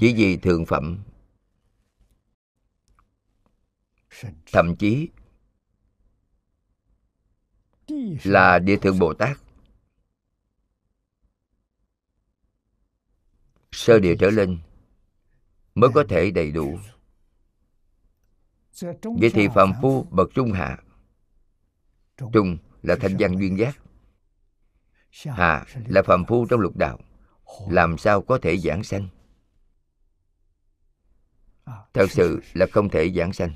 [0.00, 0.98] Chỉ vì thượng phẩm.
[4.52, 5.08] Thậm chí
[8.24, 9.38] là địa thượng bồ tát.
[13.72, 14.58] Sơ địa trở lên
[15.74, 16.78] mới có thể đầy đủ.
[19.20, 20.78] Vậy thì phàm phu bậc trung hạ.
[22.32, 23.78] Trung là thanh văn duyên giác.
[25.24, 26.98] Hạ là phàm phu trong lục đạo.
[27.70, 29.08] Làm sao có thể giảng sanh?
[31.94, 33.50] Thật sự là không thể giảng sanh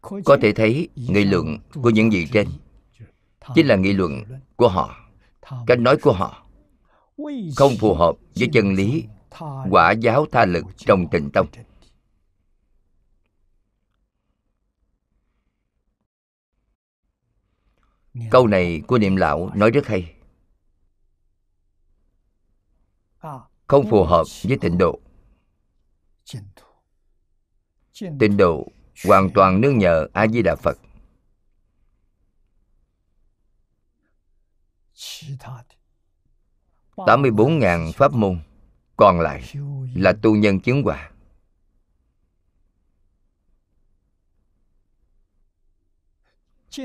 [0.00, 2.48] có thể thấy nghị luận của những vị trên
[3.54, 4.22] chính là nghị luận
[4.56, 4.96] của họ
[5.66, 6.46] cách nói của họ
[7.56, 9.04] không phù hợp với chân lý
[9.70, 11.46] quả giáo tha lực trong tịnh tông.
[18.30, 20.14] câu này của niệm lão nói rất hay.
[23.66, 25.00] không phù hợp với tịnh độ.
[28.18, 28.68] Tịnh độ
[29.04, 30.78] hoàn toàn nương nhờ a di đà phật
[36.96, 38.40] 84.000 pháp môn.
[38.96, 39.52] Còn lại
[39.94, 41.10] là tu nhân chứng quả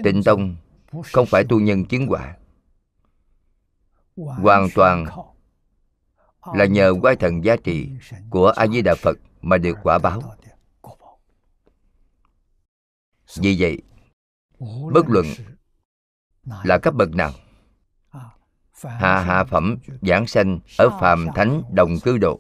[0.04, 0.56] Tịnh Tông
[1.14, 2.38] không phải tu nhân chứng quả
[4.16, 5.06] Hoàn toàn
[6.54, 7.90] là nhờ quái thần giá trị
[8.30, 10.22] của A-di-đà Phật mà được quả báo
[13.38, 13.82] vì vậy,
[14.94, 15.26] bất luận
[16.64, 17.32] là cấp bậc nào
[18.84, 22.40] hạ hạ phẩm, giảng sanh ở phàm thánh đồng cư độ,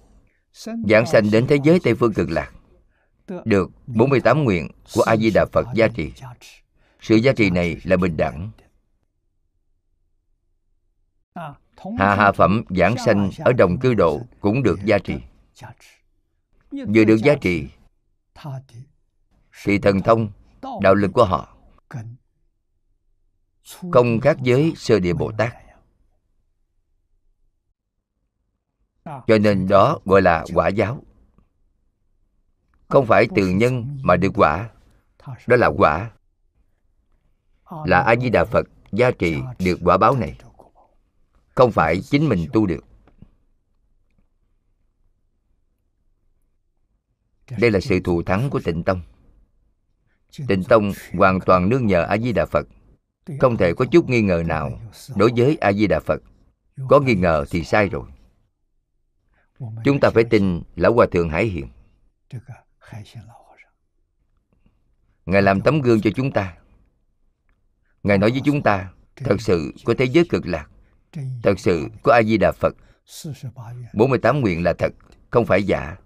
[0.89, 2.51] giảng sanh đến thế giới tây phương cực lạc,
[3.45, 6.13] được 48 nguyện của a di đà phật gia trì.
[7.01, 8.51] Sự giá trị này là bình đẳng.
[11.97, 15.15] Hạ hạ phẩm, giảng sanh ở đồng cư độ cũng được gia trì.
[16.71, 17.67] Vừa được giá trị
[19.63, 20.29] thì thần thông
[20.81, 21.55] đạo lực của họ.
[23.91, 25.53] Không khác với sơ địa bồ tát.
[29.27, 31.03] cho nên đó gọi là quả giáo.
[32.87, 34.69] Không phải từ nhân mà được quả.
[35.47, 36.11] đó là quả.
[37.85, 40.37] Là a di đà phật gia trị được quả báo này.
[41.55, 42.85] không phải chính mình tu được.
[47.57, 49.01] đây là sự thù thắng của tịnh tông
[50.47, 52.67] tịnh tông hoàn toàn nương nhờ a di đà phật.
[53.39, 54.79] Không thể có chút nghi ngờ nào
[55.15, 56.21] đối với a di đà phật.
[56.89, 58.05] Có nghi ngờ thì sai rồi.
[59.83, 61.67] Chúng ta phải tin lão hòa thượng hải hiền.
[65.25, 66.57] Ngài làm tấm gương cho chúng ta.
[68.03, 70.69] Ngài nói với chúng ta, thật sự có thế giới cực lạc.
[71.43, 72.75] Thật sự có a di đà phật
[73.93, 74.93] 48 nguyện là thật,
[75.29, 75.97] không phải giả.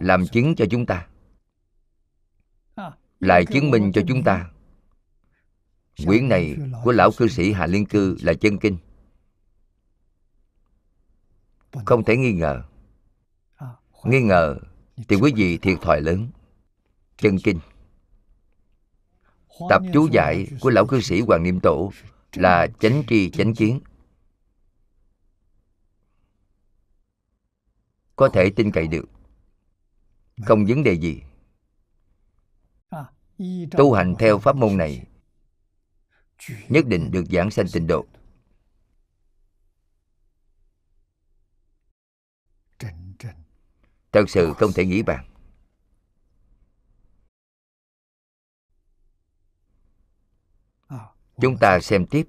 [0.00, 1.06] Làm chứng cho chúng ta
[3.20, 4.50] lại chứng minh cho chúng ta.
[6.06, 8.76] Quyển này của lão cư sĩ hà liên cư là chân kinh.
[11.84, 12.62] Không thể nghi ngờ.
[14.04, 14.58] Nghi ngờ
[15.08, 16.28] thì quý vị thiệt thòi lớn.
[17.16, 17.58] Chân kinh.
[19.68, 21.92] Tập chú giải của lão cư sĩ hoàng niệm tổ
[22.32, 23.80] là chánh tri chánh kiến.
[28.16, 29.08] Có thể tin cậy được.
[30.46, 31.22] Không vấn đề gì
[33.70, 35.06] tu hành theo pháp môn này
[36.68, 38.06] nhất định được giảng sanh tịnh độ.
[44.12, 45.28] Thật sự không thể nghĩ bàn.
[51.40, 52.28] Chúng ta xem tiếp.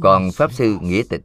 [0.00, 1.22] Còn pháp sư nghĩa tịch.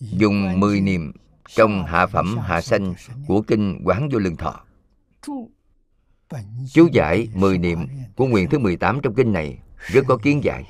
[0.00, 1.12] Dùng mười niệm
[1.48, 2.94] trong hạ phẩm hạ sanh
[3.26, 4.64] của kinh quán vô lương thọ.
[6.72, 7.86] Chú giải mười niệm
[8.16, 10.64] của nguyện thứ 18 trong kinh này rất có kiến giải.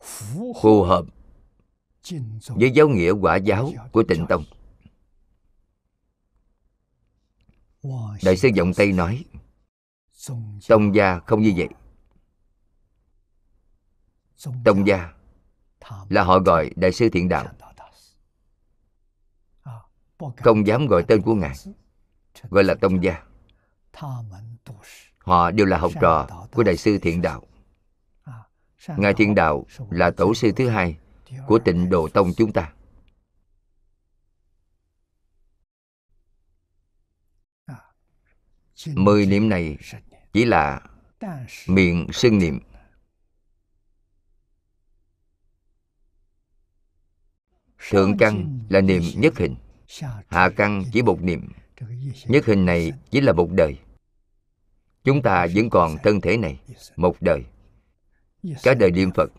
[0.00, 1.04] Phù hợp
[2.48, 4.44] với giáo nghĩa quả giáo của tịnh tông.
[8.22, 9.24] Đại sư giọng tây nói,
[10.68, 11.68] tông gia không như vậy.
[14.64, 15.12] Tông gia
[16.08, 17.46] là họ gọi đại sư thiện đạo.
[20.36, 21.54] Không dám gọi tên của ngài,
[22.50, 23.22] gọi là tông gia.
[25.18, 27.42] Họ đều là học trò của đại sư thiện đạo.
[28.96, 30.98] Ngài thiện đạo là tổ sư thứ hai
[31.46, 32.72] của tịnh độ tông chúng ta.
[38.94, 39.76] Mười niệm này
[40.32, 40.80] chỉ là
[41.68, 42.60] miệng sinh niệm.
[47.90, 49.56] Thượng căn là niệm nhất hình,
[50.28, 51.52] hạ căn chỉ một niệm.
[52.26, 53.78] Nhất hình này chỉ là một đời.
[55.04, 56.60] Chúng ta vẫn còn thân thể này,
[56.96, 57.44] một đời.
[58.62, 59.32] Cả đời niệm phật,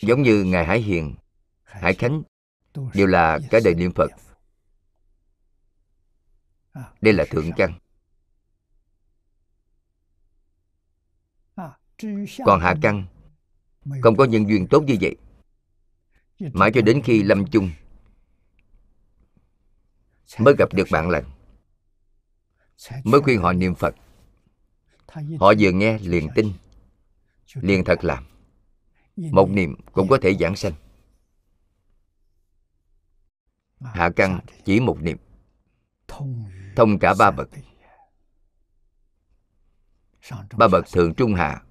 [0.00, 1.14] giống như ngài hải hiền,
[1.62, 2.22] hải khánh,
[2.94, 4.10] đều là cả đời niệm phật
[7.00, 7.78] đây là thượng căn
[12.44, 13.06] còn hạ căn
[14.02, 15.16] không có nhân duyên tốt như vậy.
[16.52, 17.70] Mãi cho đến khi lâm chung
[20.38, 21.24] mới gặp được bạn lành
[23.04, 23.94] mới khuyên họ niệm phật.
[25.40, 26.52] Họ vừa nghe liền tin
[27.54, 28.24] liền thật làm.
[29.16, 30.72] Một niệm cũng có thể giảng sanh.
[33.80, 35.18] Hạ căn chỉ một niệm
[36.76, 37.48] thông cả ba bậc.
[40.56, 41.62] Ba bậc thượng trung hạ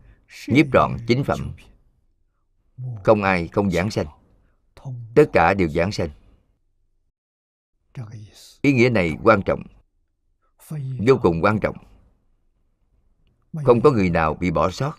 [0.48, 1.52] nhiếp trọn chính phẩm.
[3.04, 4.08] Không ai không giảng sanh.
[5.16, 6.10] Tất cả đều giảng sanh.
[8.62, 9.64] Ý nghĩa này quan trọng.
[11.08, 11.76] Vô cùng quan trọng.
[13.64, 14.94] Không có người nào bị bỏ sót.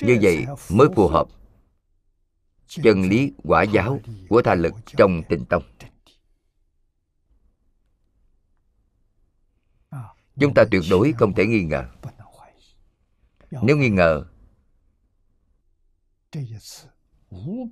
[0.00, 1.26] Như vậy mới phù hợp.
[2.66, 5.62] Chân lý quả giáo của tha lực trong tịnh tông.
[10.36, 11.84] Chúng ta tuyệt đối không thể nghi ngờ.
[13.62, 14.26] Nếu nghi ngờ,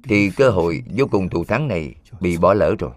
[0.04, 2.92] thì cơ hội vô cùng thù thắng này bị bỏ lỡ rồi.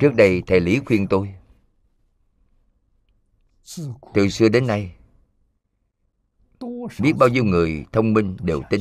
[0.00, 1.34] Trước đây, thầy lý khuyên tôi,
[4.14, 4.96] từ xưa đến nay,
[7.00, 8.80] biết bao nhiêu người thông minh, đều tin,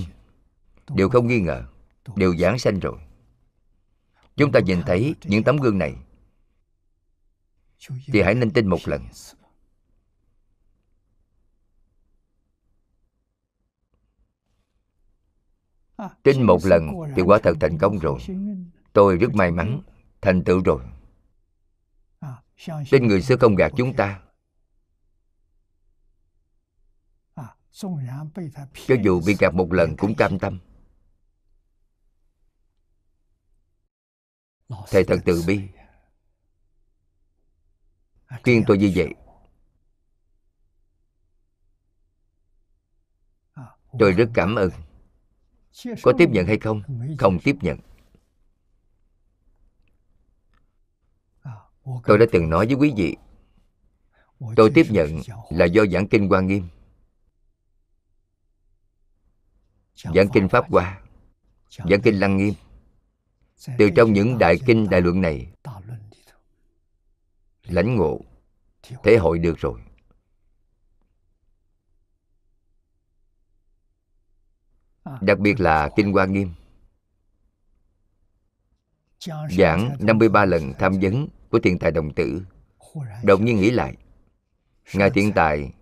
[0.95, 1.64] đều không nghi ngờ,
[2.15, 2.99] đều giảng sanh rồi.
[4.35, 5.95] Chúng ta nhìn thấy những tấm gương này
[7.90, 9.02] thì hãy nên tin một lần.
[16.24, 18.20] Tin một lần thì quả thật thành công rồi.
[18.94, 19.82] Tôi rất may mắn
[20.22, 20.84] thành tựu rồi.
[22.91, 24.22] Tin người xưa không gạt chúng ta.
[28.88, 30.60] Cho dù bị gạt một lần cũng cam tâm.
[34.88, 35.70] Thầy thật từ bi
[38.44, 39.14] khuyên tôi như vậy.
[43.99, 44.70] Tôi rất cảm ơn.
[46.03, 46.82] Có tiếp nhận hay không?
[47.20, 47.78] Không tiếp nhận.
[52.03, 53.18] Tôi đã từng nói với quý vị.
[54.56, 56.68] Tôi tiếp nhận là do giảng kinh quan nghiêm.
[59.95, 61.02] Giảng kinh pháp hoa
[61.70, 62.53] giảng kinh lăng nghiêm.
[63.78, 65.53] Từ trong những đại kinh đại luận này
[67.64, 68.22] lãnh ngộ
[69.04, 69.82] thể hội được rồi.
[75.22, 76.54] Đặc biệt là kinh hoa nghiêm.
[79.58, 82.46] Giảng 53 lần tham vấn của thiện tài đồng tử
[83.24, 83.98] đột nhiên nghĩ lại
[84.94, 85.74] ngài thiện tài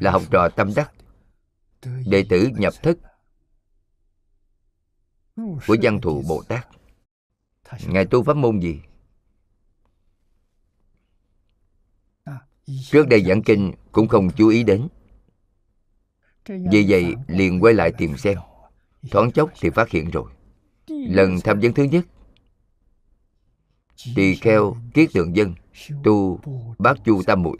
[0.00, 0.92] là học trò tâm đắc
[2.06, 2.98] đệ tử nhập thức
[5.66, 6.68] của văn thù bồ tát.
[7.86, 8.80] Ngài tu pháp môn gì
[12.66, 14.88] trước đây giảng kinh cũng không chú ý đến.
[16.48, 18.38] Vì vậy liền quay lại tìm xem.
[19.10, 20.30] Thoáng chốc thì phát hiện rồi.
[20.88, 22.04] Lần tham vấn thứ nhất,
[24.16, 25.54] tỳ kheo kiết tượng dân
[26.04, 26.40] tu
[26.78, 27.58] bát chu tam muội.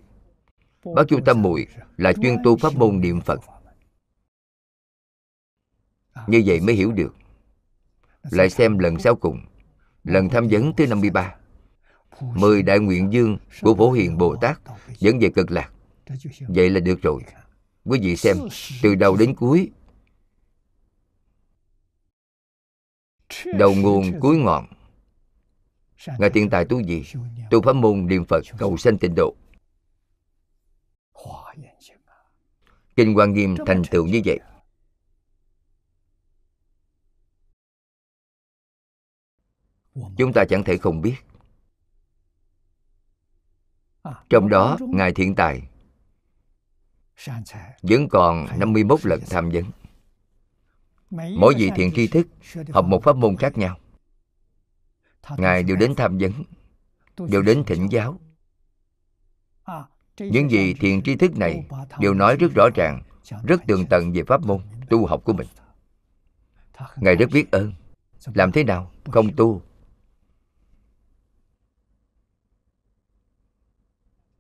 [0.95, 1.67] Bát chu tam muội
[1.97, 3.41] là chuyên tu pháp môn niệm phật.
[6.27, 7.15] Như vậy mới hiểu được.
[8.23, 9.41] Lại xem lần sau cùng,
[10.05, 11.35] lần tham vấn thứ 53
[12.20, 14.59] Mười đại nguyện dương của Phổ Hiền Bồ Tát
[14.99, 15.70] dẫn về cực lạc.
[16.49, 17.23] Vậy là được rồi.
[17.85, 18.36] Quý vị xem,
[18.82, 19.70] Từ đầu đến cuối,
[23.45, 24.66] Đầu nguồn cuối ngọn.
[26.19, 27.05] Ngài tiên tài tu gì?
[27.51, 29.35] Tu pháp môn niệm Phật cầu sanh tịnh độ.
[32.97, 34.39] Kinh quan Nghiêm thành tựu như vậy.
[40.16, 41.15] Chúng ta chẳng thể không biết
[44.31, 45.63] trong đó Ngài Thiện Tài
[47.83, 49.65] Vẫn còn 51 lần tham vấn.
[51.11, 52.27] Mỗi vị thiện tri thức
[52.73, 53.77] Học một pháp môn khác nhau.
[55.37, 56.33] Ngài đều đến tham vấn
[57.29, 58.21] Đều đến thỉnh giáo.
[60.19, 61.67] Những gì thiện tri thức này
[61.99, 63.03] Đều nói rất rõ ràng
[63.47, 64.61] Rất tường tận về pháp môn
[64.91, 65.47] Tu học của mình.
[66.97, 67.73] Ngài rất biết ơn.
[68.35, 68.91] Làm thế nào?
[69.11, 69.63] Không tu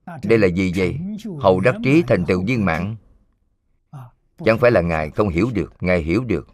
[0.06, 0.98] Đây là gì vậy?
[1.40, 2.96] Hầu đắc trí thành tựu viên mãn.
[4.44, 6.48] Chẳng phải là Ngài không hiểu được, Ngài hiểu được.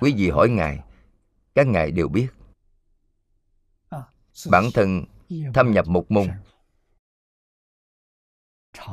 [0.00, 0.80] Quý vị hỏi Ngài,
[1.54, 2.28] Các Ngài đều biết.
[4.50, 5.04] Bản thân
[5.54, 6.28] thâm nhập một môn,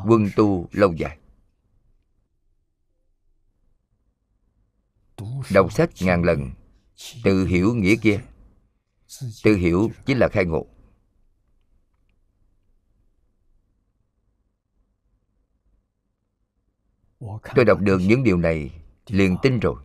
[0.08, 1.18] Quân tu lâu dài.
[5.52, 6.52] Đọc sách ngàn lần,
[7.24, 8.22] Tự hiểu nghĩa kia.
[9.44, 10.66] Tự hiểu chính là khai ngộ.
[17.56, 19.76] Tôi đọc được những điều này, liền tin rồi.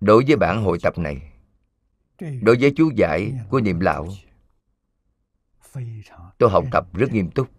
[0.00, 1.32] Đối với bản hội tập này,
[2.18, 4.08] đối với chú giải của niệm lão,
[6.38, 7.50] tôi học tập rất nghiêm túc.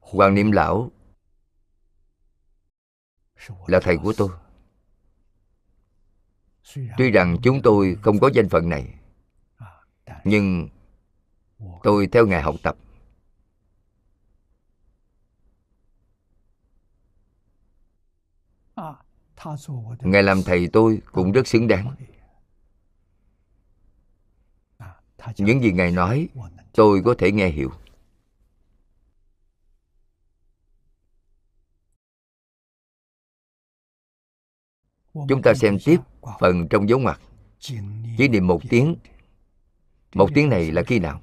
[0.00, 0.90] Hoàng niệm lão
[3.66, 4.28] là thầy của tôi.
[6.98, 8.94] Tuy rằng chúng tôi không có danh phận này
[10.24, 10.68] nhưng
[11.82, 12.76] tôi theo ngài học tập.
[20.00, 21.94] Ngài làm thầy tôi cũng rất xứng đáng.
[25.36, 26.28] Những gì ngài nói
[26.72, 27.70] tôi có thể nghe hiểu
[35.14, 36.00] chúng ta xem tiếp
[36.40, 37.20] phần trong dấu ngoặc.
[37.58, 38.96] Chỉ niệm một tiếng.
[40.14, 41.20] Một tiếng này là khi nào?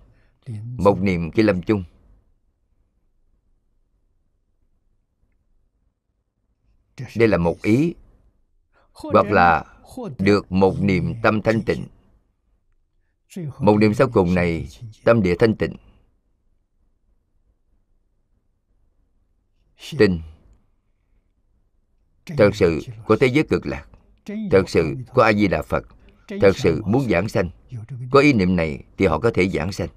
[0.78, 1.84] Một niệm khi lâm chung.
[7.16, 7.94] Đây là một ý
[8.94, 9.66] hoặc là
[10.20, 11.88] được một niệm tâm thanh tịnh.
[13.60, 14.68] một niệm sau cùng này
[15.04, 15.76] tâm địa thanh tịnh.
[19.98, 20.22] Tin
[22.38, 23.86] thật sự có thế giới cực lạc.
[24.52, 25.86] thật sự có a di đà phật.
[26.42, 27.50] Thật sự muốn giảng sanh
[28.12, 29.90] có ý niệm này thì họ có thể giảng sanh.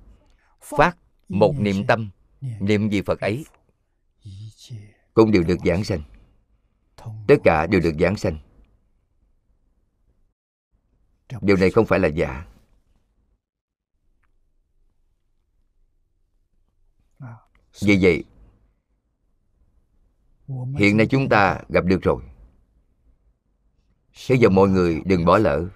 [0.60, 0.96] Phát
[1.28, 2.10] một niệm tâm
[2.60, 3.44] niệm gì phật ấy
[5.14, 6.02] cũng đều được giảng sanh.
[7.28, 8.38] tất cả đều được giảng sanh.
[11.40, 12.46] Điều này không phải là giả.
[17.80, 18.24] Vì vậy
[20.78, 22.22] hiện nay chúng ta gặp được rồi.
[24.28, 25.68] Bây giờ mọi người đừng bỏ lỡ.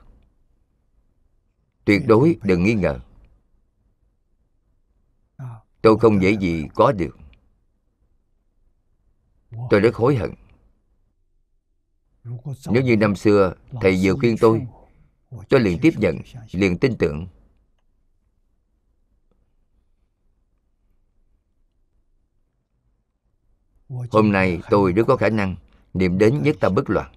[1.84, 3.00] Tuyệt đối đừng nghi ngờ.
[5.82, 7.18] Tôi không dễ gì có được.
[9.70, 10.34] Tôi rất hối hận.
[12.70, 14.66] Nếu như năm xưa Thầy vừa khuyên tôi
[15.48, 16.18] Tôi liền tiếp nhận,
[16.52, 17.26] liền tin tưởng
[23.88, 25.56] Hôm nay tôi rất có khả năng
[25.94, 27.12] Niệm đến nhất tâm bất loạn.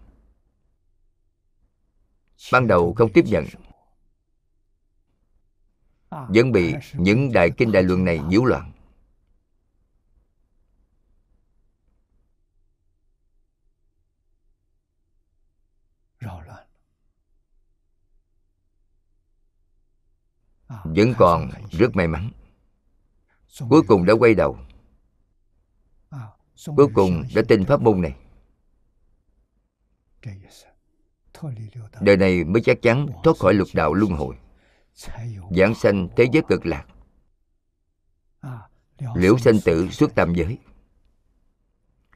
[2.51, 3.45] Ban đầu không tiếp nhận.
[6.09, 8.71] Vẫn bị những đại kinh đại luận này nhiễu loạn.
[20.83, 22.31] Vẫn còn rất may mắn.
[23.69, 24.57] Cuối cùng đã quay đầu
[26.65, 28.15] cuối cùng đã tin pháp môn này.
[32.01, 34.35] Đời này mới chắc chắn thoát khỏi lục đạo luân hồi.
[35.57, 36.85] Giảng sanh thế giới cực lạc.
[39.15, 40.57] liễu sanh tử suốt tam giới.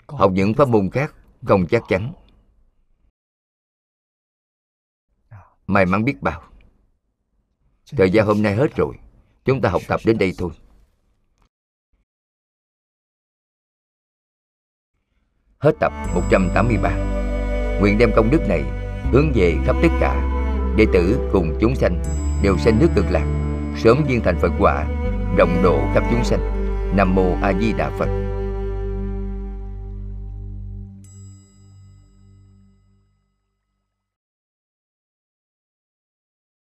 [0.07, 2.13] Học những pháp môn khác không chắc chắn.
[5.67, 6.43] May mắn biết bao.
[7.91, 8.95] Thời gian hôm nay hết rồi.
[9.45, 10.51] chúng ta học tập đến đây thôi
[15.65, 16.89] Hết tập 183
[17.79, 18.63] Nguyện đem công đức này
[19.11, 20.15] hướng về khắp tất cả
[20.77, 22.03] Đệ tử cùng chúng sanh
[22.41, 23.25] đều sanh nước cực lạc,
[23.77, 24.85] Sớm viên thành Phật quả,
[25.37, 26.39] Rộng độ khắp chúng sanh.
[26.95, 28.24] Nam Mô A Di Đà Phật.